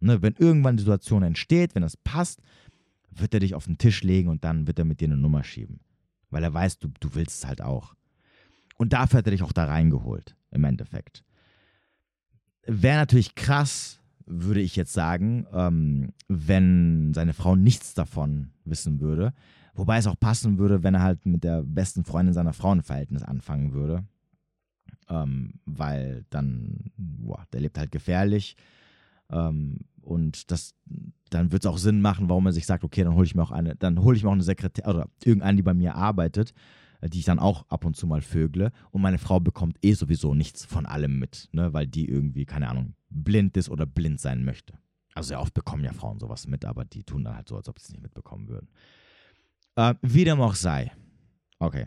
Ne, 0.00 0.20
wenn 0.22 0.34
irgendwann 0.34 0.76
die 0.76 0.82
Situation 0.82 1.22
entsteht, 1.22 1.74
wenn 1.74 1.82
das 1.82 1.96
passt, 1.96 2.40
wird 3.10 3.32
er 3.32 3.40
dich 3.40 3.54
auf 3.54 3.64
den 3.64 3.78
Tisch 3.78 4.02
legen 4.02 4.28
und 4.28 4.44
dann 4.44 4.66
wird 4.66 4.78
er 4.78 4.84
mit 4.84 5.00
dir 5.00 5.06
eine 5.06 5.16
Nummer 5.16 5.44
schieben. 5.44 5.80
Weil 6.30 6.42
er 6.42 6.52
weiß, 6.52 6.78
du, 6.78 6.88
du 7.00 7.14
willst 7.14 7.38
es 7.38 7.46
halt 7.46 7.62
auch. 7.62 7.94
Und 8.76 8.92
dafür 8.92 9.18
hat 9.18 9.26
er 9.26 9.30
dich 9.30 9.42
auch 9.42 9.52
da 9.52 9.64
reingeholt, 9.64 10.36
im 10.50 10.64
Endeffekt. 10.64 11.24
Wäre 12.66 12.98
natürlich 12.98 13.36
krass, 13.36 14.00
würde 14.26 14.60
ich 14.60 14.74
jetzt 14.76 14.92
sagen, 14.92 15.46
ähm, 15.52 16.12
wenn 16.28 17.14
seine 17.14 17.32
Frau 17.32 17.54
nichts 17.54 17.94
davon 17.94 18.50
wissen 18.64 19.00
würde. 19.00 19.32
Wobei 19.76 19.98
es 19.98 20.06
auch 20.06 20.18
passen 20.18 20.58
würde, 20.58 20.82
wenn 20.82 20.94
er 20.94 21.02
halt 21.02 21.26
mit 21.26 21.44
der 21.44 21.62
besten 21.62 22.04
Freundin 22.04 22.34
seiner 22.34 22.54
Frau 22.54 22.70
anfangen 22.70 23.72
würde. 23.72 24.04
Ähm, 25.08 25.60
weil 25.66 26.24
dann, 26.30 26.90
boah, 26.96 27.44
der 27.52 27.60
lebt 27.60 27.78
halt 27.78 27.92
gefährlich. 27.92 28.56
Ähm, 29.30 29.80
und 30.00 30.50
das, 30.50 30.74
dann 31.30 31.52
wird 31.52 31.64
es 31.64 31.70
auch 31.70 31.78
Sinn 31.78 32.00
machen, 32.00 32.28
warum 32.28 32.46
er 32.46 32.52
sich 32.52 32.66
sagt, 32.66 32.84
okay, 32.84 33.04
dann 33.04 33.14
hole 33.14 33.26
ich 33.26 33.34
mir 33.34 33.42
auch 33.42 33.50
eine, 33.50 33.76
dann 33.76 34.02
hole 34.02 34.16
ich 34.16 34.22
mir 34.22 34.30
auch 34.30 34.34
eine 34.34 34.42
Sekretärin 34.42 34.90
oder 34.90 35.08
irgendeine, 35.24 35.56
die 35.56 35.62
bei 35.62 35.74
mir 35.74 35.94
arbeitet, 35.94 36.54
äh, 37.00 37.08
die 37.08 37.18
ich 37.18 37.24
dann 37.24 37.38
auch 37.38 37.68
ab 37.68 37.84
und 37.84 37.96
zu 37.96 38.06
mal 38.06 38.22
vögle. 38.22 38.72
Und 38.90 39.02
meine 39.02 39.18
Frau 39.18 39.40
bekommt 39.40 39.78
eh 39.82 39.92
sowieso 39.92 40.34
nichts 40.34 40.64
von 40.64 40.86
allem 40.86 41.18
mit, 41.18 41.48
ne, 41.52 41.72
weil 41.72 41.86
die 41.86 42.08
irgendwie, 42.08 42.46
keine 42.46 42.68
Ahnung, 42.68 42.94
blind 43.10 43.56
ist 43.56 43.68
oder 43.68 43.84
blind 43.84 44.20
sein 44.20 44.44
möchte. 44.44 44.74
Also 45.14 45.28
sehr 45.28 45.40
oft 45.40 45.54
bekommen 45.54 45.84
ja 45.84 45.92
Frauen 45.92 46.18
sowas 46.18 46.46
mit, 46.46 46.64
aber 46.64 46.84
die 46.84 47.04
tun 47.04 47.24
dann 47.24 47.36
halt 47.36 47.48
so, 47.48 47.56
als 47.56 47.68
ob 47.68 47.78
sie 47.78 47.84
es 47.84 47.90
nicht 47.90 48.02
mitbekommen 48.02 48.48
würden. 48.48 48.68
Äh, 49.76 49.94
wie 50.02 50.24
dem 50.24 50.40
auch 50.40 50.54
sei. 50.54 50.92
Okay. 51.58 51.86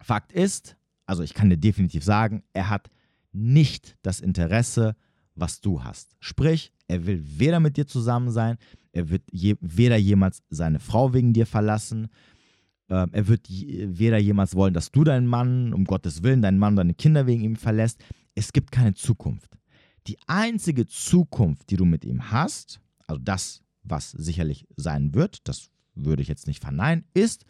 Fakt 0.00 0.32
ist, 0.32 0.76
also 1.06 1.22
ich 1.22 1.34
kann 1.34 1.50
dir 1.50 1.56
definitiv 1.56 2.04
sagen, 2.04 2.42
er 2.52 2.68
hat 2.68 2.90
nicht 3.32 3.96
das 4.02 4.20
Interesse, 4.20 4.94
was 5.34 5.60
du 5.60 5.82
hast. 5.82 6.16
Sprich, 6.20 6.72
er 6.86 7.06
will 7.06 7.22
weder 7.24 7.60
mit 7.60 7.76
dir 7.76 7.86
zusammen 7.86 8.30
sein, 8.30 8.58
er 8.92 9.08
wird 9.10 9.22
je, 9.30 9.56
weder 9.60 9.96
jemals 9.96 10.42
seine 10.50 10.80
Frau 10.80 11.12
wegen 11.14 11.32
dir 11.32 11.46
verlassen, 11.46 12.08
äh, 12.88 13.06
er 13.10 13.28
wird 13.28 13.48
je, 13.48 13.86
weder 13.98 14.18
jemals 14.18 14.54
wollen, 14.54 14.74
dass 14.74 14.90
du 14.90 15.04
deinen 15.04 15.26
Mann, 15.26 15.72
um 15.72 15.84
Gottes 15.84 16.22
Willen, 16.22 16.42
deinen 16.42 16.58
Mann, 16.58 16.76
deine 16.76 16.94
Kinder 16.94 17.26
wegen 17.26 17.42
ihm 17.42 17.56
verlässt. 17.56 18.02
Es 18.34 18.52
gibt 18.52 18.72
keine 18.72 18.94
Zukunft. 18.94 19.56
Die 20.06 20.18
einzige 20.26 20.86
Zukunft, 20.86 21.70
die 21.70 21.76
du 21.76 21.84
mit 21.84 22.04
ihm 22.04 22.30
hast, 22.30 22.80
also 23.06 23.20
das, 23.22 23.62
was 23.82 24.10
sicherlich 24.10 24.66
sein 24.76 25.14
wird, 25.14 25.46
das 25.46 25.70
würde 26.04 26.22
ich 26.22 26.28
jetzt 26.28 26.46
nicht 26.46 26.62
verneinen, 26.62 27.04
ist, 27.14 27.44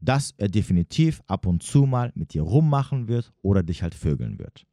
dass 0.00 0.34
er 0.36 0.48
definitiv 0.48 1.22
ab 1.26 1.46
und 1.46 1.62
zu 1.62 1.86
mal 1.86 2.12
mit 2.14 2.34
dir 2.34 2.42
rummachen 2.42 3.08
wird 3.08 3.32
oder 3.42 3.62
dich 3.62 3.82
halt 3.82 3.94
vögeln 3.94 4.38
wird. 4.38 4.66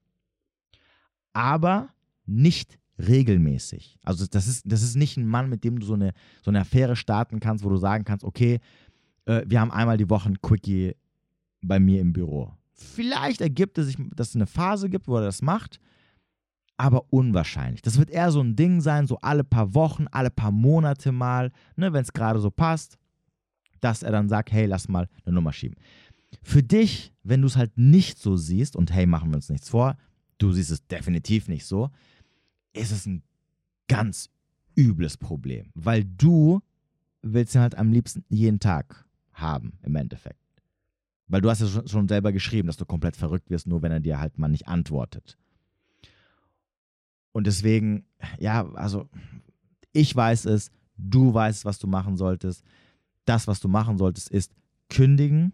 Aber 1.33 1.89
nicht 2.25 2.77
regelmäßig. 2.99 3.97
Also 4.03 4.25
das 4.27 4.47
ist, 4.47 4.63
das 4.65 4.83
ist 4.83 4.95
nicht 4.95 5.17
ein 5.17 5.25
Mann, 5.25 5.49
mit 5.49 5.63
dem 5.63 5.79
du 5.79 5.85
so 5.85 5.93
eine, 5.93 6.13
so 6.43 6.51
eine 6.51 6.61
Affäre 6.61 6.95
starten 6.95 7.39
kannst, 7.39 7.63
wo 7.63 7.69
du 7.69 7.77
sagen 7.77 8.03
kannst, 8.03 8.25
okay, 8.25 8.59
äh, 9.25 9.43
wir 9.47 9.61
haben 9.61 9.71
einmal 9.71 9.97
die 9.97 10.09
Woche 10.09 10.29
ein 10.29 10.41
Quickie 10.41 10.95
bei 11.61 11.79
mir 11.79 12.01
im 12.01 12.13
Büro. 12.13 12.51
Vielleicht 12.73 13.41
ergibt 13.41 13.77
es 13.77 13.87
sich, 13.87 13.97
dass 14.15 14.29
es 14.29 14.35
eine 14.35 14.47
Phase 14.47 14.89
gibt, 14.89 15.07
wo 15.07 15.15
er 15.15 15.23
das 15.23 15.41
macht, 15.41 15.79
aber 16.77 17.11
unwahrscheinlich. 17.11 17.81
Das 17.81 17.97
wird 17.97 18.09
eher 18.09 18.31
so 18.31 18.41
ein 18.41 18.55
Ding 18.55 18.81
sein, 18.81 19.05
so 19.05 19.17
alle 19.21 19.43
paar 19.43 19.75
Wochen, 19.75 20.07
alle 20.11 20.31
paar 20.31 20.51
Monate 20.51 21.11
mal, 21.11 21.51
ne, 21.75 21.93
wenn 21.93 22.01
es 22.01 22.13
gerade 22.13 22.39
so 22.39 22.49
passt, 22.49 22.97
dass 23.81 24.03
er 24.03 24.11
dann 24.11 24.29
sagt, 24.29 24.51
hey, 24.51 24.65
lass 24.65 24.87
mal 24.87 25.09
eine 25.25 25.35
Nummer 25.35 25.53
schieben. 25.53 25.77
Für 26.43 26.63
dich, 26.63 27.13
wenn 27.23 27.41
du 27.41 27.47
es 27.47 27.57
halt 27.57 27.77
nicht 27.77 28.17
so 28.17 28.37
siehst, 28.37 28.75
und 28.75 28.91
hey, 28.93 29.05
machen 29.05 29.31
wir 29.31 29.35
uns 29.35 29.49
nichts 29.49 29.69
vor, 29.69 29.97
du 30.37 30.51
siehst 30.51 30.71
es 30.71 30.87
definitiv 30.87 31.47
nicht 31.47 31.65
so, 31.65 31.89
ist 32.73 32.91
es 32.91 33.05
ein 33.05 33.23
ganz 33.87 34.29
übles 34.75 35.17
Problem, 35.17 35.71
weil 35.73 36.05
du 36.05 36.61
willst 37.21 37.55
ihn 37.55 37.61
halt 37.61 37.75
am 37.75 37.91
liebsten 37.91 38.23
jeden 38.29 38.59
Tag 38.59 39.05
haben, 39.33 39.73
im 39.83 39.95
Endeffekt. 39.95 40.39
Weil 41.27 41.41
du 41.41 41.49
hast 41.49 41.61
ja 41.61 41.87
schon 41.87 42.07
selber 42.07 42.31
geschrieben, 42.31 42.67
dass 42.67 42.77
du 42.77 42.85
komplett 42.85 43.15
verrückt 43.15 43.49
wirst, 43.49 43.67
nur 43.67 43.81
wenn 43.81 43.91
er 43.91 43.99
dir 43.99 44.19
halt 44.19 44.37
mal 44.37 44.47
nicht 44.47 44.67
antwortet. 44.67 45.37
Und 47.31 47.47
deswegen, 47.47 48.05
ja, 48.39 48.67
also 48.73 49.09
ich 49.93 50.15
weiß 50.15 50.45
es, 50.45 50.71
du 50.97 51.33
weißt, 51.33 51.65
was 51.65 51.79
du 51.79 51.87
machen 51.87 52.17
solltest. 52.17 52.63
Das, 53.25 53.47
was 53.47 53.59
du 53.59 53.67
machen 53.67 53.97
solltest, 53.97 54.29
ist 54.29 54.53
kündigen 54.89 55.53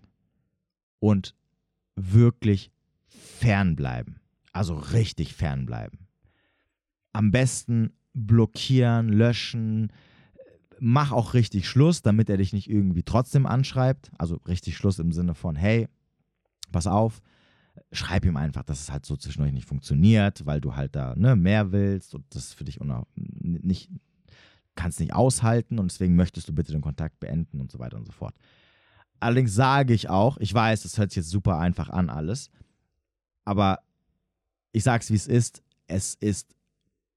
und 0.99 1.35
wirklich 1.95 2.71
fernbleiben. 3.07 4.19
Also 4.53 4.75
richtig 4.75 5.33
fernbleiben 5.35 6.07
am 7.17 7.31
besten 7.31 7.93
blockieren, 8.13 9.09
löschen. 9.09 9.91
Mach 10.79 11.11
auch 11.11 11.33
richtig 11.33 11.67
Schluss, 11.67 12.03
damit 12.03 12.29
er 12.29 12.37
dich 12.37 12.53
nicht 12.53 12.69
irgendwie 12.69 13.01
trotzdem 13.01 13.47
anschreibt. 13.47 14.11
Also 14.19 14.35
richtig 14.47 14.77
Schluss 14.77 14.99
im 14.99 15.11
Sinne 15.11 15.33
von, 15.33 15.55
hey, 15.55 15.87
pass 16.71 16.85
auf, 16.85 17.21
schreib 17.91 18.23
ihm 18.23 18.37
einfach, 18.37 18.61
dass 18.61 18.81
es 18.81 18.91
halt 18.91 19.03
so 19.03 19.17
zwischen 19.17 19.41
euch 19.41 19.51
nicht 19.51 19.67
funktioniert, 19.67 20.45
weil 20.45 20.61
du 20.61 20.75
halt 20.75 20.95
da 20.95 21.15
ne, 21.15 21.35
mehr 21.35 21.71
willst 21.71 22.13
und 22.13 22.23
das 22.29 22.53
für 22.53 22.65
dich 22.65 22.79
nicht, 23.15 23.89
kannst 24.77 25.01
nicht 25.01 25.13
aushalten 25.13 25.79
und 25.79 25.91
deswegen 25.91 26.15
möchtest 26.15 26.47
du 26.47 26.53
bitte 26.53 26.71
den 26.71 26.81
Kontakt 26.81 27.19
beenden 27.19 27.59
und 27.59 27.71
so 27.71 27.79
weiter 27.79 27.97
und 27.97 28.05
so 28.05 28.13
fort. 28.13 28.35
Allerdings 29.19 29.53
sage 29.53 29.93
ich 29.93 30.09
auch, 30.09 30.37
ich 30.37 30.53
weiß, 30.53 30.83
das 30.83 30.97
hört 30.97 31.11
sich 31.11 31.17
jetzt 31.17 31.29
super 31.29 31.57
einfach 31.57 31.89
an 31.89 32.09
alles, 32.09 32.49
aber 33.43 33.79
ich 34.71 34.83
sage 34.83 35.01
es 35.01 35.09
wie 35.09 35.15
es 35.15 35.27
ist, 35.27 35.63
es 35.87 36.15
ist 36.15 36.55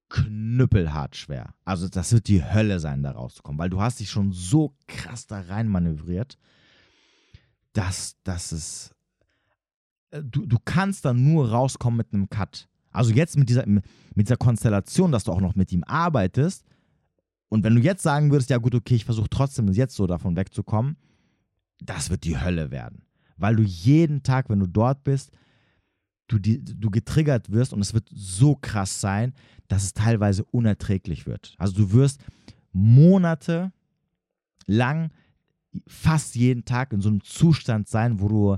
knüppelhart 0.09 1.15
schwer. 1.15 1.53
Also 1.63 1.87
das 1.87 2.11
wird 2.11 2.27
die 2.27 2.43
Hölle 2.43 2.79
sein, 2.79 3.03
da 3.03 3.11
rauszukommen, 3.11 3.59
weil 3.59 3.69
du 3.69 3.81
hast 3.81 3.99
dich 3.99 4.09
schon 4.09 4.31
so 4.31 4.75
krass 4.87 5.27
da 5.27 5.41
rein 5.41 5.67
manövriert, 5.67 6.37
dass 7.73 8.17
das 8.23 8.51
ist. 8.51 8.95
Äh, 10.09 10.23
du, 10.23 10.45
du 10.45 10.57
kannst 10.63 11.05
da 11.05 11.13
nur 11.13 11.51
rauskommen 11.51 11.97
mit 11.97 12.13
einem 12.13 12.29
Cut. 12.29 12.67
Also 12.91 13.13
jetzt 13.13 13.37
mit 13.37 13.47
dieser, 13.47 13.65
mit 13.65 13.85
dieser 14.15 14.35
Konstellation, 14.35 15.11
dass 15.11 15.23
du 15.23 15.31
auch 15.31 15.39
noch 15.39 15.55
mit 15.55 15.71
ihm 15.71 15.83
arbeitest. 15.85 16.65
Und 17.51 17.65
wenn 17.65 17.75
du 17.75 17.81
jetzt 17.81 18.01
sagen 18.01 18.31
würdest, 18.31 18.49
ja 18.49 18.57
gut, 18.59 18.73
okay, 18.73 18.95
ich 18.95 19.03
versuche 19.03 19.29
trotzdem 19.29 19.67
jetzt 19.73 19.93
so 19.93 20.07
davon 20.07 20.37
wegzukommen, 20.37 20.95
das 21.81 22.09
wird 22.09 22.23
die 22.23 22.39
Hölle 22.39 22.71
werden. 22.71 23.01
Weil 23.35 23.57
du 23.57 23.63
jeden 23.63 24.23
Tag, 24.23 24.49
wenn 24.49 24.61
du 24.61 24.67
dort 24.67 25.03
bist, 25.03 25.31
du, 26.27 26.39
die, 26.39 26.63
du 26.63 26.89
getriggert 26.89 27.51
wirst 27.51 27.73
und 27.73 27.81
es 27.81 27.93
wird 27.93 28.07
so 28.09 28.55
krass 28.55 29.01
sein, 29.01 29.33
dass 29.67 29.83
es 29.83 29.93
teilweise 29.93 30.45
unerträglich 30.45 31.27
wird. 31.27 31.53
Also 31.57 31.73
du 31.75 31.91
wirst 31.91 32.23
Monate 32.71 33.73
lang 34.65 35.11
fast 35.87 36.35
jeden 36.35 36.63
Tag 36.63 36.93
in 36.93 37.01
so 37.01 37.09
einem 37.09 37.21
Zustand 37.21 37.89
sein, 37.89 38.21
wo 38.21 38.29
du 38.29 38.57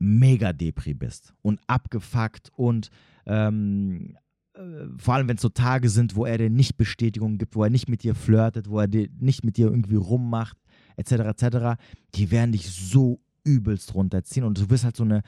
mega 0.00 0.52
Depri 0.52 0.94
bist 0.94 1.32
und 1.42 1.60
abgefuckt 1.68 2.50
und 2.56 2.90
ähm, 3.26 4.16
äh, 4.16 4.29
vor 4.98 5.14
allem 5.14 5.28
wenn 5.28 5.36
es 5.36 5.42
so 5.42 5.48
Tage 5.48 5.88
sind, 5.88 6.16
wo 6.16 6.24
er 6.24 6.38
dir 6.38 6.50
nicht 6.50 6.76
Bestätigung 6.76 7.38
gibt, 7.38 7.54
wo 7.54 7.64
er 7.64 7.70
nicht 7.70 7.88
mit 7.88 8.02
dir 8.02 8.14
flirtet, 8.14 8.68
wo 8.68 8.80
er 8.80 8.88
dir 8.88 9.08
nicht 9.18 9.44
mit 9.44 9.56
dir 9.56 9.66
irgendwie 9.66 9.96
rummacht, 9.96 10.56
etc., 10.96 11.12
etc., 11.12 11.80
die 12.14 12.30
werden 12.30 12.52
dich 12.52 12.70
so 12.70 13.20
übelst 13.44 13.94
runterziehen 13.94 14.44
und 14.44 14.58
du 14.58 14.70
wirst 14.70 14.84
halt 14.84 14.96
so 14.96 15.04
eine 15.04 15.22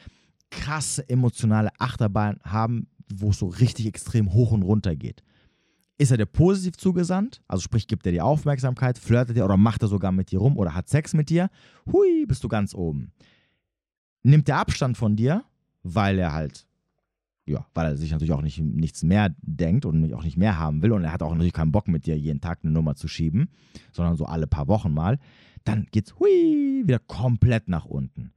krasse 0.51 1.09
emotionale 1.09 1.71
Achterbahn 1.79 2.39
haben, 2.43 2.89
wo 3.13 3.31
es 3.31 3.39
so 3.39 3.47
richtig 3.47 3.87
extrem 3.87 4.33
hoch 4.33 4.53
und 4.53 4.63
runter 4.63 4.97
geht. 4.97 5.23
Ist 5.99 6.11
er 6.11 6.19
dir 6.19 6.27
positiv 6.27 6.77
zugesandt, 6.77 7.43
also 7.49 7.63
sprich, 7.63 7.87
gibt 7.87 8.07
er 8.07 8.13
dir 8.13 8.25
Aufmerksamkeit, 8.25 8.99
flirtet 8.99 9.37
er 9.37 9.45
oder 9.45 9.57
macht 9.57 9.83
er 9.83 9.89
sogar 9.89 10.13
mit 10.13 10.31
dir 10.31 10.41
rum 10.41 10.57
oder 10.57 10.75
hat 10.75 10.89
Sex 10.89 11.15
mit 11.15 11.31
dir, 11.31 11.49
hui, 11.91 12.27
bist 12.27 12.43
du 12.45 12.49
ganz 12.49 12.75
oben. 12.75 13.13
Nimmt 14.23 14.49
er 14.49 14.59
Abstand 14.59 14.97
von 14.97 15.17
dir, 15.17 15.45
weil 15.83 16.19
er 16.19 16.33
halt 16.33 16.67
ja, 17.47 17.67
weil 17.75 17.87
er 17.87 17.97
sich 17.97 18.13
natürlich 18.13 18.33
auch 18.33 18.43
nicht, 18.43 18.59
nichts 18.61 19.03
mehr 19.03 19.35
denkt 19.41 19.85
und 19.85 20.13
auch 20.15 20.23
nicht 20.23 20.37
mehr 20.37 20.59
haben 20.59 20.83
will 20.83 20.93
und 20.93 21.05
er 21.05 21.13
hat 21.13 21.23
auch 21.23 21.33
natürlich 21.33 21.53
keinen 21.53 21.73
Bock 21.73 21.89
mit 21.89 22.07
dir 22.07 22.17
jeden 22.17 22.41
Tag 22.41 22.61
eine 22.63 22.73
Nummer 22.73 22.95
zu 22.95 23.09
schieben, 23.09 23.49
sondern 23.93 24.17
so 24.17 24.27
alle 24.27 24.47
paar 24.47 24.69
Wochen 24.69 24.93
mal, 24.93 25.19
dann 25.65 25.87
geht's 25.91 26.19
hui, 26.19 26.83
wieder 26.87 27.01
komplett 27.01 27.69
nach 27.69 27.85
unten. 27.85 28.33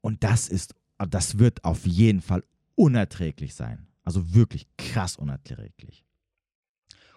Und 0.00 0.24
das 0.24 0.48
ist, 0.48 0.74
das 0.98 1.38
wird 1.38 1.64
auf 1.64 1.86
jeden 1.86 2.20
Fall 2.20 2.44
unerträglich 2.74 3.54
sein. 3.54 3.86
Also 4.04 4.34
wirklich 4.34 4.66
krass 4.76 5.16
unerträglich. 5.16 6.04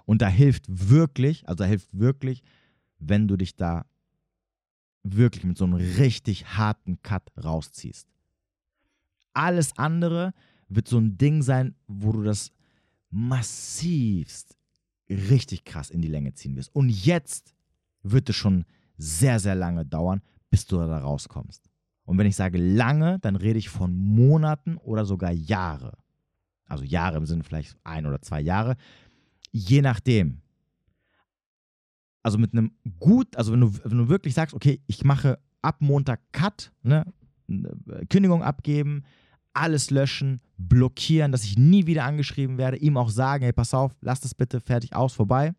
Und 0.05 0.21
da 0.21 0.27
hilft 0.27 0.65
wirklich, 0.67 1.47
also 1.47 1.63
da 1.63 1.65
hilft 1.65 1.97
wirklich, 1.97 2.43
wenn 2.99 3.27
du 3.27 3.37
dich 3.37 3.55
da 3.55 3.85
wirklich 5.03 5.43
mit 5.43 5.57
so 5.57 5.65
einem 5.65 5.73
richtig 5.73 6.57
harten 6.57 7.01
Cut 7.01 7.31
rausziehst. 7.43 8.07
Alles 9.33 9.77
andere 9.77 10.33
wird 10.67 10.87
so 10.87 10.97
ein 10.97 11.17
Ding 11.17 11.41
sein, 11.41 11.75
wo 11.87 12.11
du 12.11 12.23
das 12.23 12.51
massivst 13.09 14.57
richtig 15.09 15.63
krass 15.63 15.89
in 15.89 16.01
die 16.01 16.07
Länge 16.07 16.33
ziehen 16.33 16.55
wirst. 16.55 16.73
Und 16.73 16.89
jetzt 16.89 17.55
wird 18.01 18.29
es 18.29 18.35
schon 18.35 18.65
sehr, 18.97 19.39
sehr 19.39 19.55
lange 19.55 19.85
dauern, 19.85 20.21
bis 20.49 20.65
du 20.65 20.77
da 20.77 20.97
rauskommst. 20.97 21.69
Und 22.05 22.17
wenn 22.17 22.27
ich 22.27 22.35
sage 22.35 22.57
lange, 22.57 23.19
dann 23.19 23.35
rede 23.35 23.59
ich 23.59 23.69
von 23.69 23.95
Monaten 23.95 24.77
oder 24.77 25.05
sogar 25.05 25.31
Jahre. 25.31 25.97
Also 26.67 26.83
Jahre 26.83 27.17
im 27.17 27.25
Sinne 27.25 27.43
vielleicht 27.43 27.75
ein 27.83 28.05
oder 28.05 28.21
zwei 28.21 28.41
Jahre. 28.41 28.75
Je 29.51 29.81
nachdem. 29.81 30.41
Also 32.23 32.37
mit 32.37 32.53
einem 32.53 32.71
gut, 32.99 33.35
also 33.35 33.53
wenn 33.53 33.61
du, 33.61 33.73
wenn 33.83 33.97
du 33.97 34.09
wirklich 34.09 34.33
sagst, 34.33 34.55
okay, 34.55 34.81
ich 34.87 35.03
mache 35.03 35.39
ab 35.61 35.81
Montag 35.81 36.21
Cut, 36.31 36.71
ne, 36.81 37.05
Kündigung 38.09 38.41
abgeben, 38.41 39.03
alles 39.55 39.89
löschen, 39.89 40.41
blockieren, 40.57 41.31
dass 41.31 41.43
ich 41.43 41.57
nie 41.57 41.87
wieder 41.87 42.03
angeschrieben 42.03 42.57
werde, 42.57 42.77
ihm 42.77 42.97
auch 42.97 43.09
sagen, 43.09 43.43
hey, 43.43 43.53
pass 43.53 43.73
auf, 43.73 43.93
lass 44.01 44.19
das 44.19 44.35
bitte 44.35 44.59
fertig 44.61 44.95
aus, 44.95 45.13
vorbei. 45.13 45.53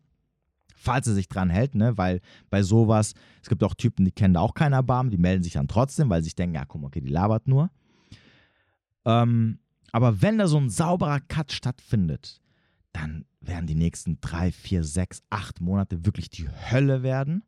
Falls 0.75 1.07
er 1.07 1.13
sich 1.13 1.27
dran 1.27 1.49
hält, 1.49 1.73
ne? 1.75 1.97
weil 1.97 2.21
bei 2.49 2.61
sowas, 2.61 3.13
es 3.41 3.49
gibt 3.49 3.63
auch 3.63 3.73
Typen, 3.73 4.05
die 4.05 4.11
kennen 4.11 4.35
da 4.35 4.41
auch 4.41 4.53
keinen 4.53 4.73
Erbarmen, 4.73 5.09
die 5.09 5.17
melden 5.17 5.43
sich 5.43 5.53
dann 5.53 5.67
trotzdem, 5.67 6.09
weil 6.09 6.21
sie 6.21 6.25
sich 6.25 6.35
denken, 6.35 6.55
ja, 6.55 6.65
guck 6.65 6.81
mal, 6.81 6.87
okay, 6.87 7.01
die 7.01 7.09
labert 7.09 7.47
nur. 7.47 7.71
Ähm, 9.05 9.59
aber 9.91 10.21
wenn 10.21 10.37
da 10.37 10.47
so 10.47 10.57
ein 10.57 10.69
sauberer 10.69 11.19
Cut 11.19 11.51
stattfindet, 11.51 12.41
dann 12.93 13.25
werden 13.41 13.67
die 13.67 13.75
nächsten 13.75 14.19
drei, 14.21 14.51
vier, 14.51 14.83
sechs, 14.83 15.23
acht 15.29 15.61
Monate 15.61 16.05
wirklich 16.05 16.29
die 16.29 16.47
Hölle 16.47 17.03
werden. 17.03 17.43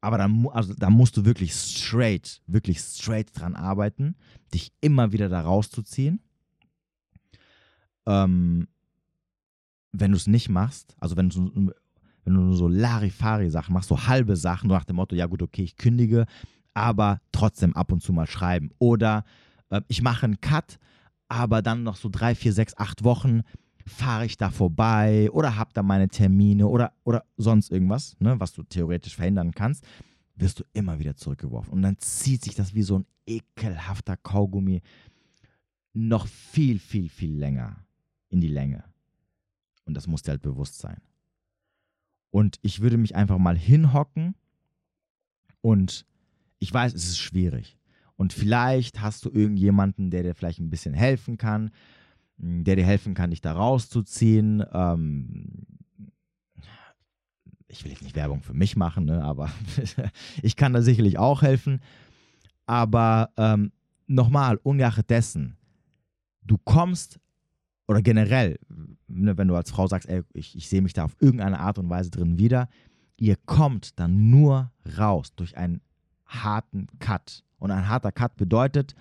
Aber 0.00 0.18
da, 0.18 0.28
also, 0.52 0.74
da 0.74 0.90
musst 0.90 1.16
du 1.16 1.24
wirklich 1.24 1.54
straight, 1.54 2.42
wirklich 2.46 2.80
straight 2.80 3.30
dran 3.38 3.54
arbeiten, 3.54 4.14
dich 4.52 4.72
immer 4.80 5.12
wieder 5.12 5.28
da 5.28 5.40
rauszuziehen. 5.40 6.20
Ähm, 8.06 8.68
wenn 9.92 10.12
du 10.12 10.16
es 10.16 10.26
nicht 10.26 10.48
machst, 10.48 10.94
also 11.00 11.16
wenn 11.16 11.30
du, 11.30 11.72
wenn 12.24 12.34
du 12.34 12.52
so 12.54 12.68
Larifari-Sachen 12.68 13.72
machst, 13.72 13.88
so 13.88 14.06
halbe 14.06 14.36
Sachen, 14.36 14.68
nach 14.68 14.84
dem 14.84 14.96
Motto, 14.96 15.16
ja 15.16 15.26
gut, 15.26 15.42
okay, 15.42 15.62
ich 15.62 15.76
kündige, 15.76 16.26
aber 16.74 17.20
trotzdem 17.32 17.74
ab 17.74 17.90
und 17.90 18.02
zu 18.02 18.12
mal 18.12 18.26
schreiben. 18.26 18.70
Oder 18.78 19.24
äh, 19.70 19.80
ich 19.88 20.02
mache 20.02 20.26
einen 20.26 20.40
Cut, 20.40 20.78
aber 21.28 21.62
dann 21.62 21.82
noch 21.82 21.96
so 21.96 22.08
drei, 22.10 22.34
vier, 22.34 22.52
sechs, 22.52 22.76
acht 22.76 23.02
Wochen 23.02 23.42
fahre 23.86 24.26
ich 24.26 24.36
da 24.36 24.50
vorbei 24.50 25.30
oder 25.30 25.56
habe 25.56 25.70
da 25.72 25.82
meine 25.82 26.08
Termine 26.08 26.66
oder, 26.66 26.92
oder 27.04 27.24
sonst 27.36 27.70
irgendwas, 27.70 28.16
ne, 28.18 28.38
was 28.40 28.52
du 28.52 28.64
theoretisch 28.64 29.14
verhindern 29.14 29.52
kannst, 29.52 29.86
wirst 30.34 30.60
du 30.60 30.64
immer 30.72 30.98
wieder 30.98 31.16
zurückgeworfen. 31.16 31.72
Und 31.72 31.82
dann 31.82 31.98
zieht 31.98 32.42
sich 32.42 32.54
das 32.54 32.74
wie 32.74 32.82
so 32.82 32.98
ein 32.98 33.06
ekelhafter 33.26 34.16
Kaugummi 34.16 34.82
noch 35.94 36.26
viel, 36.26 36.78
viel, 36.78 37.08
viel 37.08 37.38
länger 37.38 37.86
in 38.28 38.40
die 38.40 38.48
Länge. 38.48 38.84
Und 39.84 39.94
das 39.94 40.06
muss 40.06 40.22
dir 40.22 40.32
halt 40.32 40.42
bewusst 40.42 40.78
sein. 40.78 41.00
Und 42.30 42.58
ich 42.62 42.80
würde 42.80 42.98
mich 42.98 43.14
einfach 43.14 43.38
mal 43.38 43.56
hinhocken 43.56 44.34
und 45.60 46.04
ich 46.58 46.74
weiß, 46.74 46.92
es 46.92 47.08
ist 47.08 47.18
schwierig. 47.18 47.78
Und 48.16 48.32
vielleicht 48.32 49.00
hast 49.00 49.24
du 49.24 49.30
irgendjemanden, 49.30 50.10
der 50.10 50.22
dir 50.22 50.34
vielleicht 50.34 50.58
ein 50.58 50.70
bisschen 50.70 50.94
helfen 50.94 51.38
kann 51.38 51.70
der 52.38 52.76
dir 52.76 52.84
helfen 52.84 53.14
kann, 53.14 53.30
dich 53.30 53.40
da 53.40 53.52
rauszuziehen. 53.52 54.64
Ähm, 54.72 55.66
ich 57.68 57.84
will 57.84 57.92
jetzt 57.92 58.02
nicht 58.02 58.16
Werbung 58.16 58.42
für 58.42 58.54
mich 58.54 58.76
machen, 58.76 59.04
ne, 59.06 59.22
aber 59.22 59.50
ich 60.42 60.56
kann 60.56 60.72
da 60.72 60.82
sicherlich 60.82 61.18
auch 61.18 61.42
helfen. 61.42 61.80
Aber 62.66 63.30
ähm, 63.36 63.72
nochmal, 64.06 64.58
ungeachtet 64.62 65.10
dessen, 65.10 65.56
du 66.42 66.58
kommst 66.58 67.20
oder 67.88 68.02
generell, 68.02 68.58
ne, 69.08 69.36
wenn 69.38 69.48
du 69.48 69.54
als 69.54 69.70
Frau 69.70 69.86
sagst, 69.86 70.08
ey, 70.08 70.22
ich, 70.32 70.56
ich 70.56 70.68
sehe 70.68 70.82
mich 70.82 70.92
da 70.92 71.04
auf 71.04 71.16
irgendeine 71.20 71.60
Art 71.60 71.78
und 71.78 71.88
Weise 71.88 72.10
drin 72.10 72.38
wieder, 72.38 72.68
ihr 73.16 73.36
kommt 73.46 73.98
dann 73.98 74.30
nur 74.30 74.72
raus 74.98 75.34
durch 75.34 75.56
einen 75.56 75.80
harten 76.26 76.88
Cut. 76.98 77.44
Und 77.58 77.70
ein 77.70 77.88
harter 77.88 78.12
Cut 78.12 78.36
bedeutet, 78.36 78.94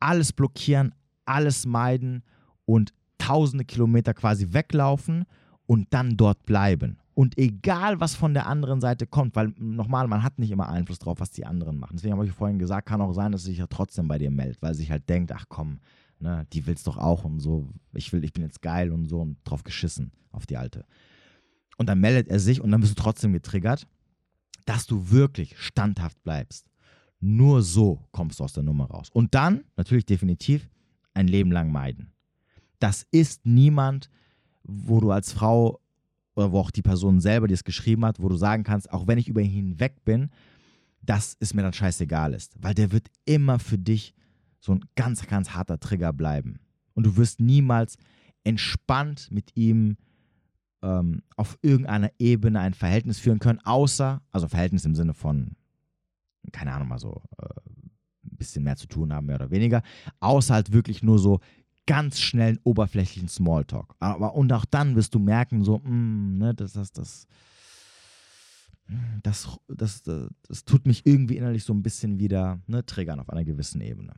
alles 0.00 0.32
blockieren, 0.32 0.94
alles 1.26 1.66
meiden 1.66 2.22
und 2.64 2.92
tausende 3.18 3.64
Kilometer 3.64 4.14
quasi 4.14 4.52
weglaufen 4.52 5.24
und 5.66 5.92
dann 5.92 6.16
dort 6.16 6.44
bleiben. 6.44 6.98
Und 7.14 7.38
egal, 7.38 7.98
was 7.98 8.14
von 8.14 8.34
der 8.34 8.46
anderen 8.46 8.80
Seite 8.80 9.06
kommt, 9.06 9.36
weil 9.36 9.54
nochmal, 9.58 10.06
man 10.06 10.22
hat 10.22 10.38
nicht 10.38 10.50
immer 10.50 10.68
Einfluss 10.68 10.98
drauf, 10.98 11.18
was 11.18 11.30
die 11.30 11.46
anderen 11.46 11.78
machen. 11.78 11.96
Deswegen 11.96 12.12
habe 12.12 12.26
ich 12.26 12.32
vorhin 12.32 12.58
gesagt, 12.58 12.86
kann 12.86 13.00
auch 13.00 13.12
sein, 13.12 13.32
dass 13.32 13.44
sie 13.44 13.50
sich 13.50 13.58
ja 13.58 13.66
trotzdem 13.66 14.06
bei 14.06 14.18
dir 14.18 14.30
meldet, 14.30 14.60
weil 14.60 14.74
sie 14.74 14.82
sich 14.82 14.90
halt 14.90 15.08
denkt, 15.08 15.32
ach 15.32 15.46
komm, 15.48 15.80
ne, 16.18 16.46
die 16.52 16.66
will's 16.66 16.82
doch 16.82 16.98
auch 16.98 17.24
und 17.24 17.40
so, 17.40 17.70
ich 17.94 18.12
will, 18.12 18.22
ich 18.22 18.34
bin 18.34 18.42
jetzt 18.42 18.60
geil 18.60 18.92
und 18.92 19.06
so 19.06 19.20
und 19.20 19.38
drauf 19.44 19.64
geschissen 19.64 20.12
auf 20.30 20.44
die 20.44 20.58
alte. 20.58 20.84
Und 21.78 21.88
dann 21.88 22.00
meldet 22.00 22.28
er 22.28 22.38
sich 22.38 22.60
und 22.60 22.70
dann 22.70 22.80
bist 22.80 22.98
du 22.98 23.02
trotzdem 23.02 23.32
getriggert, 23.32 23.86
dass 24.66 24.86
du 24.86 25.10
wirklich 25.10 25.58
standhaft 25.58 26.22
bleibst. 26.22 26.66
Nur 27.20 27.62
so 27.62 28.04
kommst 28.12 28.40
du 28.40 28.44
aus 28.44 28.52
der 28.52 28.62
Nummer 28.62 28.86
raus. 28.90 29.08
Und 29.10 29.34
dann, 29.34 29.64
natürlich 29.76 30.04
definitiv, 30.04 30.68
ein 31.16 31.28
Leben 31.28 31.50
lang 31.50 31.72
meiden. 31.72 32.12
Das 32.78 33.06
ist 33.10 33.46
niemand, 33.46 34.10
wo 34.62 35.00
du 35.00 35.10
als 35.10 35.32
Frau 35.32 35.80
oder 36.34 36.52
wo 36.52 36.60
auch 36.60 36.70
die 36.70 36.82
Person 36.82 37.20
selber, 37.20 37.48
die 37.48 37.54
es 37.54 37.64
geschrieben 37.64 38.04
hat, 38.04 38.20
wo 38.20 38.28
du 38.28 38.36
sagen 38.36 38.62
kannst, 38.62 38.92
auch 38.92 39.06
wenn 39.06 39.18
ich 39.18 39.28
über 39.28 39.40
ihn 39.40 39.50
hinweg 39.50 40.04
bin, 40.04 40.30
dass 41.02 41.36
es 41.40 41.54
mir 41.54 41.62
dann 41.62 41.72
scheißegal 41.72 42.34
ist. 42.34 42.54
Weil 42.60 42.74
der 42.74 42.92
wird 42.92 43.08
immer 43.24 43.58
für 43.58 43.78
dich 43.78 44.14
so 44.60 44.72
ein 44.72 44.84
ganz, 44.96 45.26
ganz 45.26 45.50
harter 45.50 45.80
Trigger 45.80 46.12
bleiben. 46.12 46.60
Und 46.94 47.06
du 47.06 47.16
wirst 47.16 47.40
niemals 47.40 47.96
entspannt 48.44 49.30
mit 49.30 49.56
ihm 49.56 49.96
ähm, 50.82 51.22
auf 51.36 51.58
irgendeiner 51.62 52.10
Ebene 52.18 52.60
ein 52.60 52.74
Verhältnis 52.74 53.18
führen 53.18 53.38
können, 53.38 53.60
außer, 53.64 54.22
also 54.30 54.48
Verhältnis 54.48 54.84
im 54.84 54.94
Sinne 54.94 55.14
von, 55.14 55.56
keine 56.52 56.72
Ahnung, 56.72 56.88
mal 56.88 56.98
so 56.98 57.22
äh, 57.38 57.65
ein 58.36 58.38
bisschen 58.38 58.64
mehr 58.64 58.76
zu 58.76 58.86
tun 58.86 59.12
haben, 59.12 59.26
mehr 59.26 59.36
oder 59.36 59.50
weniger, 59.50 59.82
außer 60.20 60.54
halt 60.54 60.72
wirklich 60.72 61.02
nur 61.02 61.18
so 61.18 61.40
ganz 61.86 62.20
schnellen, 62.20 62.58
oberflächlichen 62.64 63.28
Smalltalk. 63.28 63.94
Aber 64.00 64.34
und 64.34 64.52
auch 64.52 64.64
dann 64.64 64.96
wirst 64.96 65.14
du 65.14 65.18
merken, 65.18 65.64
so, 65.64 65.78
mh, 65.78 65.90
mm, 65.90 66.38
ne, 66.38 66.54
das, 66.54 66.72
das, 66.72 66.92
das, 66.92 67.26
das, 69.22 69.58
das, 69.68 70.02
das, 70.02 70.64
tut 70.64 70.86
mich 70.86 71.06
irgendwie 71.06 71.36
innerlich 71.36 71.64
so 71.64 71.72
ein 71.72 71.82
bisschen 71.82 72.18
wieder 72.18 72.60
ne, 72.66 72.84
triggern 72.84 73.20
auf 73.20 73.30
einer 73.30 73.44
gewissen 73.44 73.80
Ebene. 73.80 74.14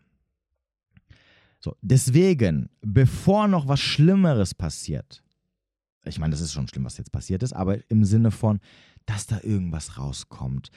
So, 1.61 1.77
deswegen, 1.83 2.71
bevor 2.81 3.49
noch 3.49 3.66
was 3.66 3.81
Schlimmeres 3.81 4.55
passiert, 4.55 5.23
ich 6.05 6.19
meine, 6.19 6.31
das 6.31 6.41
ist 6.41 6.53
schon 6.53 6.69
schlimm, 6.69 6.85
was 6.85 6.97
jetzt 6.97 7.12
passiert 7.12 7.43
ist, 7.43 7.53
aber 7.53 7.79
im 7.91 8.05
Sinne 8.05 8.31
von, 8.31 8.61
dass 9.07 9.27
da 9.27 9.41
irgendwas 9.43 9.99
rauskommt, 9.99 10.71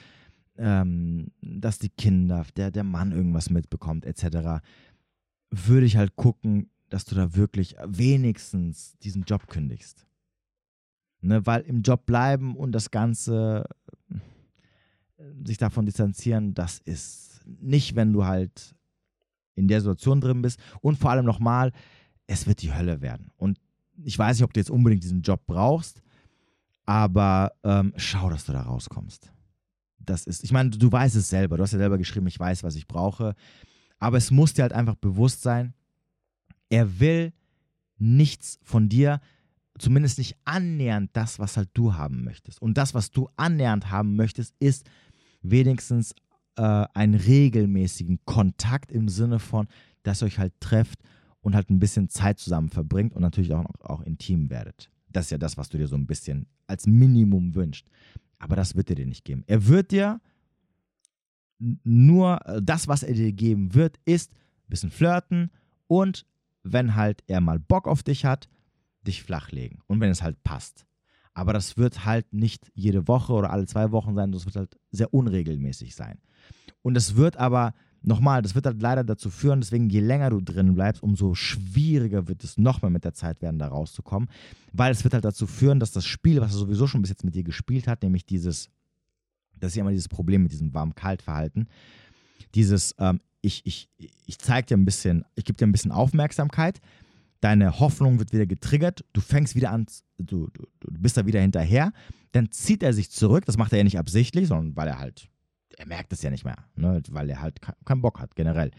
ähm, 0.58 1.28
dass 1.40 1.78
die 1.78 1.88
Kinder, 1.88 2.44
der, 2.56 2.70
der 2.70 2.84
Mann 2.84 3.12
irgendwas 3.12 3.50
mitbekommt, 3.50 4.04
etc., 4.04 4.62
würde 5.50 5.86
ich 5.86 5.96
halt 5.96 6.16
gucken, 6.16 6.70
dass 6.88 7.04
du 7.04 7.14
da 7.14 7.34
wirklich 7.34 7.76
wenigstens 7.86 8.96
diesen 8.98 9.22
Job 9.22 9.48
kündigst. 9.48 10.06
Ne, 11.20 11.46
weil 11.46 11.62
im 11.62 11.82
Job 11.82 12.04
bleiben 12.04 12.56
und 12.56 12.72
das 12.72 12.90
Ganze 12.90 13.64
äh, 14.10 15.24
sich 15.44 15.56
davon 15.56 15.86
distanzieren, 15.86 16.52
das 16.52 16.80
ist 16.80 17.40
nicht, 17.46 17.94
wenn 17.94 18.12
du 18.12 18.24
halt 18.24 18.74
in 19.54 19.68
der 19.68 19.80
Situation 19.80 20.20
drin 20.20 20.42
bist. 20.42 20.58
Und 20.80 20.98
vor 20.98 21.12
allem 21.12 21.24
nochmal, 21.24 21.72
es 22.26 22.46
wird 22.46 22.62
die 22.62 22.74
Hölle 22.74 23.00
werden. 23.02 23.30
Und 23.36 23.60
ich 24.02 24.18
weiß 24.18 24.36
nicht, 24.36 24.44
ob 24.44 24.52
du 24.52 24.58
jetzt 24.58 24.70
unbedingt 24.70 25.04
diesen 25.04 25.22
Job 25.22 25.42
brauchst, 25.46 26.02
aber 26.86 27.52
ähm, 27.62 27.92
schau, 27.96 28.28
dass 28.28 28.44
du 28.44 28.52
da 28.52 28.62
rauskommst 28.62 29.32
das 30.04 30.26
ist. 30.26 30.44
Ich 30.44 30.52
meine, 30.52 30.70
du 30.70 30.90
weißt 30.90 31.16
es 31.16 31.28
selber. 31.28 31.56
Du 31.56 31.62
hast 31.62 31.72
ja 31.72 31.78
selber 31.78 31.98
geschrieben, 31.98 32.26
ich 32.26 32.38
weiß, 32.38 32.62
was 32.62 32.76
ich 32.76 32.86
brauche. 32.86 33.34
Aber 33.98 34.16
es 34.16 34.30
muss 34.30 34.54
dir 34.54 34.62
halt 34.62 34.72
einfach 34.72 34.96
bewusst 34.96 35.42
sein, 35.42 35.74
er 36.70 36.98
will 36.98 37.32
nichts 37.98 38.58
von 38.62 38.88
dir, 38.88 39.20
zumindest 39.78 40.18
nicht 40.18 40.36
annähernd 40.44 41.10
das, 41.12 41.38
was 41.38 41.56
halt 41.56 41.70
du 41.74 41.94
haben 41.94 42.24
möchtest. 42.24 42.60
Und 42.60 42.76
das, 42.78 42.94
was 42.94 43.10
du 43.10 43.28
annähernd 43.36 43.90
haben 43.90 44.16
möchtest, 44.16 44.54
ist 44.58 44.88
wenigstens 45.42 46.14
äh, 46.56 46.62
einen 46.94 47.14
regelmäßigen 47.14 48.20
Kontakt 48.24 48.90
im 48.90 49.08
Sinne 49.08 49.38
von, 49.38 49.68
dass 50.02 50.22
ihr 50.22 50.26
euch 50.26 50.38
halt 50.38 50.54
trefft 50.60 50.98
und 51.40 51.54
halt 51.54 51.70
ein 51.70 51.78
bisschen 51.78 52.08
Zeit 52.08 52.38
zusammen 52.38 52.70
verbringt 52.70 53.14
und 53.14 53.22
natürlich 53.22 53.52
auch, 53.52 53.64
auch 53.80 54.02
intim 54.02 54.50
werdet. 54.50 54.90
Das 55.10 55.26
ist 55.26 55.30
ja 55.30 55.38
das, 55.38 55.56
was 55.56 55.68
du 55.68 55.78
dir 55.78 55.88
so 55.88 55.96
ein 55.96 56.06
bisschen 56.06 56.46
als 56.66 56.86
Minimum 56.86 57.54
wünschst. 57.54 57.86
Aber 58.42 58.56
das 58.56 58.74
wird 58.74 58.90
er 58.90 58.96
dir 58.96 59.06
nicht 59.06 59.24
geben. 59.24 59.44
Er 59.46 59.68
wird 59.68 59.92
dir 59.92 60.20
nur, 61.84 62.44
äh, 62.44 62.60
das, 62.60 62.88
was 62.88 63.04
er 63.04 63.14
dir 63.14 63.32
geben 63.32 63.72
wird, 63.72 64.00
ist 64.04 64.32
ein 64.32 64.68
bisschen 64.68 64.90
flirten 64.90 65.52
und 65.86 66.26
wenn 66.64 66.96
halt 66.96 67.22
er 67.28 67.40
mal 67.40 67.60
Bock 67.60 67.86
auf 67.86 68.02
dich 68.02 68.24
hat, 68.24 68.48
dich 69.06 69.22
flachlegen. 69.22 69.80
Und 69.86 70.00
wenn 70.00 70.10
es 70.10 70.22
halt 70.22 70.42
passt. 70.42 70.86
Aber 71.34 71.52
das 71.52 71.76
wird 71.76 72.04
halt 72.04 72.32
nicht 72.32 72.72
jede 72.74 73.06
Woche 73.06 73.32
oder 73.32 73.50
alle 73.50 73.66
zwei 73.66 73.92
Wochen 73.92 74.16
sein, 74.16 74.32
das 74.32 74.44
wird 74.44 74.56
halt 74.56 74.76
sehr 74.90 75.14
unregelmäßig 75.14 75.94
sein. 75.94 76.18
Und 76.82 76.96
es 76.96 77.14
wird 77.14 77.36
aber, 77.36 77.74
nochmal, 78.04 78.42
das 78.42 78.54
wird 78.54 78.66
halt 78.66 78.80
leider 78.80 79.04
dazu 79.04 79.30
führen, 79.30 79.60
deswegen 79.60 79.88
je 79.88 80.00
länger 80.00 80.30
du 80.30 80.40
drin 80.40 80.74
bleibst, 80.74 81.02
umso 81.02 81.34
schwieriger 81.34 82.28
wird 82.28 82.44
es 82.44 82.58
noch 82.58 82.82
mehr 82.82 82.90
mit 82.90 83.04
der 83.04 83.14
Zeit 83.14 83.42
werden, 83.42 83.58
da 83.58 83.68
rauszukommen. 83.68 84.28
Weil 84.72 84.92
es 84.92 85.04
wird 85.04 85.14
halt 85.14 85.24
dazu 85.24 85.46
führen, 85.46 85.80
dass 85.80 85.92
das 85.92 86.04
Spiel, 86.04 86.40
was 86.40 86.52
er 86.52 86.58
sowieso 86.58 86.86
schon 86.86 87.02
bis 87.02 87.10
jetzt 87.10 87.24
mit 87.24 87.34
dir 87.34 87.44
gespielt 87.44 87.86
hat, 87.86 88.02
nämlich 88.02 88.26
dieses, 88.26 88.68
das 89.58 89.72
ist 89.72 89.76
ja 89.76 89.82
immer 89.82 89.90
dieses 89.90 90.08
Problem 90.08 90.42
mit 90.42 90.52
diesem 90.52 90.72
Warm-Kalt-Verhalten, 90.74 91.66
dieses, 92.54 92.94
ähm, 92.98 93.20
ich, 93.40 93.64
ich, 93.66 93.88
ich 94.26 94.38
zeige 94.38 94.66
dir 94.66 94.76
ein 94.76 94.84
bisschen, 94.84 95.24
ich 95.34 95.44
gebe 95.44 95.56
dir 95.56 95.66
ein 95.66 95.72
bisschen 95.72 95.92
Aufmerksamkeit, 95.92 96.80
deine 97.40 97.80
Hoffnung 97.80 98.18
wird 98.18 98.32
wieder 98.32 98.46
getriggert, 98.46 99.04
du 99.12 99.20
fängst 99.20 99.56
wieder 99.56 99.70
an, 99.70 99.86
du, 100.18 100.48
du, 100.52 100.66
du 100.80 100.90
bist 100.92 101.16
da 101.16 101.26
wieder 101.26 101.40
hinterher, 101.40 101.92
dann 102.32 102.50
zieht 102.50 102.82
er 102.82 102.92
sich 102.92 103.10
zurück, 103.10 103.44
das 103.44 103.56
macht 103.56 103.72
er 103.72 103.78
ja 103.78 103.84
nicht 103.84 103.98
absichtlich, 103.98 104.48
sondern 104.48 104.76
weil 104.76 104.88
er 104.88 104.98
halt, 104.98 105.28
er 105.82 105.88
merkt 105.88 106.12
es 106.12 106.22
ja 106.22 106.30
nicht 106.30 106.44
mehr, 106.44 106.56
ne? 106.76 107.02
weil 107.10 107.28
er 107.28 107.42
halt 107.42 107.60
keinen 107.84 108.00
Bock 108.00 108.20
hat 108.20 108.36
generell. 108.36 108.70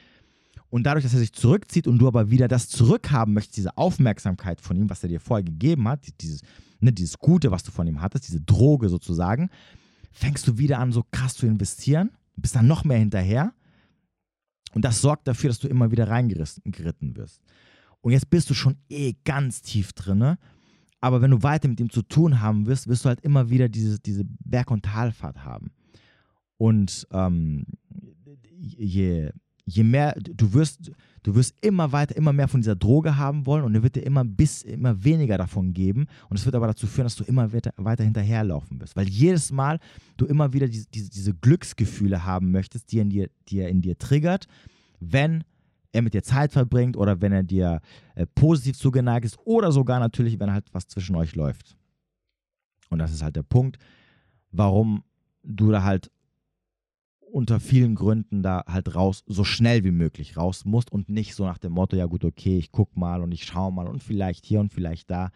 Und 0.70 0.84
dadurch, 0.84 1.04
dass 1.04 1.14
er 1.14 1.20
sich 1.20 1.34
zurückzieht 1.34 1.86
und 1.86 2.00
du 2.00 2.08
aber 2.08 2.32
wieder 2.32 2.48
das 2.48 2.70
zurückhaben 2.70 3.34
möchtest, 3.34 3.58
diese 3.58 3.78
Aufmerksamkeit 3.78 4.62
von 4.62 4.78
ihm, 4.78 4.90
was 4.90 5.04
er 5.04 5.10
dir 5.10 5.20
vorher 5.20 5.44
gegeben 5.44 5.88
hat, 5.88 6.08
dieses, 6.22 6.42
ne, 6.80 6.92
dieses 6.92 7.20
Gute, 7.20 7.52
was 7.52 7.64
du 7.64 7.72
von 7.72 7.86
ihm 7.86 8.02
hattest, 8.02 8.28
diese 8.28 8.42
Droge 8.42 8.90
sozusagen, 8.90 9.50
fängst 10.12 10.48
du 10.48 10.58
wieder 10.58 10.80
an, 10.80 10.92
so 10.92 11.04
krass 11.12 11.36
zu 11.36 11.46
investieren, 11.46 12.12
bist 12.38 12.56
dann 12.56 12.68
noch 12.68 12.86
mehr 12.86 12.98
hinterher. 12.98 13.54
Und 14.74 14.84
das 14.86 15.02
sorgt 15.02 15.28
dafür, 15.28 15.50
dass 15.50 15.60
du 15.60 15.68
immer 15.68 15.92
wieder 15.92 16.08
reingeritten 16.08 17.16
wirst. 17.18 17.42
Und 18.02 18.14
jetzt 18.14 18.30
bist 18.30 18.50
du 18.50 18.54
schon 18.54 18.78
eh 18.90 19.14
ganz 19.26 19.62
tief 19.62 19.94
drin. 19.94 20.38
Aber 21.02 21.22
wenn 21.22 21.32
du 21.32 21.44
weiter 21.44 21.68
mit 21.68 21.80
ihm 21.80 21.90
zu 21.90 22.02
tun 22.02 22.40
haben 22.40 22.66
wirst, 22.66 22.88
wirst 22.88 23.06
du 23.06 23.10
halt 23.10 23.22
immer 23.22 23.50
wieder 23.50 23.70
diese, 23.70 24.00
diese 24.00 24.24
Berg- 24.26 24.72
und 24.72 24.86
Talfahrt 24.86 25.44
haben. 25.46 25.72
Und 26.64 27.06
ähm, 27.12 27.66
je, 28.58 29.30
je 29.66 29.84
mehr, 29.84 30.16
du 30.18 30.54
wirst, 30.54 30.94
du 31.22 31.36
wirst 31.36 31.56
immer 31.60 31.92
weiter, 31.92 32.16
immer 32.16 32.32
mehr 32.32 32.48
von 32.48 32.62
dieser 32.62 32.78
Droge 32.78 33.18
haben 33.18 33.46
wollen 33.46 33.66
und 33.66 33.76
er 33.76 33.84
wird 33.84 33.98
dir 33.98 34.06
immer 34.06 34.24
bis 34.24 34.62
immer 34.62 35.04
weniger 35.04 35.38
davon 35.38 35.74
geben. 35.74 36.06
Und 36.30 36.40
es 36.40 36.46
wird 36.46 36.56
aber 36.56 36.68
dazu 36.68 36.88
führen, 36.88 37.04
dass 37.04 37.18
du 37.18 37.26
immer 37.26 37.52
weiter, 37.52 37.74
weiter 37.76 38.06
hinterherlaufen 38.06 38.80
wirst. 38.80 38.96
Weil 38.96 39.10
jedes 39.10 39.52
Mal 39.52 39.78
du 40.16 40.26
immer 40.26 40.54
wieder 40.54 40.70
diese, 40.70 40.88
diese, 40.88 41.10
diese 41.10 41.34
Glücksgefühle 41.34 42.24
haben 42.24 42.52
möchtest, 42.52 42.94
die, 42.94 43.00
in 43.00 43.10
dir, 43.10 43.30
die 43.50 43.60
er 43.60 43.68
in 43.68 43.82
dir 43.82 43.98
triggert, 43.98 44.48
wenn 45.02 45.44
er 45.92 46.02
mit 46.02 46.14
dir 46.14 46.24
Zeit 46.24 46.54
verbringt 46.54 46.96
oder 46.96 47.20
wenn 47.20 47.34
er 47.34 47.44
dir 47.44 47.82
äh, 48.16 48.26
positiv 48.26 48.78
zugeneigt 48.78 49.26
ist 49.26 49.38
oder 49.44 49.74
sogar 49.74 50.00
natürlich, 50.00 50.40
wenn 50.40 50.54
halt 50.54 50.68
was 50.72 50.88
zwischen 50.88 51.18
euch 51.18 51.36
läuft. 51.36 51.76
Und 52.90 53.00
das 53.00 53.12
ist 53.12 53.22
halt 53.22 53.36
der 53.36 53.44
Punkt, 53.44 53.80
warum 54.54 55.04
du 55.44 55.70
da 55.70 55.84
halt 55.84 56.10
unter 57.34 57.60
vielen 57.60 57.96
Gründen 57.96 58.44
da 58.44 58.64
halt 58.68 58.94
raus, 58.94 59.24
so 59.26 59.44
schnell 59.44 59.84
wie 59.84 59.92
möglich 59.92 60.38
raus 60.38 60.66
musst 60.66 60.92
und 60.92 61.10
nicht 61.10 61.34
so 61.34 61.46
nach 61.46 61.58
dem 61.58 61.74
Motto, 61.74 61.96
ja 61.96 62.06
gut, 62.06 62.24
okay, 62.24 62.60
ich 62.60 62.72
guck 62.72 62.96
mal 62.96 63.24
und 63.24 63.32
ich 63.32 63.46
schau 63.46 63.72
mal 63.72 63.88
und 63.88 64.04
vielleicht 64.04 64.46
hier 64.46 64.60
und 64.60 64.72
vielleicht 64.72 65.10
da. 65.10 65.32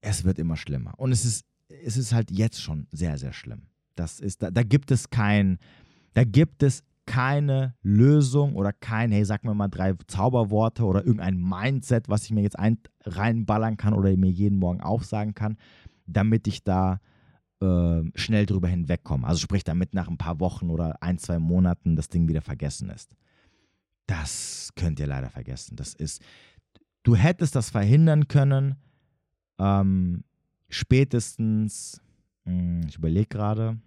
Es 0.00 0.24
wird 0.24 0.40
immer 0.40 0.56
schlimmer. 0.56 0.94
Und 0.96 1.12
es 1.12 1.24
ist, 1.24 1.46
es 1.68 1.96
ist 1.96 2.12
halt 2.12 2.32
jetzt 2.32 2.60
schon 2.60 2.88
sehr, 2.90 3.16
sehr 3.16 3.32
schlimm. 3.32 3.68
Das 3.94 4.18
ist, 4.18 4.42
da, 4.42 4.50
da 4.50 4.64
gibt 4.64 4.90
es 4.90 5.08
kein, 5.08 5.58
da 6.14 6.24
gibt 6.24 6.64
es 6.64 6.82
keine 7.06 7.76
Lösung 7.82 8.56
oder 8.56 8.72
kein, 8.72 9.12
hey, 9.12 9.24
sag 9.24 9.44
mir 9.44 9.54
mal 9.54 9.68
drei 9.68 9.94
Zauberworte 10.08 10.84
oder 10.84 11.06
irgendein 11.06 11.40
Mindset, 11.40 12.08
was 12.08 12.24
ich 12.24 12.32
mir 12.32 12.42
jetzt 12.42 12.58
ein, 12.58 12.78
reinballern 13.04 13.76
kann 13.76 13.94
oder 13.94 14.14
mir 14.16 14.32
jeden 14.32 14.58
Morgen 14.58 14.80
aufsagen 14.80 15.34
kann, 15.34 15.58
damit 16.06 16.48
ich 16.48 16.64
da 16.64 16.98
äh, 17.60 18.02
schnell 18.14 18.46
drüber 18.46 18.68
hinwegkomme. 18.68 19.26
Also 19.26 19.40
sprich, 19.40 19.64
damit 19.64 19.94
nach 19.94 20.08
ein 20.08 20.18
paar 20.18 20.40
Wochen 20.40 20.70
oder 20.70 21.02
ein, 21.02 21.18
zwei 21.18 21.38
Monaten 21.38 21.96
das 21.96 22.08
Ding 22.08 22.28
wieder 22.28 22.42
vergessen 22.42 22.90
ist. 22.90 23.16
Das 24.06 24.70
könnt 24.76 25.00
ihr 25.00 25.06
leider 25.06 25.30
vergessen. 25.30 25.76
Das 25.76 25.94
ist, 25.94 26.22
du 27.02 27.16
hättest 27.16 27.54
das 27.56 27.70
verhindern 27.70 28.28
können, 28.28 28.76
ähm, 29.58 30.24
spätestens, 30.68 32.00
mh, 32.44 32.52
hm, 32.52 32.80
ich 32.88 32.96
überlege 32.96 33.28
gerade, 33.28 33.78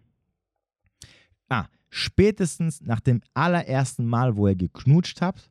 ah, 1.49 1.67
spätestens 1.89 2.81
nach 2.81 2.99
dem 2.99 3.21
allerersten 3.33 4.05
Mal, 4.05 4.35
wo 4.35 4.47
ihr 4.47 4.55
geknutscht 4.55 5.21
habt 5.21 5.49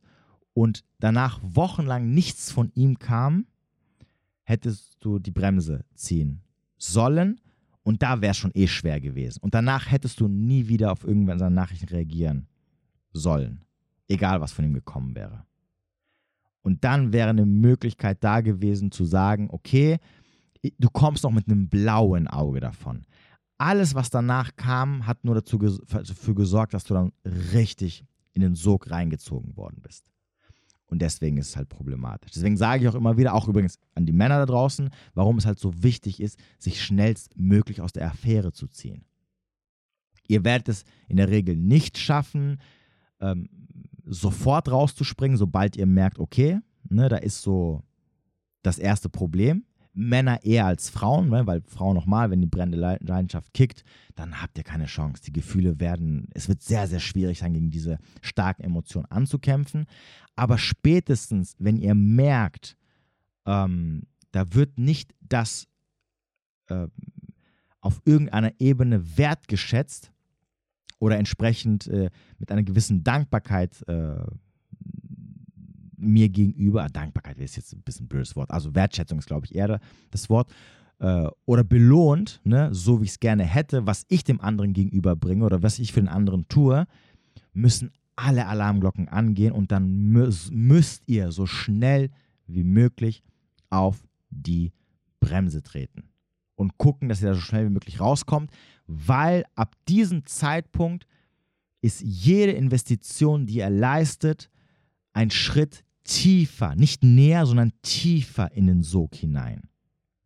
und 0.53 0.83
danach 0.99 1.39
wochenlang 1.41 2.13
nichts 2.13 2.51
von 2.51 2.71
ihm 2.75 2.99
kam, 2.99 3.47
hättest 4.43 4.97
du 4.99 5.19
die 5.19 5.31
Bremse 5.31 5.85
ziehen 5.95 6.41
sollen 6.77 7.39
und 7.89 8.01
da 8.01 8.21
wäre 8.21 8.31
es 8.31 8.37
schon 8.37 8.51
eh 8.53 8.67
schwer 8.67 9.01
gewesen. 9.01 9.39
Und 9.41 9.53
danach 9.53 9.91
hättest 9.91 10.19
du 10.19 10.27
nie 10.27 10.67
wieder 10.67 10.91
auf 10.91 11.03
irgendwann 11.03 11.39
seine 11.39 11.55
Nachrichten 11.55 11.89
reagieren 11.89 12.47
sollen, 13.11 13.65
egal 14.07 14.39
was 14.39 14.53
von 14.53 14.63
ihm 14.63 14.73
gekommen 14.73 15.15
wäre. 15.15 15.45
Und 16.61 16.83
dann 16.83 17.11
wäre 17.11 17.29
eine 17.29 17.45
Möglichkeit 17.45 18.23
da 18.23 18.41
gewesen 18.41 18.91
zu 18.91 19.03
sagen, 19.03 19.49
okay, 19.51 19.97
du 20.77 20.89
kommst 20.89 21.23
noch 21.23 21.31
mit 21.31 21.47
einem 21.47 21.67
blauen 21.67 22.27
Auge 22.27 22.59
davon 22.59 23.05
alles, 23.59 23.93
was 23.93 24.09
danach 24.09 24.55
kam, 24.55 25.05
hat 25.05 25.23
nur 25.23 25.35
dazu 25.35 25.57
dafür 25.57 26.33
gesorgt, 26.33 26.73
dass 26.73 26.85
du 26.85 26.93
dann 26.93 27.11
richtig 27.53 28.05
in 28.33 28.41
den 28.41 28.55
Sog 28.55 28.89
reingezogen 28.89 29.55
worden 29.57 29.81
bist. 29.81 30.05
Und 30.89 31.03
deswegen 31.03 31.37
ist 31.37 31.49
es 31.49 31.55
halt 31.55 31.69
problematisch. 31.69 32.31
Deswegen 32.31 32.57
sage 32.57 32.83
ich 32.83 32.89
auch 32.89 32.95
immer 32.95 33.15
wieder, 33.15 33.35
auch 33.35 33.47
übrigens 33.47 33.77
an 33.93 34.07
die 34.07 34.11
Männer 34.11 34.39
da 34.39 34.45
draußen, 34.47 34.89
warum 35.13 35.37
es 35.37 35.45
halt 35.45 35.59
so 35.59 35.83
wichtig 35.83 36.19
ist, 36.19 36.39
sich 36.57 36.83
schnellstmöglich 36.83 37.81
aus 37.81 37.93
der 37.93 38.07
Affäre 38.07 38.51
zu 38.51 38.67
ziehen. 38.67 39.05
Ihr 40.27 40.43
werdet 40.43 40.69
es 40.69 40.83
in 41.07 41.17
der 41.17 41.29
Regel 41.29 41.55
nicht 41.55 41.97
schaffen, 41.99 42.59
ähm, 43.19 43.49
sofort 44.05 44.71
rauszuspringen, 44.71 45.37
sobald 45.37 45.77
ihr 45.77 45.85
merkt, 45.85 46.17
okay, 46.17 46.59
ne, 46.89 47.07
da 47.07 47.17
ist 47.17 47.43
so 47.43 47.83
das 48.63 48.79
erste 48.79 49.09
Problem. 49.09 49.65
Männer 49.99 50.43
eher 50.43 50.65
als 50.65 50.89
Frauen, 50.89 51.29
ne? 51.29 51.45
weil 51.45 51.61
Frauen 51.61 51.95
nochmal, 51.95 52.31
wenn 52.31 52.41
die 52.41 52.47
brennende 52.47 52.97
Leidenschaft 53.01 53.53
kickt, 53.53 53.83
dann 54.15 54.41
habt 54.41 54.57
ihr 54.57 54.63
keine 54.63 54.85
Chance. 54.85 55.23
Die 55.23 55.33
Gefühle 55.33 55.79
werden, 55.79 56.29
es 56.33 56.47
wird 56.47 56.61
sehr, 56.61 56.87
sehr 56.87 56.99
schwierig 56.99 57.39
sein, 57.39 57.53
gegen 57.53 57.69
diese 57.69 57.99
starken 58.21 58.63
Emotionen 58.63 59.05
anzukämpfen. 59.07 59.85
Aber 60.35 60.57
spätestens, 60.57 61.55
wenn 61.59 61.77
ihr 61.77 61.95
merkt, 61.95 62.77
ähm, 63.45 64.03
da 64.31 64.53
wird 64.53 64.79
nicht 64.79 65.13
das 65.21 65.67
äh, 66.67 66.87
auf 67.81 68.01
irgendeiner 68.05 68.53
Ebene 68.59 69.17
wertgeschätzt 69.17 70.11
oder 70.99 71.17
entsprechend 71.17 71.87
äh, 71.87 72.09
mit 72.37 72.51
einer 72.51 72.63
gewissen 72.63 73.03
Dankbarkeit 73.03 73.87
äh, 73.87 74.15
mir 75.99 76.29
gegenüber, 76.29 76.83
ah, 76.83 76.89
Dankbarkeit 76.89 77.37
ist 77.39 77.57
jetzt 77.57 77.73
ein 77.73 77.81
bisschen 77.81 78.05
ein 78.05 78.09
blödes 78.09 78.35
Wort, 78.35 78.51
also 78.51 78.73
Wertschätzung 78.75 79.19
ist, 79.19 79.27
glaube 79.27 79.45
ich, 79.45 79.55
eher 79.55 79.79
das 80.11 80.29
Wort, 80.29 80.51
äh, 80.99 81.27
oder 81.45 81.63
belohnt, 81.63 82.41
ne, 82.43 82.69
so 82.73 83.01
wie 83.01 83.05
ich 83.05 83.11
es 83.11 83.19
gerne 83.19 83.43
hätte, 83.43 83.85
was 83.85 84.05
ich 84.09 84.23
dem 84.23 84.41
anderen 84.41 84.73
gegenüber 84.73 85.15
bringe 85.15 85.45
oder 85.45 85.63
was 85.63 85.79
ich 85.79 85.93
für 85.93 86.01
den 86.01 86.09
anderen 86.09 86.47
tue, 86.47 86.85
müssen 87.53 87.91
alle 88.15 88.47
Alarmglocken 88.47 89.07
angehen 89.07 89.53
und 89.53 89.71
dann 89.71 89.89
müsst 90.51 91.03
ihr 91.05 91.31
so 91.31 91.45
schnell 91.45 92.09
wie 92.47 92.65
möglich 92.65 93.23
auf 93.69 94.03
die 94.29 94.73
Bremse 95.21 95.63
treten 95.63 96.09
und 96.55 96.77
gucken, 96.77 97.07
dass 97.07 97.21
ihr 97.21 97.29
da 97.29 97.35
so 97.35 97.41
schnell 97.41 97.65
wie 97.65 97.73
möglich 97.73 98.01
rauskommt, 98.01 98.51
weil 98.87 99.45
ab 99.55 99.75
diesem 99.87 100.25
Zeitpunkt 100.25 101.07
ist 101.81 102.01
jede 102.01 102.51
Investition, 102.51 103.45
die 103.45 103.57
ihr 103.57 103.69
leistet, 103.69 104.49
ein 105.13 105.31
Schritt 105.31 105.85
tiefer, 106.09 106.75
nicht 106.75 107.03
näher, 107.03 107.45
sondern 107.45 107.71
tiefer 107.83 108.51
in 108.51 108.65
den 108.65 108.81
Sog 108.81 109.15
hinein. 109.15 109.69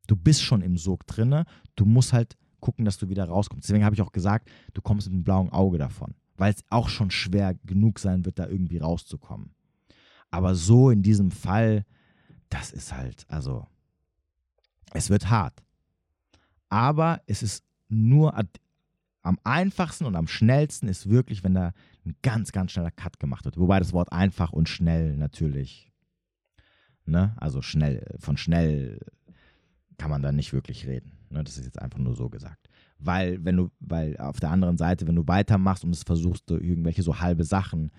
Du 0.08 0.16
bist 0.16 0.42
schon 0.42 0.62
im 0.62 0.78
Sog 0.78 1.06
drinne, 1.06 1.46
du 1.76 1.86
musst 1.86 2.14
halt 2.14 2.38
gucken, 2.62 2.86
dass 2.86 2.98
du 2.98 3.10
wieder 3.10 3.26
rauskommst. 3.26 3.68
Deswegen 3.68 3.84
habe 3.84 3.94
ich 3.94 4.02
auch 4.02 4.14
gesagt, 4.14 4.50
du 4.74 4.82
kommst 4.82 5.08
mit 5.08 5.14
einem 5.14 5.24
blauen 5.26 5.50
Auge 5.50 5.78
davon, 5.78 6.16
weil 6.38 6.54
es 6.54 6.64
auch 6.70 6.88
schon 6.88 7.12
schwer 7.12 7.56
genug 7.66 8.00
sein 8.00 8.24
wird, 8.24 8.40
da 8.40 8.48
irgendwie 8.48 8.78
rauszukommen. 8.78 9.54
Aber 10.32 10.56
so 10.56 10.90
in 10.90 11.04
diesem 11.04 11.32
Fall, 11.32 11.86
das 12.48 12.72
ist 12.72 12.94
halt, 12.94 13.26
also, 13.28 13.68
es 14.94 15.10
wird 15.10 15.30
hart. 15.30 15.62
Aber 16.70 17.22
es 17.28 17.44
ist 17.44 17.64
nur 17.90 18.36
am 19.24 19.40
einfachsten 19.44 20.06
und 20.06 20.16
am 20.16 20.28
schnellsten 20.28 20.88
ist 20.88 21.10
wirklich, 21.10 21.44
wenn 21.44 21.54
da 21.54 21.74
ein 22.06 22.16
ganz, 22.22 22.52
ganz 22.52 22.72
schneller 22.72 22.92
Cut 22.92 23.20
gemacht 23.20 23.46
wird. 23.46 23.58
Wobei 23.58 23.80
das 23.80 23.94
Wort 23.94 24.12
einfach 24.12 24.52
und 24.52 24.70
schnell 24.70 25.16
natürlich 25.18 25.94
Ne? 27.06 27.36
Also 27.38 27.62
schnell, 27.62 28.16
von 28.20 28.38
schnell 28.38 29.00
kann 29.98 30.10
man 30.10 30.22
da 30.22 30.32
nicht 30.32 30.54
wirklich 30.54 30.88
reden. 30.88 31.12
Ne? 31.30 31.44
Das 31.44 31.58
ist 31.58 31.66
jetzt 31.66 31.82
einfach 31.82 32.00
nur 32.00 32.16
so 32.16 32.30
gesagt. 32.30 32.70
Weil, 32.98 33.44
wenn 33.44 33.58
du, 33.58 33.72
weil 33.80 34.18
auf 34.18 34.40
der 34.40 34.52
anderen 34.52 34.78
Seite, 34.78 35.08
wenn 35.08 35.16
du 35.16 35.28
weitermachst 35.28 35.84
und 35.84 35.92
es 35.92 36.04
versuchst, 36.04 36.50
irgendwelche 36.50 37.04
so 37.04 37.20
halbe 37.20 37.44
Sachen 37.44 37.92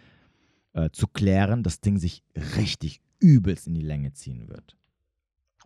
äh, 0.73 0.91
zu 0.91 1.07
klären, 1.07 1.63
das 1.63 1.81
Ding 1.81 1.99
sich 1.99 2.23
richtig 2.57 3.01
übelst 3.21 3.67
in 3.67 3.75
die 3.75 3.83
Länge 3.83 4.13
ziehen 4.13 4.49
wird. 4.49 4.77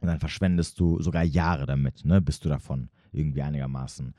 Und 0.01 0.09
dann 0.09 0.21
verschwendest 0.21 0.79
du 0.81 1.01
sogar 1.01 1.25
Jahre 1.25 1.67
damit, 1.67 2.05
ne, 2.05 2.21
bis 2.21 2.41
du 2.41 2.49
davon 2.49 2.89
irgendwie 3.13 3.43
einigermaßen, 3.43 4.15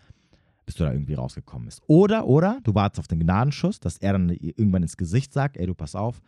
bis 0.70 0.76
du 0.76 0.84
da 0.84 0.92
irgendwie 0.92 1.16
rausgekommen 1.16 1.66
bist. 1.66 1.82
Oder, 1.88 2.28
oder, 2.28 2.60
du 2.62 2.76
wartest 2.76 3.00
auf 3.00 3.08
den 3.08 3.20
Gnadenschuss, 3.20 3.80
dass 3.80 3.98
er 3.98 4.14
dann 4.14 4.30
irgendwann 4.30 4.84
ins 4.84 4.98
Gesicht 4.98 5.34
sagt, 5.34 5.58
ey, 5.58 5.66
du 5.66 5.74
pass 5.74 5.96
auf, 5.96 6.22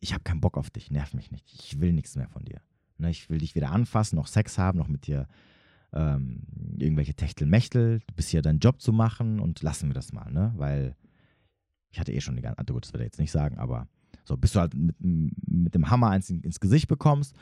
ich 0.00 0.12
habe 0.12 0.24
keinen 0.24 0.40
Bock 0.40 0.58
auf 0.58 0.68
dich, 0.68 0.90
nerv 0.90 1.14
mich 1.14 1.30
nicht, 1.30 1.46
ich 1.54 1.78
will 1.80 1.92
nichts 1.92 2.16
mehr 2.16 2.28
von 2.28 2.44
dir. 2.44 2.60
Ne, 2.98 3.08
ich 3.08 3.30
will 3.30 3.38
dich 3.38 3.54
weder 3.54 3.70
anfassen, 3.70 4.16
noch 4.16 4.26
Sex 4.26 4.58
haben, 4.58 4.78
noch 4.78 4.88
mit 4.88 5.06
dir 5.06 5.28
ähm, 5.92 6.42
irgendwelche 6.76 7.14
Techtelmechtel, 7.14 8.00
du 8.04 8.14
bist 8.16 8.30
hier 8.30 8.42
deinen 8.42 8.58
Job 8.58 8.82
zu 8.82 8.92
machen 8.92 9.38
und 9.38 9.62
lassen 9.62 9.90
wir 9.90 9.94
das 9.94 10.12
mal, 10.12 10.28
ne? 10.32 10.52
Weil 10.56 10.96
ich 11.92 12.00
hatte 12.00 12.10
eh 12.10 12.20
schon 12.20 12.34
die 12.34 12.42
ganze, 12.42 12.58
also 12.58 12.74
gut, 12.74 12.84
das 12.84 12.94
will 12.94 13.00
er 13.00 13.06
jetzt 13.06 13.20
nicht 13.20 13.30
sagen, 13.30 13.58
aber 13.58 13.86
so, 14.24 14.36
bis 14.36 14.54
du 14.54 14.58
halt 14.58 14.74
mit, 14.74 14.96
mit 14.98 15.72
dem 15.72 15.88
Hammer 15.88 16.10
eins 16.10 16.30
ins 16.30 16.58
Gesicht 16.58 16.88
bekommst, 16.88 17.36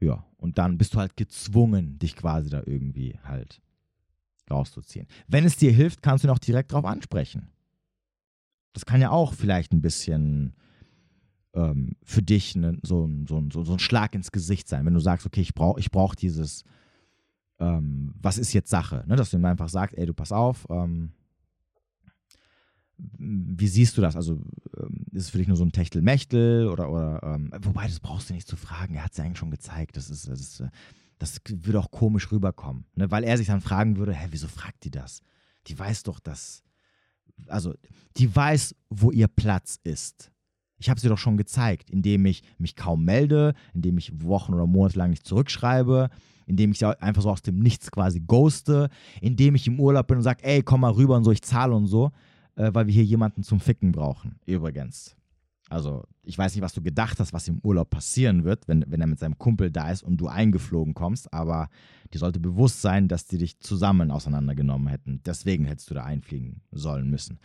ja, 0.00 0.24
und 0.38 0.56
dann 0.56 0.78
bist 0.78 0.94
du 0.94 0.98
halt 1.00 1.18
gezwungen, 1.18 1.98
dich 1.98 2.16
quasi 2.16 2.48
da 2.48 2.62
irgendwie 2.64 3.18
halt 3.24 3.60
rauszuziehen. 4.50 5.06
Wenn 5.26 5.44
es 5.44 5.56
dir 5.56 5.72
hilft, 5.72 6.02
kannst 6.02 6.24
du 6.24 6.28
ihn 6.28 6.32
auch 6.32 6.38
direkt 6.38 6.72
drauf 6.72 6.84
ansprechen. 6.84 7.48
Das 8.72 8.86
kann 8.86 9.00
ja 9.00 9.10
auch 9.10 9.34
vielleicht 9.34 9.72
ein 9.72 9.80
bisschen 9.80 10.54
ähm, 11.54 11.96
für 12.02 12.22
dich 12.22 12.56
ne, 12.56 12.78
so, 12.82 13.10
so, 13.26 13.44
so, 13.52 13.64
so, 13.64 13.72
ein 13.72 13.78
Schlag 13.78 14.14
ins 14.14 14.32
Gesicht 14.32 14.68
sein, 14.68 14.84
wenn 14.86 14.94
du 14.94 15.00
sagst, 15.00 15.26
okay, 15.26 15.40
ich 15.40 15.54
brauche 15.54 15.80
ich 15.80 15.90
brauch 15.90 16.14
dieses, 16.14 16.64
ähm, 17.58 18.14
was 18.20 18.38
ist 18.38 18.52
jetzt 18.52 18.70
Sache? 18.70 19.04
Ne? 19.06 19.16
Dass 19.16 19.30
du 19.30 19.38
ihm 19.38 19.44
einfach 19.44 19.68
sagst, 19.68 19.96
ey, 19.96 20.06
du 20.06 20.14
pass 20.14 20.32
auf, 20.32 20.66
ähm, 20.70 21.12
wie 22.96 23.68
siehst 23.68 23.96
du 23.96 24.00
das? 24.00 24.16
Also 24.16 24.42
ähm, 24.76 25.06
ist 25.12 25.24
es 25.24 25.30
für 25.30 25.38
dich 25.38 25.48
nur 25.48 25.56
so 25.56 25.64
ein 25.64 25.72
Techtelmechtel 25.72 26.68
oder, 26.68 26.90
oder 26.90 27.22
ähm, 27.22 27.50
wobei, 27.62 27.86
das 27.86 28.00
brauchst 28.00 28.28
du 28.30 28.34
nicht 28.34 28.48
zu 28.48 28.56
fragen, 28.56 28.94
er 28.94 29.04
hat 29.04 29.12
es 29.12 29.18
ja 29.18 29.24
eigentlich 29.24 29.38
schon 29.38 29.50
gezeigt, 29.50 29.96
das 29.96 30.10
ist, 30.10 30.28
das, 30.28 30.40
ist, 30.40 30.64
das 31.18 31.40
würde 31.48 31.80
auch 31.80 31.90
komisch 31.90 32.30
rüberkommen, 32.30 32.84
ne? 32.94 33.10
weil 33.10 33.24
er 33.24 33.36
sich 33.36 33.48
dann 33.48 33.60
fragen 33.60 33.96
würde, 33.96 34.14
hä, 34.14 34.28
wieso 34.30 34.48
fragt 34.48 34.84
die 34.84 34.90
das? 34.90 35.20
Die 35.66 35.78
weiß 35.78 36.04
doch, 36.04 36.20
dass, 36.20 36.62
also 37.46 37.74
die 38.16 38.34
weiß, 38.34 38.74
wo 38.90 39.10
ihr 39.10 39.28
Platz 39.28 39.78
ist. 39.82 40.30
Ich 40.78 40.88
habe 40.88 41.00
sie 41.00 41.08
doch 41.08 41.18
schon 41.18 41.36
gezeigt, 41.36 41.90
indem 41.90 42.24
ich 42.26 42.42
mich 42.58 42.76
kaum 42.76 43.04
melde, 43.04 43.54
indem 43.74 43.98
ich 43.98 44.22
Wochen 44.22 44.54
oder 44.54 44.66
Monate 44.66 44.98
lang 44.98 45.10
nicht 45.10 45.26
zurückschreibe, 45.26 46.08
indem 46.46 46.70
ich 46.70 46.78
sie 46.78 47.02
einfach 47.02 47.22
so 47.22 47.30
aus 47.30 47.42
dem 47.42 47.58
Nichts 47.58 47.90
quasi 47.90 48.20
ghoste, 48.20 48.88
indem 49.20 49.56
ich 49.56 49.66
im 49.66 49.80
Urlaub 49.80 50.06
bin 50.06 50.18
und 50.18 50.22
sage, 50.22 50.44
ey, 50.44 50.62
komm 50.62 50.82
mal 50.82 50.92
rüber 50.92 51.16
und 51.16 51.24
so, 51.24 51.32
ich 51.32 51.42
zahle 51.42 51.74
und 51.74 51.86
so 51.86 52.12
äh, 52.58 52.74
weil 52.74 52.86
wir 52.86 52.94
hier 52.94 53.04
jemanden 53.04 53.42
zum 53.42 53.60
Ficken 53.60 53.92
brauchen. 53.92 54.38
Übrigens. 54.44 55.16
Also, 55.68 56.04
ich 56.22 56.38
weiß 56.38 56.54
nicht, 56.54 56.62
was 56.62 56.72
du 56.72 56.82
gedacht 56.82 57.20
hast, 57.20 57.32
was 57.32 57.48
im 57.48 57.60
Urlaub 57.62 57.90
passieren 57.90 58.44
wird, 58.44 58.68
wenn, 58.68 58.84
wenn 58.88 59.00
er 59.00 59.06
mit 59.06 59.18
seinem 59.18 59.38
Kumpel 59.38 59.70
da 59.70 59.90
ist 59.90 60.02
und 60.02 60.16
du 60.16 60.28
eingeflogen 60.28 60.94
kommst, 60.94 61.32
aber 61.32 61.68
dir 62.12 62.18
sollte 62.18 62.40
bewusst 62.40 62.80
sein, 62.80 63.08
dass 63.08 63.26
die 63.26 63.38
dich 63.38 63.60
zusammen 63.60 64.10
auseinandergenommen 64.10 64.88
hätten. 64.88 65.20
Deswegen 65.24 65.66
hättest 65.66 65.90
du 65.90 65.94
da 65.94 66.04
einfliegen 66.04 66.62
sollen 66.70 67.10
müssen. 67.10 67.38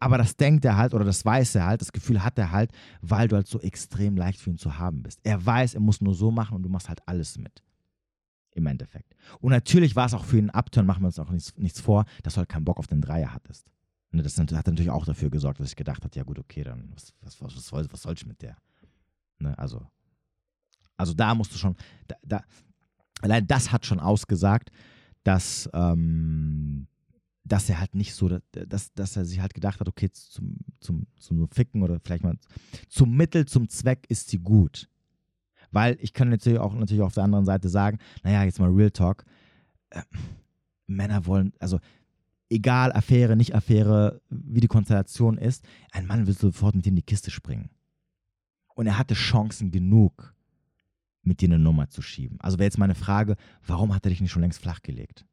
Aber 0.00 0.18
das 0.18 0.36
denkt 0.36 0.64
er 0.64 0.76
halt 0.76 0.94
oder 0.94 1.04
das 1.04 1.24
weiß 1.24 1.56
er 1.56 1.66
halt, 1.66 1.80
das 1.80 1.92
Gefühl 1.92 2.22
hat 2.22 2.38
er 2.38 2.52
halt, 2.52 2.72
weil 3.00 3.28
du 3.28 3.36
halt 3.36 3.48
so 3.48 3.60
extrem 3.60 4.16
leicht 4.16 4.40
für 4.40 4.50
ihn 4.50 4.58
zu 4.58 4.78
haben 4.78 5.02
bist. 5.02 5.20
Er 5.24 5.44
weiß, 5.44 5.74
er 5.74 5.80
muss 5.80 6.00
nur 6.00 6.14
so 6.14 6.30
machen 6.30 6.56
und 6.56 6.62
du 6.62 6.68
machst 6.68 6.88
halt 6.88 7.00
alles 7.06 7.38
mit. 7.38 7.62
Im 8.54 8.66
Endeffekt. 8.66 9.14
Und 9.40 9.50
natürlich 9.50 9.94
war 9.94 10.06
es 10.06 10.14
auch 10.14 10.24
für 10.24 10.38
ihn 10.38 10.50
ein 10.50 10.54
Upturn, 10.54 10.86
machen 10.86 11.02
wir 11.02 11.06
uns 11.08 11.18
auch 11.18 11.30
nichts, 11.30 11.56
nichts 11.56 11.80
vor, 11.80 12.06
dass 12.22 12.34
du 12.34 12.38
halt 12.38 12.48
keinen 12.48 12.64
Bock 12.64 12.78
auf 12.78 12.86
den 12.86 13.00
Dreier 13.00 13.32
hattest. 13.32 13.70
Und 14.12 14.24
das 14.24 14.38
hat 14.38 14.50
natürlich 14.50 14.90
auch 14.90 15.04
dafür 15.04 15.30
gesorgt, 15.30 15.60
dass 15.60 15.68
ich 15.68 15.76
gedacht 15.76 16.02
habe, 16.02 16.16
ja 16.16 16.22
gut, 16.22 16.38
okay, 16.38 16.64
dann 16.64 16.90
was, 16.94 17.12
was, 17.20 17.40
was, 17.40 17.66
soll, 17.66 17.86
was 17.90 18.02
soll 18.02 18.14
ich 18.14 18.26
mit 18.26 18.40
der? 18.40 18.56
Ne, 19.38 19.56
also, 19.58 19.86
also 20.96 21.12
da 21.14 21.34
musst 21.34 21.54
du 21.54 21.58
schon, 21.58 21.76
da, 22.06 22.16
da, 22.24 22.44
allein 23.20 23.46
das 23.46 23.70
hat 23.70 23.84
schon 23.84 24.00
ausgesagt, 24.00 24.70
dass, 25.24 25.68
ähm, 25.74 26.86
dass 27.44 27.68
er 27.68 27.80
halt 27.80 27.94
nicht 27.94 28.14
so, 28.14 28.28
dass, 28.52 28.92
dass 28.94 29.16
er 29.16 29.24
sich 29.24 29.40
halt 29.40 29.54
gedacht 29.54 29.80
hat, 29.80 29.88
okay, 29.88 30.10
zum, 30.10 30.56
zum, 30.80 31.06
zum 31.18 31.48
Ficken 31.48 31.82
oder 31.82 32.00
vielleicht 32.00 32.24
mal 32.24 32.38
zum 32.88 33.14
Mittel, 33.14 33.46
zum 33.46 33.68
Zweck 33.68 34.06
ist 34.08 34.28
sie 34.28 34.38
gut. 34.38 34.88
Weil 35.70 35.98
ich 36.00 36.14
kann 36.14 36.30
natürlich 36.30 36.58
auch 36.58 36.74
natürlich 36.74 37.02
auf 37.02 37.14
der 37.14 37.24
anderen 37.24 37.44
Seite 37.44 37.68
sagen, 37.68 37.98
naja, 38.22 38.42
jetzt 38.44 38.58
mal 38.58 38.70
Real 38.70 38.90
Talk, 38.90 39.24
äh, 39.90 40.02
Männer 40.86 41.26
wollen, 41.26 41.52
also 41.58 41.78
egal 42.50 42.92
Affäre, 42.92 43.36
nicht 43.36 43.54
Affäre, 43.54 44.20
wie 44.30 44.60
die 44.60 44.68
Konstellation 44.68 45.38
ist, 45.38 45.64
ein 45.92 46.06
Mann 46.06 46.26
will 46.26 46.36
sofort 46.36 46.74
mit 46.74 46.84
dir 46.84 46.90
in 46.90 46.96
die 46.96 47.02
Kiste 47.02 47.30
springen. 47.30 47.70
Und 48.74 48.86
er 48.86 48.98
hatte 48.98 49.14
Chancen 49.14 49.70
genug, 49.70 50.34
mit 51.22 51.40
dir 51.40 51.48
eine 51.48 51.58
Nummer 51.58 51.88
zu 51.88 52.02
schieben. 52.02 52.40
Also 52.40 52.58
wäre 52.58 52.66
jetzt 52.66 52.78
meine 52.78 52.94
Frage, 52.94 53.36
warum 53.66 53.94
hat 53.94 54.04
er 54.06 54.10
dich 54.10 54.20
nicht 54.20 54.30
schon 54.30 54.42
längst 54.42 54.60
flachgelegt? 54.60 55.26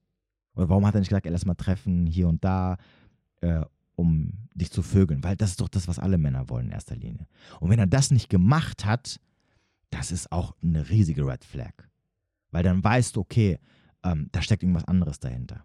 Oder 0.55 0.69
warum 0.69 0.85
hat 0.85 0.95
er 0.95 0.99
nicht 0.99 1.09
gesagt, 1.09 1.25
ey, 1.25 1.31
lass 1.31 1.45
mal 1.45 1.55
treffen 1.55 2.05
hier 2.05 2.27
und 2.27 2.43
da, 2.43 2.77
äh, 3.41 3.61
um 3.95 4.33
dich 4.53 4.71
zu 4.71 4.81
vögeln? 4.81 5.23
Weil 5.23 5.35
das 5.35 5.51
ist 5.51 5.61
doch 5.61 5.69
das, 5.69 5.87
was 5.87 5.99
alle 5.99 6.17
Männer 6.17 6.49
wollen 6.49 6.67
in 6.67 6.71
erster 6.71 6.95
Linie. 6.95 7.27
Und 7.59 7.69
wenn 7.69 7.79
er 7.79 7.87
das 7.87 8.11
nicht 8.11 8.29
gemacht 8.29 8.85
hat, 8.85 9.19
das 9.89 10.11
ist 10.11 10.31
auch 10.31 10.55
eine 10.61 10.89
riesige 10.89 11.25
Red 11.25 11.45
Flag. 11.45 11.73
Weil 12.51 12.63
dann 12.63 12.83
weißt 12.83 13.15
du, 13.15 13.21
okay, 13.21 13.59
ähm, 14.03 14.29
da 14.31 14.41
steckt 14.41 14.63
irgendwas 14.63 14.85
anderes 14.85 15.19
dahinter. 15.19 15.63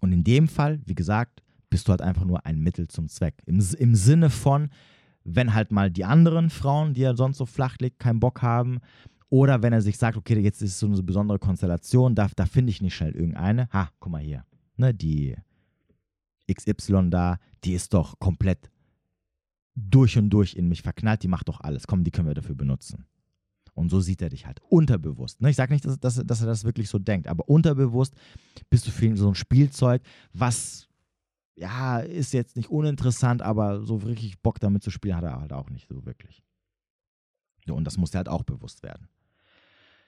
Und 0.00 0.12
in 0.12 0.24
dem 0.24 0.48
Fall, 0.48 0.80
wie 0.86 0.94
gesagt, 0.94 1.42
bist 1.68 1.86
du 1.86 1.90
halt 1.90 2.02
einfach 2.02 2.24
nur 2.24 2.46
ein 2.46 2.60
Mittel 2.60 2.88
zum 2.88 3.08
Zweck. 3.08 3.42
Im, 3.46 3.64
im 3.78 3.94
Sinne 3.94 4.30
von, 4.30 4.70
wenn 5.24 5.54
halt 5.54 5.70
mal 5.70 5.90
die 5.90 6.04
anderen 6.04 6.50
Frauen, 6.50 6.94
die 6.94 7.02
er 7.02 7.16
sonst 7.16 7.38
so 7.38 7.46
flach 7.46 7.76
legt, 7.78 7.98
keinen 7.98 8.20
Bock 8.20 8.42
haben. 8.42 8.80
Oder 9.28 9.62
wenn 9.62 9.72
er 9.72 9.80
sich 9.80 9.96
sagt, 9.96 10.16
okay, 10.16 10.38
jetzt 10.40 10.60
ist 10.60 10.78
so 10.78 10.86
eine 10.86 11.02
besondere 11.02 11.38
Konstellation, 11.38 12.14
da, 12.14 12.28
da 12.34 12.46
finde 12.46 12.70
ich 12.70 12.82
nicht 12.82 12.96
schnell 12.96 13.12
irgendeine. 13.12 13.68
Ha, 13.72 13.90
guck 14.00 14.12
mal 14.12 14.22
hier. 14.22 14.44
Ne, 14.76 14.92
die 14.92 15.36
XY 16.52 17.10
da, 17.10 17.38
die 17.62 17.74
ist 17.74 17.94
doch 17.94 18.18
komplett 18.18 18.70
durch 19.76 20.18
und 20.18 20.30
durch 20.30 20.54
in 20.54 20.68
mich 20.68 20.82
verknallt, 20.82 21.22
die 21.22 21.28
macht 21.28 21.48
doch 21.48 21.60
alles. 21.60 21.86
Komm, 21.86 22.02
die 22.02 22.10
können 22.10 22.26
wir 22.26 22.34
dafür 22.34 22.56
benutzen. 22.56 23.06
Und 23.74 23.90
so 23.90 24.00
sieht 24.00 24.22
er 24.22 24.28
dich 24.28 24.46
halt 24.46 24.60
unterbewusst. 24.68 25.40
Ne? 25.40 25.50
Ich 25.50 25.56
sage 25.56 25.72
nicht, 25.72 25.84
dass, 25.84 25.98
dass, 25.98 26.22
dass, 26.24 26.40
er 26.40 26.46
das 26.46 26.64
wirklich 26.64 26.88
so 26.88 26.98
denkt, 26.98 27.28
aber 27.28 27.48
unterbewusst 27.48 28.14
bist 28.68 28.86
du 28.86 28.90
für 28.90 29.06
ihn 29.06 29.16
so 29.16 29.28
ein 29.28 29.34
Spielzeug, 29.34 30.02
was 30.32 30.88
ja 31.56 31.98
ist 31.98 32.32
jetzt 32.32 32.56
nicht 32.56 32.70
uninteressant, 32.70 33.42
aber 33.42 33.82
so 33.82 33.96
richtig 33.96 34.40
Bock 34.40 34.60
damit 34.60 34.82
zu 34.82 34.90
spielen 34.90 35.16
hat 35.16 35.24
er 35.24 35.40
halt 35.40 35.52
auch 35.52 35.70
nicht 35.70 35.88
so 35.88 36.04
wirklich. 36.06 36.42
Und 37.68 37.84
das 37.84 37.98
muss 37.98 38.10
dir 38.10 38.18
halt 38.18 38.28
auch 38.28 38.42
bewusst 38.42 38.82
werden. 38.82 39.08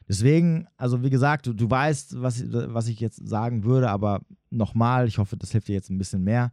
Deswegen, 0.09 0.67
also 0.77 1.03
wie 1.03 1.11
gesagt, 1.11 1.47
du, 1.47 1.53
du 1.53 1.71
weißt, 1.71 2.21
was, 2.21 2.45
was 2.53 2.89
ich 2.89 2.99
jetzt 3.01 3.27
sagen 3.29 3.65
würde, 3.65 3.91
aber 3.91 4.21
nochmal, 4.51 5.07
ich 5.07 5.19
hoffe, 5.19 5.37
das 5.37 5.53
hilft 5.53 5.69
dir 5.69 5.75
jetzt 5.75 5.91
ein 5.91 5.99
bisschen 5.99 6.25
mehr 6.25 6.53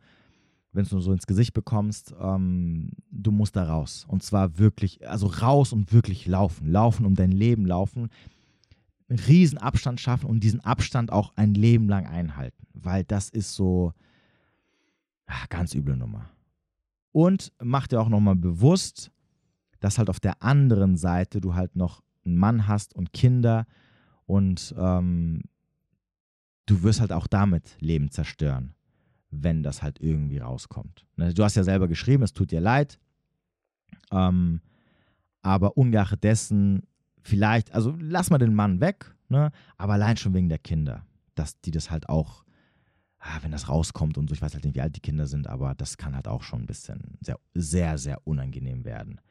wenn 0.72 0.86
du 0.86 0.99
so 0.99 1.11
ins 1.11 1.28
Gesicht 1.28 1.53
bekommst, 1.53 2.13
ähm, 2.20 2.91
du 3.11 3.32
musst 3.32 3.55
da 3.55 3.63
raus. 3.63 4.05
Und 4.07 4.24
zwar 4.24 4.57
wirklich, 4.59 5.07
also 5.07 5.28
raus 5.28 5.74
und 5.74 5.91
wirklich 5.91 6.28
laufen. 6.28 6.72
Laufen 6.72 7.05
um 7.05 7.15
dein 7.15 7.32
Leben 7.32 7.65
laufen. 7.65 8.09
Einen 9.07 9.20
riesen 9.20 9.57
Abstand 9.57 9.99
schaffen 9.99 10.30
und 10.30 10.43
diesen 10.43 10.59
Abstand 10.59 11.11
auch 11.11 11.34
ein 11.36 11.55
Leben 11.55 11.89
lang 11.89 12.05
einhalten. 12.05 12.67
Weil 12.74 13.03
das 13.03 13.30
ist 13.30 13.55
so 13.55 13.93
ach, 15.30 15.49
ganz 15.49 15.74
üble 15.74 15.95
Nummer. 15.95 16.30
Und 17.11 17.51
mach 17.61 17.88
dir 17.88 17.99
auch 18.01 18.09
nochmal 18.09 18.36
bewusst, 18.36 19.11
dass 19.80 19.97
halt 19.97 20.09
auf 20.09 20.20
der 20.20 20.43
anderen 20.43 20.97
Seite 20.97 21.41
du 21.41 21.55
halt 21.55 21.76
noch 21.76 22.03
einen 22.26 22.38
Mann 22.38 22.67
hast 22.67 22.93
und 22.93 23.13
Kinder 23.13 23.65
und 24.26 24.76
ähm, 24.78 25.41
du 26.65 26.84
wirst 26.84 26.99
halt 26.99 27.11
auch 27.11 27.28
damit 27.28 27.78
Leben 27.80 28.11
zerstören 28.11 28.76
wenn 29.32 29.63
das 29.63 29.82
halt 29.82 29.99
irgendwie 30.01 30.39
rauskommt. 30.39 31.05
Ne, 31.15 31.34
du 31.34 31.43
hast 31.43 31.55
ja 31.55 31.63
selber 31.63 31.88
geschrieben, 31.88 32.23
es 32.23 32.34
tut 32.34 32.51
dir 32.51 32.61
leid, 32.61 32.99
ähm, 34.11 34.61
aber 35.41 35.77
ungeachtet 35.77 36.23
dessen, 36.23 36.84
vielleicht, 37.21 37.73
also 37.73 37.95
lass 37.99 38.30
mal 38.30 38.38
den 38.38 38.53
Mann 38.53 38.82
weg, 38.82 39.15
ne? 39.30 39.51
aber 39.77 39.93
allein 39.93 40.17
schon 40.17 40.34
wegen 40.34 40.49
der 40.49 40.59
Kinder, 40.59 41.05
dass 41.36 41.59
die 41.61 41.71
das 41.71 41.91
halt 41.91 42.09
auch, 42.09 42.43
ah, 43.19 43.39
wenn 43.41 43.51
das 43.51 43.69
rauskommt 43.69 44.17
und 44.17 44.30
so, 44.30 44.34
ich 44.34 44.41
weiß 44.41 44.53
halt 44.53 44.65
nicht, 44.65 44.75
wie 44.75 44.82
alt 44.82 44.95
die 44.95 45.01
Kinder 45.01 45.27
sind, 45.27 45.47
aber 45.47 45.75
das 45.75 45.97
kann 45.97 46.15
halt 46.15 46.27
auch 46.27 46.43
schon 46.43 46.61
ein 46.61 46.67
bisschen 46.67 47.17
sehr, 47.21 47.39
sehr, 47.53 47.97
sehr 47.97 48.25
unangenehm 48.25 48.84
werden. 48.86 49.21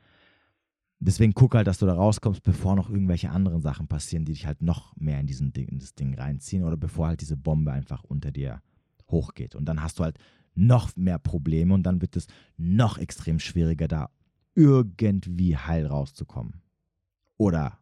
Deswegen 1.01 1.33
guck 1.33 1.55
halt, 1.55 1.69
dass 1.69 1.79
du 1.79 1.87
da 1.87 1.95
rauskommst, 1.95 2.43
bevor 2.43 2.75
noch 2.75 2.91
irgendwelche 2.91 3.31
anderen 3.31 3.63
Sachen 3.63 3.87
passieren, 3.87 4.25
die 4.25 4.33
dich 4.33 4.47
halt 4.47 4.63
noch 4.63 4.97
mehr 4.97 5.21
in, 5.21 5.27
diesen 5.27 5.53
in 5.53 5.79
das 5.79 5.95
Ding 5.95 6.15
reinziehen 6.15 6.65
oder 6.65 6.77
bevor 6.77 7.07
halt 7.09 7.21
diese 7.21 7.37
Bombe 7.37 7.71
einfach 7.71 8.03
unter 8.03 8.33
dir 8.33 8.61
hochgeht. 9.11 9.55
Und 9.55 9.67
dann 9.67 9.83
hast 9.83 9.99
du 9.99 10.05
halt 10.05 10.19
noch 10.55 10.95
mehr 10.97 11.19
Probleme 11.19 11.75
und 11.75 11.85
dann 11.85 12.01
wird 12.01 12.17
es 12.17 12.27
noch 12.57 12.99
extrem 12.99 13.39
schwieriger, 13.39 13.89
da 13.89 14.11
irgendwie 14.55 15.57
heil 15.57 15.87
rauszukommen. 15.87 16.63
Oder 17.37 17.79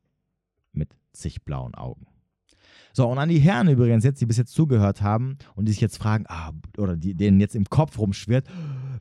mit 0.73 0.95
zig 1.13 1.45
blauen 1.45 1.75
Augen. 1.75 2.07
So, 2.93 3.09
und 3.09 3.19
an 3.19 3.29
die 3.29 3.39
Herren 3.39 3.69
übrigens 3.69 4.05
jetzt, 4.05 4.21
die 4.21 4.27
bis 4.27 4.37
jetzt 4.37 4.53
zugehört 4.53 5.03
haben 5.03 5.39
und 5.55 5.67
die 5.67 5.73
sich 5.73 5.81
jetzt 5.81 5.99
fragen, 5.99 6.25
ah, 6.29 6.53
oder 6.79 6.97
die, 6.97 7.15
denen 7.15 7.41
jetzt 7.41 7.55
im 7.55 7.67
Kopf 7.67 7.99
rumschwirrt, 7.99 8.49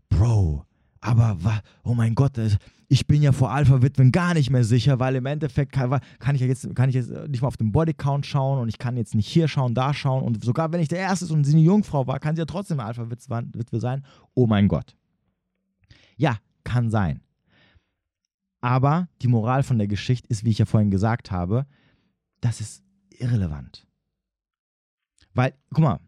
Bro, 0.10 0.66
aber 1.02 1.62
oh 1.84 1.94
mein 1.94 2.16
Gott, 2.16 2.40
ich 2.88 3.08
bin 3.08 3.22
ja 3.22 3.32
vor 3.32 3.52
Alpha-Witwen 3.52 4.12
gar 4.12 4.34
nicht 4.34 4.50
mehr 4.50 4.64
sicher, 4.64 5.00
weil 5.00 5.16
im 5.16 5.26
Endeffekt 5.26 5.72
kann, 5.72 6.02
ich 6.34 6.42
ja 6.42 6.48
jetzt, 6.48 6.76
kann 6.76 6.90
ich 6.90 6.96
jetzt 6.96 7.12
nicht 7.28 7.42
mal 7.42 7.48
auf 7.48 7.58
den 7.58 7.72
Bodycount 7.72 8.26
schauen 8.26 8.60
und 8.60 8.70
ich 8.70 8.78
kann 8.78 8.98
jetzt 8.98 9.16
nicht 9.16 9.28
hier 9.28 9.48
schauen, 9.48 9.74
da 9.76 9.94
schauen 9.94 10.24
und 10.24 10.44
sogar 10.44 10.72
wenn 10.72 10.82
ich 10.82 10.88
der 10.88 11.00
Erste 11.00 11.32
und 11.34 11.44
sie 11.44 11.54
eine 11.54 11.62
Jungfrau 11.62 12.08
war, 12.08 12.20
kann 12.20 12.36
sie 12.36 12.42
ja 12.42 12.46
trotzdem 12.46 12.80
Alpha-Witwe 12.80 13.80
sein. 13.80 14.06
Oh 14.34 14.48
mein 14.48 14.68
Gott. 14.68 14.96
Ja, 16.18 16.38
kann 16.64 16.90
sein. 16.90 17.22
Aber 18.62 19.08
die 19.22 19.28
Moral 19.28 19.64
von 19.64 19.78
der 19.78 19.88
Geschichte 19.88 20.28
ist, 20.30 20.44
wie 20.44 20.50
ich 20.50 20.58
ja 20.58 20.66
vorhin 20.66 20.90
gesagt 20.90 21.30
habe, 21.32 21.68
das 22.42 22.62
ist 22.62 22.84
irrelevant. 23.10 23.86
Weil, 25.34 25.54
guck 25.70 25.84
mal, 25.84 26.00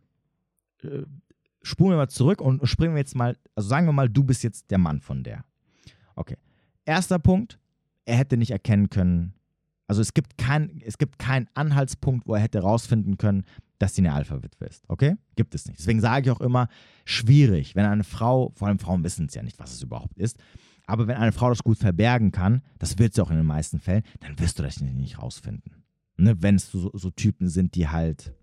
äh, 0.84 1.04
spulen 1.68 1.92
wir 1.92 1.98
mal 1.98 2.10
zurück 2.10 2.42
und 2.42 2.68
springen 2.68 2.96
wir 2.96 3.00
jetzt 3.00 3.16
mal, 3.16 3.36
also 3.56 3.68
sagen 3.70 3.86
wir 3.86 3.94
mal, 3.94 4.10
du 4.10 4.24
bist 4.24 4.44
jetzt 4.44 4.72
der 4.72 4.78
Mann 4.78 5.02
von 5.02 5.24
der. 5.24 5.44
Okay. 6.16 6.38
Erster 6.86 7.20
Punkt, 7.20 7.60
er 8.06 8.18
hätte 8.18 8.38
nicht 8.38 8.52
erkennen 8.52 8.90
können, 8.90 9.34
also 9.88 10.02
es 10.02 10.14
gibt, 10.14 10.38
kein, 10.38 10.82
es 10.86 10.98
gibt 10.98 11.18
keinen 11.18 11.48
Anhaltspunkt, 11.54 12.28
wo 12.28 12.36
er 12.36 12.42
hätte 12.42 12.60
herausfinden 12.60 13.18
können, 13.18 13.46
dass 13.80 13.96
sie 13.96 14.02
eine 14.02 14.14
Alpha-Witwe 14.14 14.66
ist. 14.66 14.84
Okay? 14.90 15.16
Gibt 15.36 15.56
es 15.56 15.66
nicht. 15.66 15.80
Deswegen 15.80 16.02
sage 16.02 16.30
ich 16.30 16.36
auch 16.36 16.42
immer, 16.42 16.68
schwierig, 17.06 17.76
wenn 17.76 17.86
eine 17.86 18.04
Frau, 18.04 18.52
vor 18.56 18.68
allem 18.68 18.80
Frauen 18.80 19.04
wissen 19.04 19.28
es 19.28 19.36
ja 19.36 19.44
nicht, 19.44 19.60
was 19.60 19.74
es 19.74 19.82
überhaupt 19.82 20.18
ist, 20.20 20.38
aber 20.88 21.08
wenn 21.08 21.18
eine 21.18 21.32
Frau 21.32 21.50
das 21.50 21.64
gut 21.64 21.78
verbergen 21.78 22.32
kann, 22.32 22.62
das 22.80 22.98
wird 22.98 23.14
sie 23.14 23.22
auch 23.22 23.30
in 23.30 23.38
den 23.38 23.46
meisten 23.46 23.80
Fällen, 23.80 24.04
dann 24.22 24.40
wirst 24.40 24.60
du 24.60 24.64
das 24.64 24.80
nicht 24.82 25.22
rausfinden. 25.22 25.84
Ne? 26.18 26.42
Wenn 26.42 26.56
es 26.56 26.72
so, 26.72 26.92
so 26.94 27.12
Typen 27.12 27.50
sind, 27.50 27.76
die 27.76 27.88
halt 27.88 28.34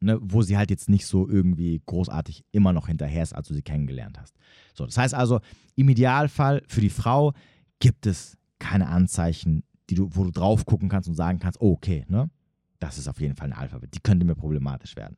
ne, 0.00 0.18
wo 0.20 0.42
sie 0.42 0.56
halt 0.56 0.70
jetzt 0.70 0.88
nicht 0.88 1.06
so 1.06 1.28
irgendwie 1.28 1.82
großartig 1.86 2.44
immer 2.52 2.72
noch 2.72 2.88
hinterher 2.88 3.22
ist, 3.22 3.34
als 3.34 3.48
du 3.48 3.54
sie 3.54 3.62
kennengelernt 3.62 4.18
hast. 4.20 4.34
So, 4.74 4.84
das 4.84 4.96
heißt 4.96 5.14
also, 5.14 5.40
im 5.76 5.88
Idealfall 5.88 6.62
für 6.68 6.80
die 6.80 6.90
Frau 6.90 7.32
gibt 7.80 8.06
es 8.06 8.36
keine 8.58 8.88
Anzeichen, 8.88 9.64
die 9.90 9.94
du, 9.94 10.08
wo 10.12 10.24
du 10.24 10.30
drauf 10.30 10.64
gucken 10.66 10.88
kannst 10.88 11.08
und 11.08 11.14
sagen 11.14 11.38
kannst, 11.38 11.60
okay, 11.60 12.04
ne, 12.08 12.30
das 12.78 12.98
ist 12.98 13.08
auf 13.08 13.20
jeden 13.20 13.36
Fall 13.36 13.48
ein 13.48 13.58
Alphabet. 13.58 13.94
Die 13.94 14.00
könnte 14.00 14.24
mir 14.24 14.34
problematisch 14.34 14.96
werden. 14.96 15.16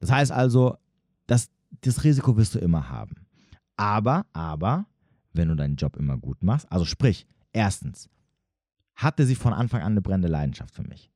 Das 0.00 0.10
heißt 0.10 0.32
also, 0.32 0.76
das, 1.26 1.50
das 1.82 2.04
Risiko 2.04 2.36
wirst 2.36 2.54
du 2.54 2.58
immer 2.58 2.88
haben. 2.88 3.26
Aber, 3.76 4.26
aber, 4.32 4.86
wenn 5.32 5.48
du 5.48 5.54
deinen 5.54 5.76
Job 5.76 5.96
immer 5.96 6.16
gut 6.16 6.42
machst, 6.42 6.70
also 6.70 6.84
sprich, 6.84 7.26
erstens, 7.52 8.08
hatte 8.94 9.26
sie 9.26 9.34
von 9.34 9.52
Anfang 9.52 9.82
an 9.82 9.92
eine 9.92 10.02
brennende 10.02 10.28
Leidenschaft 10.28 10.74
für 10.74 10.82
mich? 10.82 11.10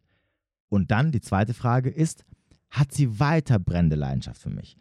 Und 0.68 0.90
dann 0.90 1.12
die 1.12 1.20
zweite 1.20 1.54
Frage 1.54 1.90
ist, 1.90 2.24
hat 2.72 2.90
sie 2.90 3.20
weiter 3.20 3.58
brennende 3.58 3.96
Leidenschaft 3.96 4.40
für 4.40 4.50
mich. 4.50 4.76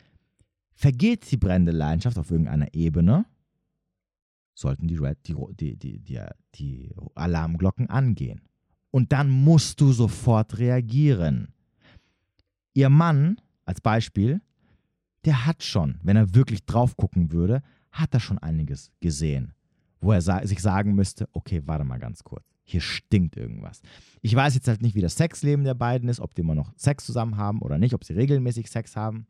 Vergeht 0.73 1.29
die 1.29 1.37
brennende 1.37 1.73
Leidenschaft 1.73 2.17
auf 2.17 2.31
irgendeiner 2.31 2.73
Ebene, 2.73 3.25
sollten 4.53 4.87
die, 4.87 4.95
Red, 4.95 5.17
die, 5.27 5.35
die, 5.59 5.75
die, 5.75 5.99
die, 5.99 6.19
die 6.55 6.95
Alarmglocken 7.15 7.89
angehen. 7.89 8.41
Und 8.91 9.11
dann 9.11 9.29
musst 9.29 9.81
du 9.81 9.91
sofort 9.91 10.57
reagieren. 10.57 11.53
Ihr 12.73 12.89
Mann, 12.89 13.39
als 13.65 13.81
Beispiel, 13.81 14.41
der 15.25 15.45
hat 15.45 15.61
schon, 15.61 15.99
wenn 16.01 16.15
er 16.15 16.33
wirklich 16.33 16.65
drauf 16.65 16.95
gucken 16.95 17.31
würde, 17.31 17.61
hat 17.91 18.13
er 18.13 18.21
schon 18.21 18.37
einiges 18.39 18.91
gesehen, 19.01 19.53
wo 19.99 20.13
er 20.13 20.21
sich 20.21 20.61
sagen 20.61 20.95
müsste, 20.95 21.27
okay, 21.33 21.61
warte 21.65 21.83
mal 21.83 21.99
ganz 21.99 22.23
kurz 22.23 22.50
hier 22.71 22.81
stinkt 22.81 23.37
irgendwas. 23.37 23.81
Ich 24.21 24.35
weiß 24.35 24.55
jetzt 24.55 24.67
halt 24.67 24.81
nicht, 24.81 24.95
wie 24.95 25.01
das 25.01 25.15
Sexleben 25.15 25.63
der 25.63 25.73
beiden 25.73 26.09
ist, 26.09 26.19
ob 26.19 26.33
die 26.33 26.41
immer 26.41 26.55
noch 26.55 26.71
Sex 26.75 27.05
zusammen 27.05 27.37
haben 27.37 27.61
oder 27.61 27.77
nicht, 27.77 27.93
ob 27.93 28.03
sie 28.03 28.13
regelmäßig 28.13 28.69
Sex 28.69 28.95
haben. 28.95 29.27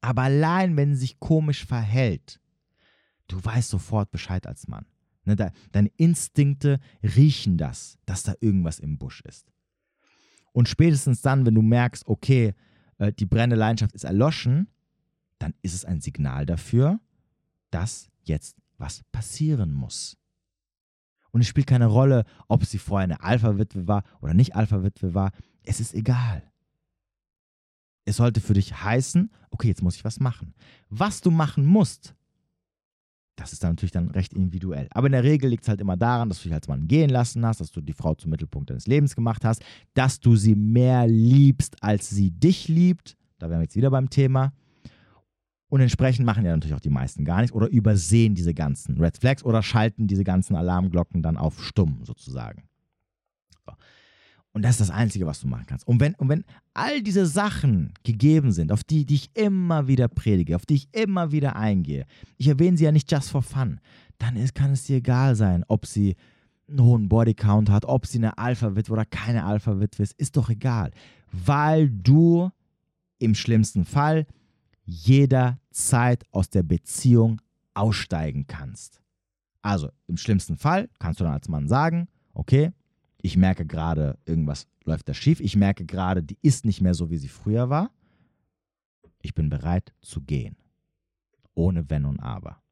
Aber 0.00 0.22
allein, 0.22 0.76
wenn 0.76 0.94
sie 0.94 1.00
sich 1.00 1.20
komisch 1.20 1.64
verhält, 1.64 2.40
du 3.28 3.42
weißt 3.42 3.68
sofort 3.68 4.10
Bescheid 4.10 4.46
als 4.46 4.68
Mann. 4.68 4.86
Ne, 5.24 5.36
de, 5.36 5.50
deine 5.72 5.90
Instinkte 5.96 6.80
riechen 7.02 7.58
das, 7.58 7.98
dass 8.06 8.22
da 8.22 8.34
irgendwas 8.40 8.78
im 8.78 8.98
Busch 8.98 9.20
ist. 9.22 9.52
Und 10.52 10.68
spätestens 10.68 11.20
dann, 11.20 11.46
wenn 11.46 11.54
du 11.54 11.62
merkst, 11.62 12.06
okay, 12.06 12.54
äh, 12.98 13.12
die 13.12 13.26
brennende 13.26 13.56
Leidenschaft 13.56 13.94
ist 13.94 14.04
erloschen, 14.04 14.68
dann 15.38 15.54
ist 15.62 15.74
es 15.74 15.84
ein 15.84 16.00
Signal 16.00 16.46
dafür, 16.46 17.00
dass 17.70 18.10
jetzt 18.22 18.56
was 18.78 19.02
passieren 19.12 19.72
muss. 19.72 20.16
Und 21.32 21.40
es 21.40 21.48
spielt 21.48 21.66
keine 21.66 21.86
Rolle, 21.86 22.24
ob 22.48 22.64
sie 22.64 22.78
vorher 22.78 23.04
eine 23.04 23.22
Alpha-Witwe 23.22 23.86
war 23.86 24.02
oder 24.20 24.34
nicht 24.34 24.56
Alpha-Witwe 24.56 25.14
war. 25.14 25.32
Es 25.62 25.80
ist 25.80 25.94
egal. 25.94 26.42
Es 28.04 28.16
sollte 28.16 28.40
für 28.40 28.54
dich 28.54 28.82
heißen, 28.82 29.30
okay, 29.50 29.68
jetzt 29.68 29.82
muss 29.82 29.96
ich 29.96 30.04
was 30.04 30.20
machen. 30.20 30.54
Was 30.88 31.20
du 31.20 31.30
machen 31.30 31.64
musst, 31.64 32.14
das 33.40 33.52
ist 33.52 33.64
dann 33.64 33.72
natürlich 33.72 33.92
dann 33.92 34.10
recht 34.10 34.34
individuell. 34.34 34.88
Aber 34.90 35.06
in 35.06 35.12
der 35.12 35.24
Regel 35.24 35.48
liegt 35.48 35.62
es 35.62 35.68
halt 35.68 35.80
immer 35.80 35.96
daran, 35.96 36.28
dass 36.28 36.38
du 36.38 36.44
dich 36.44 36.54
als 36.54 36.68
Mann 36.68 36.86
gehen 36.88 37.08
lassen 37.08 37.44
hast, 37.46 37.60
dass 37.60 37.70
du 37.70 37.80
die 37.80 37.94
Frau 37.94 38.14
zum 38.14 38.30
Mittelpunkt 38.30 38.68
deines 38.68 38.86
Lebens 38.86 39.14
gemacht 39.14 39.44
hast, 39.44 39.62
dass 39.94 40.20
du 40.20 40.36
sie 40.36 40.54
mehr 40.54 41.06
liebst, 41.06 41.82
als 41.82 42.10
sie 42.10 42.30
dich 42.30 42.68
liebt. 42.68 43.16
Da 43.38 43.48
wären 43.48 43.60
wir 43.60 43.64
jetzt 43.64 43.76
wieder 43.76 43.90
beim 43.90 44.10
Thema. 44.10 44.52
Und 45.70 45.80
entsprechend 45.80 46.26
machen 46.26 46.44
ja 46.44 46.50
natürlich 46.50 46.74
auch 46.74 46.80
die 46.80 46.90
meisten 46.90 47.24
gar 47.24 47.40
nichts 47.40 47.54
oder 47.54 47.68
übersehen 47.68 48.34
diese 48.34 48.52
ganzen 48.52 49.00
Red 49.00 49.16
Flags 49.16 49.44
oder 49.44 49.62
schalten 49.62 50.08
diese 50.08 50.24
ganzen 50.24 50.56
Alarmglocken 50.56 51.22
dann 51.22 51.36
auf 51.36 51.62
stumm 51.62 52.00
sozusagen. 52.04 52.64
So. 53.64 53.72
Und 54.52 54.62
das 54.62 54.72
ist 54.72 54.80
das 54.80 54.90
Einzige, 54.90 55.26
was 55.26 55.40
du 55.40 55.46
machen 55.46 55.66
kannst. 55.66 55.86
Und 55.86 56.00
wenn, 56.00 56.16
und 56.16 56.28
wenn 56.28 56.44
all 56.74 57.02
diese 57.02 57.24
Sachen 57.24 57.94
gegeben 58.02 58.50
sind, 58.50 58.72
auf 58.72 58.82
die, 58.82 59.06
die 59.06 59.14
ich 59.14 59.30
immer 59.34 59.86
wieder 59.86 60.08
predige, 60.08 60.56
auf 60.56 60.66
die 60.66 60.74
ich 60.74 60.88
immer 60.90 61.30
wieder 61.30 61.54
eingehe, 61.54 62.04
ich 62.36 62.48
erwähne 62.48 62.76
sie 62.76 62.84
ja 62.84 62.92
nicht 62.92 63.10
just 63.10 63.30
for 63.30 63.42
fun, 63.42 63.78
dann 64.18 64.34
ist, 64.34 64.56
kann 64.56 64.72
es 64.72 64.84
dir 64.84 64.96
egal 64.96 65.36
sein, 65.36 65.64
ob 65.68 65.86
sie 65.86 66.16
einen 66.68 66.82
hohen 66.82 67.08
Bodycount 67.08 67.70
hat, 67.70 67.84
ob 67.84 68.06
sie 68.06 68.18
eine 68.18 68.38
Alpha-Witwe 68.38 68.92
oder 68.92 69.04
keine 69.04 69.44
Alpha-Witwe 69.44 70.02
ist, 70.02 70.14
ist 70.14 70.36
doch 70.36 70.50
egal. 70.50 70.90
Weil 71.30 71.88
du 71.88 72.50
im 73.20 73.36
schlimmsten 73.36 73.84
Fall 73.84 74.26
jederzeit 75.70 76.24
aus 76.32 76.50
der 76.50 76.62
Beziehung 76.62 77.40
aussteigen 77.74 78.46
kannst. 78.46 79.00
Also 79.62 79.90
im 80.06 80.16
schlimmsten 80.16 80.56
Fall 80.56 80.88
kannst 80.98 81.20
du 81.20 81.24
dann 81.24 81.34
als 81.34 81.48
Mann 81.48 81.68
sagen, 81.68 82.08
okay, 82.32 82.72
ich 83.22 83.36
merke 83.36 83.66
gerade, 83.66 84.18
irgendwas 84.24 84.66
läuft 84.84 85.08
da 85.08 85.14
schief, 85.14 85.40
ich 85.40 85.56
merke 85.56 85.84
gerade, 85.84 86.22
die 86.22 86.38
ist 86.42 86.64
nicht 86.64 86.80
mehr 86.80 86.94
so, 86.94 87.10
wie 87.10 87.18
sie 87.18 87.28
früher 87.28 87.68
war. 87.68 87.90
Ich 89.22 89.34
bin 89.34 89.50
bereit 89.50 89.92
zu 90.00 90.22
gehen. 90.22 90.56
Ohne 91.54 91.88
Wenn 91.90 92.06
und 92.06 92.20
Aber. 92.20 92.62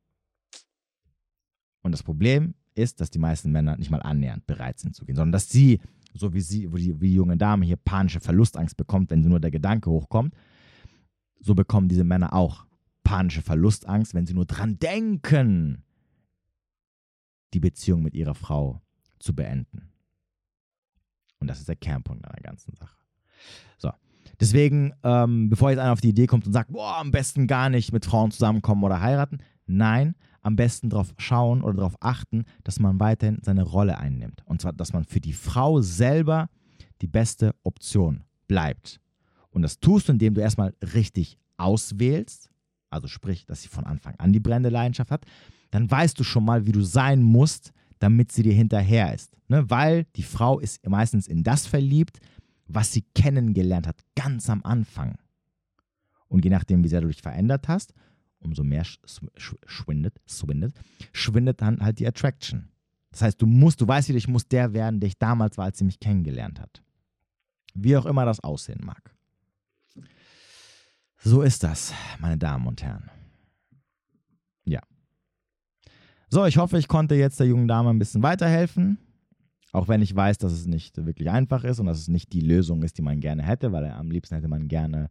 Und 1.82 1.92
das 1.92 2.02
Problem 2.02 2.54
ist, 2.74 3.00
dass 3.00 3.10
die 3.10 3.18
meisten 3.18 3.52
Männer 3.52 3.76
nicht 3.76 3.90
mal 3.90 4.02
annähernd 4.02 4.46
bereit 4.46 4.78
sind 4.78 4.94
zu 4.96 5.04
gehen, 5.04 5.16
sondern 5.16 5.32
dass 5.32 5.50
sie, 5.50 5.80
so 6.14 6.32
wie 6.32 6.40
sie, 6.40 6.72
wie 6.72 6.94
die, 6.94 7.14
junge 7.14 7.36
Dame 7.36 7.66
hier 7.66 7.76
panische 7.76 8.20
Verlustangst 8.20 8.76
bekommt, 8.76 9.10
wenn 9.10 9.20
nur 9.20 9.40
der 9.40 9.50
Gedanke 9.50 9.90
hochkommt, 9.90 10.34
so 11.40 11.54
bekommen 11.54 11.88
diese 11.88 12.04
Männer 12.04 12.32
auch 12.32 12.67
panische 13.08 13.40
Verlustangst, 13.40 14.12
wenn 14.12 14.26
sie 14.26 14.34
nur 14.34 14.44
dran 14.44 14.78
denken, 14.78 15.82
die 17.54 17.60
Beziehung 17.60 18.02
mit 18.02 18.14
ihrer 18.14 18.34
Frau 18.34 18.82
zu 19.18 19.34
beenden. 19.34 19.88
Und 21.38 21.46
das 21.46 21.58
ist 21.58 21.68
der 21.68 21.76
Kernpunkt 21.76 22.26
einer 22.26 22.42
ganzen 22.42 22.74
Sache. 22.76 22.98
So. 23.78 23.90
Deswegen, 24.38 24.92
ähm, 25.04 25.48
bevor 25.48 25.70
jetzt 25.70 25.78
einer 25.78 25.94
auf 25.94 26.02
die 26.02 26.10
Idee 26.10 26.26
kommt 26.26 26.46
und 26.46 26.52
sagt, 26.52 26.70
boah, 26.70 26.98
am 26.98 27.10
besten 27.10 27.46
gar 27.46 27.70
nicht 27.70 27.92
mit 27.92 28.04
Frauen 28.04 28.30
zusammenkommen 28.30 28.84
oder 28.84 29.00
heiraten, 29.00 29.38
nein, 29.64 30.14
am 30.42 30.56
besten 30.56 30.90
darauf 30.90 31.14
schauen 31.16 31.62
oder 31.62 31.76
darauf 31.76 31.96
achten, 32.00 32.44
dass 32.62 32.78
man 32.78 33.00
weiterhin 33.00 33.38
seine 33.42 33.62
Rolle 33.62 33.96
einnimmt. 33.96 34.42
Und 34.44 34.60
zwar, 34.60 34.74
dass 34.74 34.92
man 34.92 35.04
für 35.04 35.20
die 35.20 35.32
Frau 35.32 35.80
selber 35.80 36.50
die 37.00 37.08
beste 37.08 37.54
Option 37.62 38.24
bleibt. 38.48 39.00
Und 39.48 39.62
das 39.62 39.80
tust 39.80 40.08
du, 40.08 40.12
indem 40.12 40.34
du 40.34 40.42
erstmal 40.42 40.74
richtig 40.82 41.38
auswählst, 41.56 42.50
also 42.90 43.08
sprich, 43.08 43.46
dass 43.46 43.62
sie 43.62 43.68
von 43.68 43.84
Anfang 43.84 44.14
an 44.18 44.32
die 44.32 44.40
brennende 44.40 44.70
Leidenschaft 44.70 45.10
hat, 45.10 45.24
dann 45.70 45.90
weißt 45.90 46.18
du 46.18 46.24
schon 46.24 46.44
mal, 46.44 46.66
wie 46.66 46.72
du 46.72 46.82
sein 46.82 47.22
musst, 47.22 47.72
damit 47.98 48.32
sie 48.32 48.42
dir 48.42 48.54
hinterher 48.54 49.14
ist. 49.14 49.36
Ne? 49.48 49.68
Weil 49.68 50.04
die 50.16 50.22
Frau 50.22 50.58
ist 50.58 50.86
meistens 50.88 51.26
in 51.26 51.42
das 51.42 51.66
verliebt, 51.66 52.20
was 52.66 52.92
sie 52.92 53.04
kennengelernt 53.14 53.86
hat, 53.86 54.00
ganz 54.14 54.48
am 54.50 54.62
Anfang. 54.62 55.16
Und 56.28 56.44
je 56.44 56.50
nachdem, 56.50 56.84
wie 56.84 56.88
sehr 56.88 57.00
du 57.00 57.08
dich 57.08 57.22
verändert 57.22 57.68
hast, 57.68 57.94
umso 58.40 58.62
mehr 58.62 58.84
schwindet, 58.84 60.20
schwindet, 60.26 60.74
schwindet 61.12 61.60
dann 61.60 61.80
halt 61.80 61.98
die 61.98 62.06
Attraction. 62.06 62.68
Das 63.10 63.22
heißt, 63.22 63.40
du 63.42 63.46
musst, 63.46 63.80
du 63.80 63.88
weißt 63.88 64.08
wieder, 64.08 64.18
ich 64.18 64.28
muss 64.28 64.46
der 64.46 64.74
werden, 64.74 65.00
der 65.00 65.08
ich 65.08 65.18
damals 65.18 65.56
war, 65.56 65.64
als 65.64 65.78
sie 65.78 65.84
mich 65.84 65.98
kennengelernt 65.98 66.60
hat. 66.60 66.82
Wie 67.74 67.96
auch 67.96 68.06
immer 68.06 68.24
das 68.24 68.40
aussehen 68.40 68.80
mag. 68.84 69.14
So 71.20 71.42
ist 71.42 71.64
das, 71.64 71.92
meine 72.20 72.38
Damen 72.38 72.66
und 72.66 72.82
Herren. 72.82 73.10
Ja. 74.64 74.80
So, 76.30 76.46
ich 76.46 76.58
hoffe, 76.58 76.78
ich 76.78 76.88
konnte 76.88 77.16
jetzt 77.16 77.40
der 77.40 77.46
jungen 77.48 77.66
Dame 77.66 77.90
ein 77.90 77.98
bisschen 77.98 78.22
weiterhelfen. 78.22 78.98
Auch 79.72 79.88
wenn 79.88 80.00
ich 80.00 80.14
weiß, 80.14 80.38
dass 80.38 80.52
es 80.52 80.66
nicht 80.66 80.96
wirklich 81.04 81.28
einfach 81.28 81.64
ist 81.64 81.80
und 81.80 81.86
dass 81.86 81.98
es 81.98 82.08
nicht 82.08 82.32
die 82.32 82.40
Lösung 82.40 82.82
ist, 82.82 82.96
die 82.98 83.02
man 83.02 83.20
gerne 83.20 83.42
hätte, 83.42 83.72
weil 83.72 83.90
am 83.90 84.10
liebsten 84.10 84.36
hätte 84.36 84.48
man 84.48 84.68
gerne, 84.68 85.10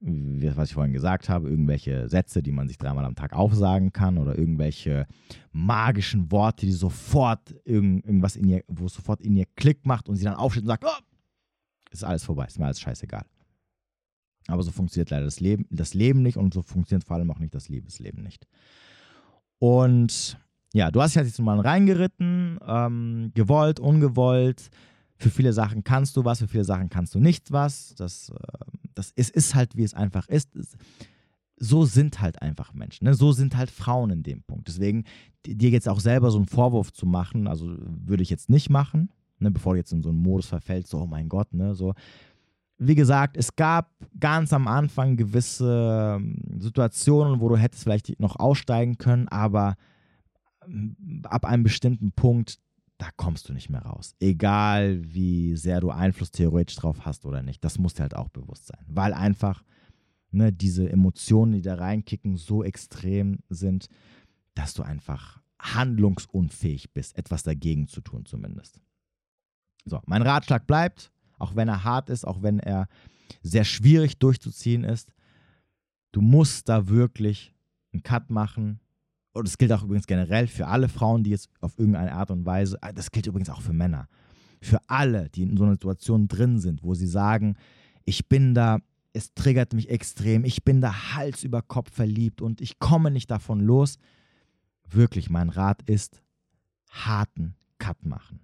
was 0.00 0.68
ich 0.68 0.74
vorhin 0.74 0.92
gesagt 0.92 1.28
habe, 1.28 1.50
irgendwelche 1.50 2.08
Sätze, 2.08 2.42
die 2.42 2.52
man 2.52 2.68
sich 2.68 2.78
dreimal 2.78 3.04
am 3.04 3.14
Tag 3.14 3.34
aufsagen 3.34 3.92
kann 3.92 4.18
oder 4.18 4.38
irgendwelche 4.38 5.06
magischen 5.52 6.30
Worte, 6.30 6.64
die 6.64 6.72
sofort 6.72 7.54
irgendwas 7.64 8.36
in 8.36 8.48
ihr, 8.48 8.64
wo 8.68 8.86
es 8.86 8.94
sofort 8.94 9.20
in 9.20 9.36
ihr 9.36 9.46
Klick 9.56 9.84
macht 9.84 10.08
und 10.08 10.16
sie 10.16 10.24
dann 10.24 10.34
aufsteht 10.34 10.62
und 10.62 10.68
sagt, 10.68 10.84
oh, 10.86 11.02
ist 11.90 12.04
alles 12.04 12.24
vorbei, 12.24 12.46
ist 12.46 12.58
mir 12.58 12.66
alles 12.66 12.80
scheißegal. 12.80 13.24
Aber 14.48 14.62
so 14.62 14.70
funktioniert 14.70 15.10
leider 15.10 15.24
das 15.24 15.40
Leben, 15.40 15.66
das 15.70 15.94
Leben 15.94 16.22
nicht 16.22 16.36
und 16.36 16.52
so 16.52 16.62
funktioniert 16.62 17.04
vor 17.04 17.16
allem 17.16 17.30
auch 17.30 17.38
nicht 17.38 17.54
das 17.54 17.68
Liebesleben 17.68 18.22
nicht. 18.22 18.46
Und 19.58 20.38
ja, 20.74 20.90
du 20.90 21.00
hast 21.00 21.14
dich 21.14 21.22
jetzt 21.22 21.40
mal 21.40 21.60
reingeritten, 21.60 22.58
ähm, 22.66 23.30
gewollt, 23.34 23.80
ungewollt. 23.80 24.70
Für 25.16 25.30
viele 25.30 25.52
Sachen 25.52 25.84
kannst 25.84 26.16
du 26.16 26.24
was, 26.24 26.40
für 26.40 26.48
viele 26.48 26.64
Sachen 26.64 26.90
kannst 26.90 27.14
du 27.14 27.20
nicht 27.20 27.52
was. 27.52 27.94
Das, 27.94 28.30
äh, 28.30 28.34
das 28.94 29.12
ist, 29.12 29.30
ist 29.30 29.54
halt, 29.54 29.76
wie 29.76 29.84
es 29.84 29.94
einfach 29.94 30.28
ist. 30.28 30.50
So 31.56 31.84
sind 31.84 32.20
halt 32.20 32.42
einfach 32.42 32.74
Menschen. 32.74 33.04
Ne? 33.04 33.14
So 33.14 33.32
sind 33.32 33.56
halt 33.56 33.70
Frauen 33.70 34.10
in 34.10 34.22
dem 34.24 34.42
Punkt. 34.42 34.66
Deswegen, 34.68 35.04
dir 35.46 35.70
jetzt 35.70 35.88
auch 35.88 36.00
selber 36.00 36.30
so 36.30 36.38
einen 36.38 36.48
Vorwurf 36.48 36.92
zu 36.92 37.06
machen, 37.06 37.46
also 37.46 37.76
würde 37.78 38.22
ich 38.22 38.30
jetzt 38.30 38.50
nicht 38.50 38.68
machen, 38.68 39.10
ne? 39.38 39.50
bevor 39.50 39.74
du 39.74 39.78
jetzt 39.78 39.92
in 39.92 40.02
so 40.02 40.08
einen 40.08 40.18
Modus 40.18 40.46
verfällst, 40.46 40.90
so, 40.90 40.98
oh 40.98 41.06
mein 41.06 41.28
Gott, 41.28 41.54
ne, 41.54 41.74
so 41.74 41.94
wie 42.78 42.94
gesagt, 42.94 43.36
es 43.36 43.54
gab 43.56 43.90
ganz 44.18 44.52
am 44.52 44.66
Anfang 44.66 45.16
gewisse 45.16 46.16
ähm, 46.16 46.38
Situationen, 46.58 47.40
wo 47.40 47.48
du 47.48 47.56
hättest 47.56 47.84
vielleicht 47.84 48.18
noch 48.20 48.36
aussteigen 48.36 48.98
können, 48.98 49.28
aber 49.28 49.76
ähm, 50.66 51.22
ab 51.24 51.44
einem 51.44 51.62
bestimmten 51.62 52.12
Punkt, 52.12 52.58
da 52.98 53.08
kommst 53.16 53.48
du 53.48 53.52
nicht 53.52 53.70
mehr 53.70 53.82
raus. 53.82 54.14
Egal 54.20 55.00
wie 55.04 55.56
sehr 55.56 55.80
du 55.80 55.90
Einfluss 55.90 56.30
theoretisch 56.30 56.76
drauf 56.76 57.04
hast 57.04 57.26
oder 57.26 57.42
nicht. 57.42 57.64
Das 57.64 57.78
muss 57.78 57.94
dir 57.94 58.02
halt 58.02 58.16
auch 58.16 58.28
bewusst 58.28 58.66
sein. 58.66 58.84
Weil 58.88 59.12
einfach 59.12 59.64
ne, 60.30 60.52
diese 60.52 60.88
Emotionen, 60.88 61.52
die 61.52 61.62
da 61.62 61.74
reinkicken, 61.74 62.36
so 62.36 62.62
extrem 62.62 63.38
sind, 63.48 63.88
dass 64.54 64.74
du 64.74 64.82
einfach 64.82 65.40
handlungsunfähig 65.58 66.92
bist, 66.92 67.16
etwas 67.16 67.42
dagegen 67.42 67.88
zu 67.88 68.00
tun 68.00 68.24
zumindest. 68.26 68.80
So, 69.84 70.00
mein 70.06 70.22
Ratschlag 70.22 70.66
bleibt, 70.66 71.10
auch 71.38 71.56
wenn 71.56 71.68
er 71.68 71.84
hart 71.84 72.10
ist, 72.10 72.26
auch 72.26 72.42
wenn 72.42 72.58
er 72.58 72.88
sehr 73.42 73.64
schwierig 73.64 74.18
durchzuziehen 74.18 74.84
ist. 74.84 75.12
Du 76.12 76.20
musst 76.20 76.68
da 76.68 76.88
wirklich 76.88 77.54
einen 77.92 78.02
Cut 78.02 78.30
machen. 78.30 78.80
Und 79.32 79.48
das 79.48 79.58
gilt 79.58 79.72
auch 79.72 79.82
übrigens 79.82 80.06
generell 80.06 80.46
für 80.46 80.68
alle 80.68 80.88
Frauen, 80.88 81.24
die 81.24 81.30
jetzt 81.30 81.48
auf 81.60 81.78
irgendeine 81.78 82.12
Art 82.12 82.30
und 82.30 82.46
Weise, 82.46 82.78
ah, 82.82 82.92
das 82.92 83.10
gilt 83.10 83.26
übrigens 83.26 83.50
auch 83.50 83.62
für 83.62 83.72
Männer, 83.72 84.08
für 84.60 84.78
alle, 84.86 85.28
die 85.30 85.42
in 85.42 85.56
so 85.56 85.64
einer 85.64 85.72
Situation 85.72 86.28
drin 86.28 86.60
sind, 86.60 86.84
wo 86.84 86.94
sie 86.94 87.08
sagen, 87.08 87.56
ich 88.04 88.28
bin 88.28 88.54
da, 88.54 88.78
es 89.12 89.34
triggert 89.34 89.72
mich 89.72 89.90
extrem, 89.90 90.44
ich 90.44 90.64
bin 90.64 90.80
da 90.80 91.14
Hals 91.14 91.42
über 91.42 91.62
Kopf 91.62 91.92
verliebt 91.92 92.42
und 92.42 92.60
ich 92.60 92.78
komme 92.78 93.10
nicht 93.10 93.30
davon 93.30 93.60
los. 93.60 93.96
Wirklich, 94.88 95.30
mein 95.30 95.48
Rat 95.48 95.82
ist, 95.88 96.22
harten 96.90 97.56
Cut 97.78 98.04
machen 98.04 98.43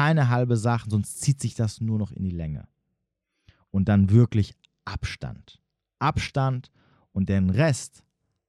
keine 0.00 0.30
halbe 0.30 0.56
Sache, 0.56 0.88
sonst 0.88 1.20
zieht 1.20 1.40
sich 1.40 1.54
das 1.54 1.82
nur 1.82 1.98
noch 1.98 2.10
in 2.10 2.24
die 2.24 2.30
Länge. 2.30 2.66
Und 3.70 3.88
dann 3.90 4.08
wirklich 4.08 4.54
Abstand. 4.86 5.60
Abstand 5.98 6.70
und 7.12 7.28
den 7.28 7.50
Rest 7.50 8.02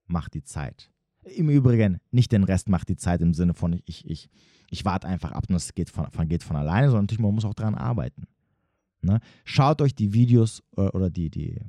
macht 0.07 0.33
die 0.33 0.45
Zeit. 0.45 0.89
Im 1.23 1.49
Übrigen, 1.49 1.99
nicht 2.09 2.31
den 2.31 2.45
Rest 2.45 2.69
macht 2.69 2.87
die 2.87 2.95
Zeit 2.95 3.21
im 3.21 3.33
Sinne 3.33 3.53
von, 3.53 3.81
ich, 3.85 4.09
ich, 4.09 4.29
ich 4.69 4.85
warte 4.85 5.07
einfach 5.07 5.33
ab 5.33 5.43
und 5.49 5.55
es 5.55 5.73
geht 5.73 5.89
von, 5.89 6.07
geht 6.29 6.41
von 6.41 6.55
alleine, 6.55 6.87
sondern 6.87 7.03
natürlich, 7.03 7.21
man 7.21 7.35
muss 7.35 7.43
auch 7.43 7.53
daran 7.53 7.75
arbeiten. 7.75 8.27
Ne? 9.01 9.19
Schaut 9.43 9.81
euch 9.81 9.93
die 9.93 10.13
Videos 10.13 10.63
äh, 10.77 10.83
oder 10.83 11.09
die, 11.09 11.29
die, 11.29 11.59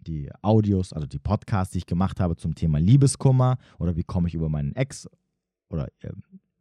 die 0.00 0.30
Audios, 0.40 0.94
also 0.94 1.06
die 1.06 1.18
Podcasts, 1.18 1.72
die 1.72 1.78
ich 1.78 1.86
gemacht 1.86 2.20
habe 2.20 2.36
zum 2.36 2.54
Thema 2.54 2.78
Liebeskummer 2.78 3.58
oder 3.78 3.96
wie 3.96 4.04
komme 4.04 4.28
ich 4.28 4.34
über 4.34 4.48
meinen 4.48 4.74
Ex 4.74 5.06
oder 5.68 5.88
äh, 6.00 6.12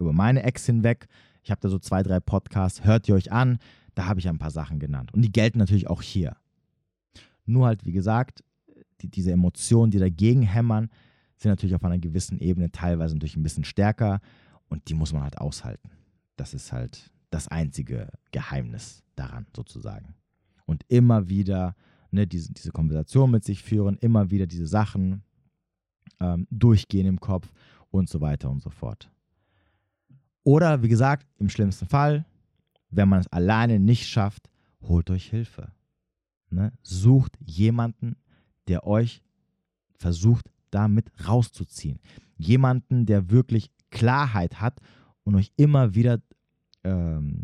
über 0.02 0.14
meine 0.14 0.43
Ex 0.43 0.66
hinweg 0.66 1.08
ich 1.43 1.52
habe 1.52 1.62
da 1.62 1.70
so 1.70 1.80
zwei, 1.80 2.04
drei 2.04 2.20
Podcasts, 2.20 2.84
hört 2.84 3.08
ihr 3.08 3.16
euch 3.16 3.32
an. 3.32 3.60
Da 3.95 4.06
habe 4.06 4.20
ich 4.20 4.30
ein 4.30 4.38
paar 4.38 4.52
Sachen 4.52 4.80
genannt. 4.80 5.14
Und 5.14 5.22
die 5.22 5.32
gelten 5.32 5.58
natürlich 5.58 5.89
auch 5.89 6.02
hier. 6.02 6.38
Nur 7.45 7.68
halt, 7.68 7.86
wie 7.86 7.91
gesagt, 7.91 8.43
die, 9.02 9.10
diese 9.10 9.32
Emotionen, 9.32 9.91
die 9.91 9.99
dagegen 9.99 10.43
hämmern, 10.43 10.89
sind 11.38 11.49
natürlich 11.49 11.76
auf 11.76 11.84
einer 11.84 11.97
gewissen 11.97 12.39
Ebene 12.39 12.72
teilweise 12.72 13.16
natürlich 13.16 13.36
ein 13.36 13.43
bisschen 13.43 13.64
stärker 13.64 14.22
und 14.70 14.88
die 14.89 14.93
muss 14.93 15.12
man 15.12 15.24
halt 15.24 15.39
aushalten. 15.39 15.89
Das 16.38 16.54
ist 16.54 16.72
halt 16.72 17.12
das 17.32 17.47
einzige 17.47 18.10
Geheimnis 18.32 19.04
daran 19.16 19.47
sozusagen. 19.56 20.14
Und 20.66 20.84
immer 20.88 21.28
wieder 21.28 21.76
ne, 22.12 22.28
diese, 22.28 22.54
diese 22.54 22.72
Konversation 22.72 23.32
mit 23.32 23.43
sich 23.43 23.64
führen, 23.64 23.97
immer 23.97 24.30
wieder 24.30 24.45
diese 24.45 24.68
Sachen 24.68 25.24
ähm, 26.20 26.47
durchgehen 26.52 27.08
im 27.08 27.20
Kopf 27.20 27.52
und 27.89 28.08
so 28.08 28.22
weiter 28.22 28.49
und 28.49 28.62
so 28.62 28.70
fort. 28.70 29.11
Oder 30.43 30.81
wie 30.81 30.89
gesagt, 30.89 31.27
im 31.37 31.49
schlimmsten 31.49 31.87
Fall, 31.87 32.25
wenn 32.89 33.09
man 33.09 33.19
es 33.19 33.27
alleine 33.27 33.79
nicht 33.79 34.07
schafft, 34.07 34.49
holt 34.81 35.09
euch 35.09 35.29
Hilfe. 35.29 35.71
Ne? 36.49 36.73
Sucht 36.81 37.37
jemanden, 37.39 38.15
der 38.67 38.85
euch 38.85 39.21
versucht, 39.95 40.51
damit 40.71 41.11
rauszuziehen. 41.27 41.99
Jemanden, 42.37 43.05
der 43.05 43.29
wirklich 43.29 43.71
Klarheit 43.91 44.59
hat 44.59 44.79
und 45.23 45.35
euch 45.35 45.51
immer 45.57 45.93
wieder 45.93 46.21
ähm, 46.83 47.43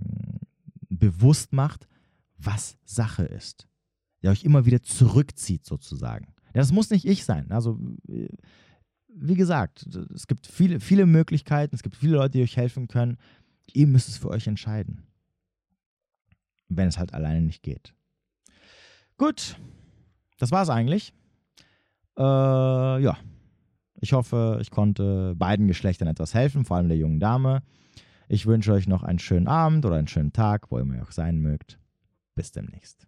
bewusst 0.90 1.54
macht, 1.54 1.88
was 2.38 2.78
Sache 2.84 3.24
ist. 3.24 3.68
Der 4.24 4.32
euch 4.32 4.44
immer 4.44 4.66
wieder 4.66 4.82
zurückzieht, 4.82 5.66
sozusagen. 5.66 6.34
Das 6.54 6.72
muss 6.72 6.90
nicht 6.90 7.06
ich 7.06 7.24
sein. 7.24 7.52
Also 7.52 7.80
äh, 8.08 8.30
wie 9.20 9.36
gesagt, 9.36 9.86
es 10.14 10.28
gibt 10.28 10.48
viele, 10.48 10.80
viele 10.80 11.06
Möglichkeiten, 11.06 11.76
es 11.76 11.84
gibt 11.84 11.96
viele 11.96 12.18
Leute, 12.18 12.38
die 12.38 12.44
euch 12.44 12.58
helfen 12.58 12.88
können. 12.88 13.18
Ihr 13.74 13.88
müsst 13.88 14.10
es 14.10 14.18
für 14.18 14.30
euch 14.30 14.48
entscheiden. 14.48 15.04
Wenn 16.70 16.88
es 16.88 16.98
halt 16.98 17.14
alleine 17.14 17.42
nicht 17.42 17.64
geht. 17.64 17.94
Gut, 19.18 19.58
das 20.38 20.52
war 20.52 20.64
es 20.64 20.70
eigentlich. 20.70 21.14
Äh, 22.18 22.22
ja, 22.22 23.18
ich 24.00 24.14
hoffe, 24.14 24.60
ich 24.62 24.70
konnte 24.70 25.34
beiden 25.36 25.68
Geschlechtern 25.68 26.08
etwas 26.08 26.34
helfen, 26.34 26.66
vor 26.66 26.78
allem 26.78 26.90
der 26.90 26.98
jungen 26.98 27.20
Dame. 27.20 27.64
Ich 28.28 28.46
wünsche 28.46 28.74
euch 28.74 28.88
noch 28.88 29.04
einen 29.04 29.20
schönen 29.20 29.48
Abend 29.48 29.86
oder 29.86 29.96
einen 29.96 30.08
schönen 30.08 30.34
Tag, 30.34 30.70
wo 30.70 30.78
immer 30.78 30.96
ihr 30.96 31.04
auch 31.04 31.12
sein 31.12 31.40
mögt. 31.40 31.80
Bis 32.36 32.52
demnächst. 32.52 33.08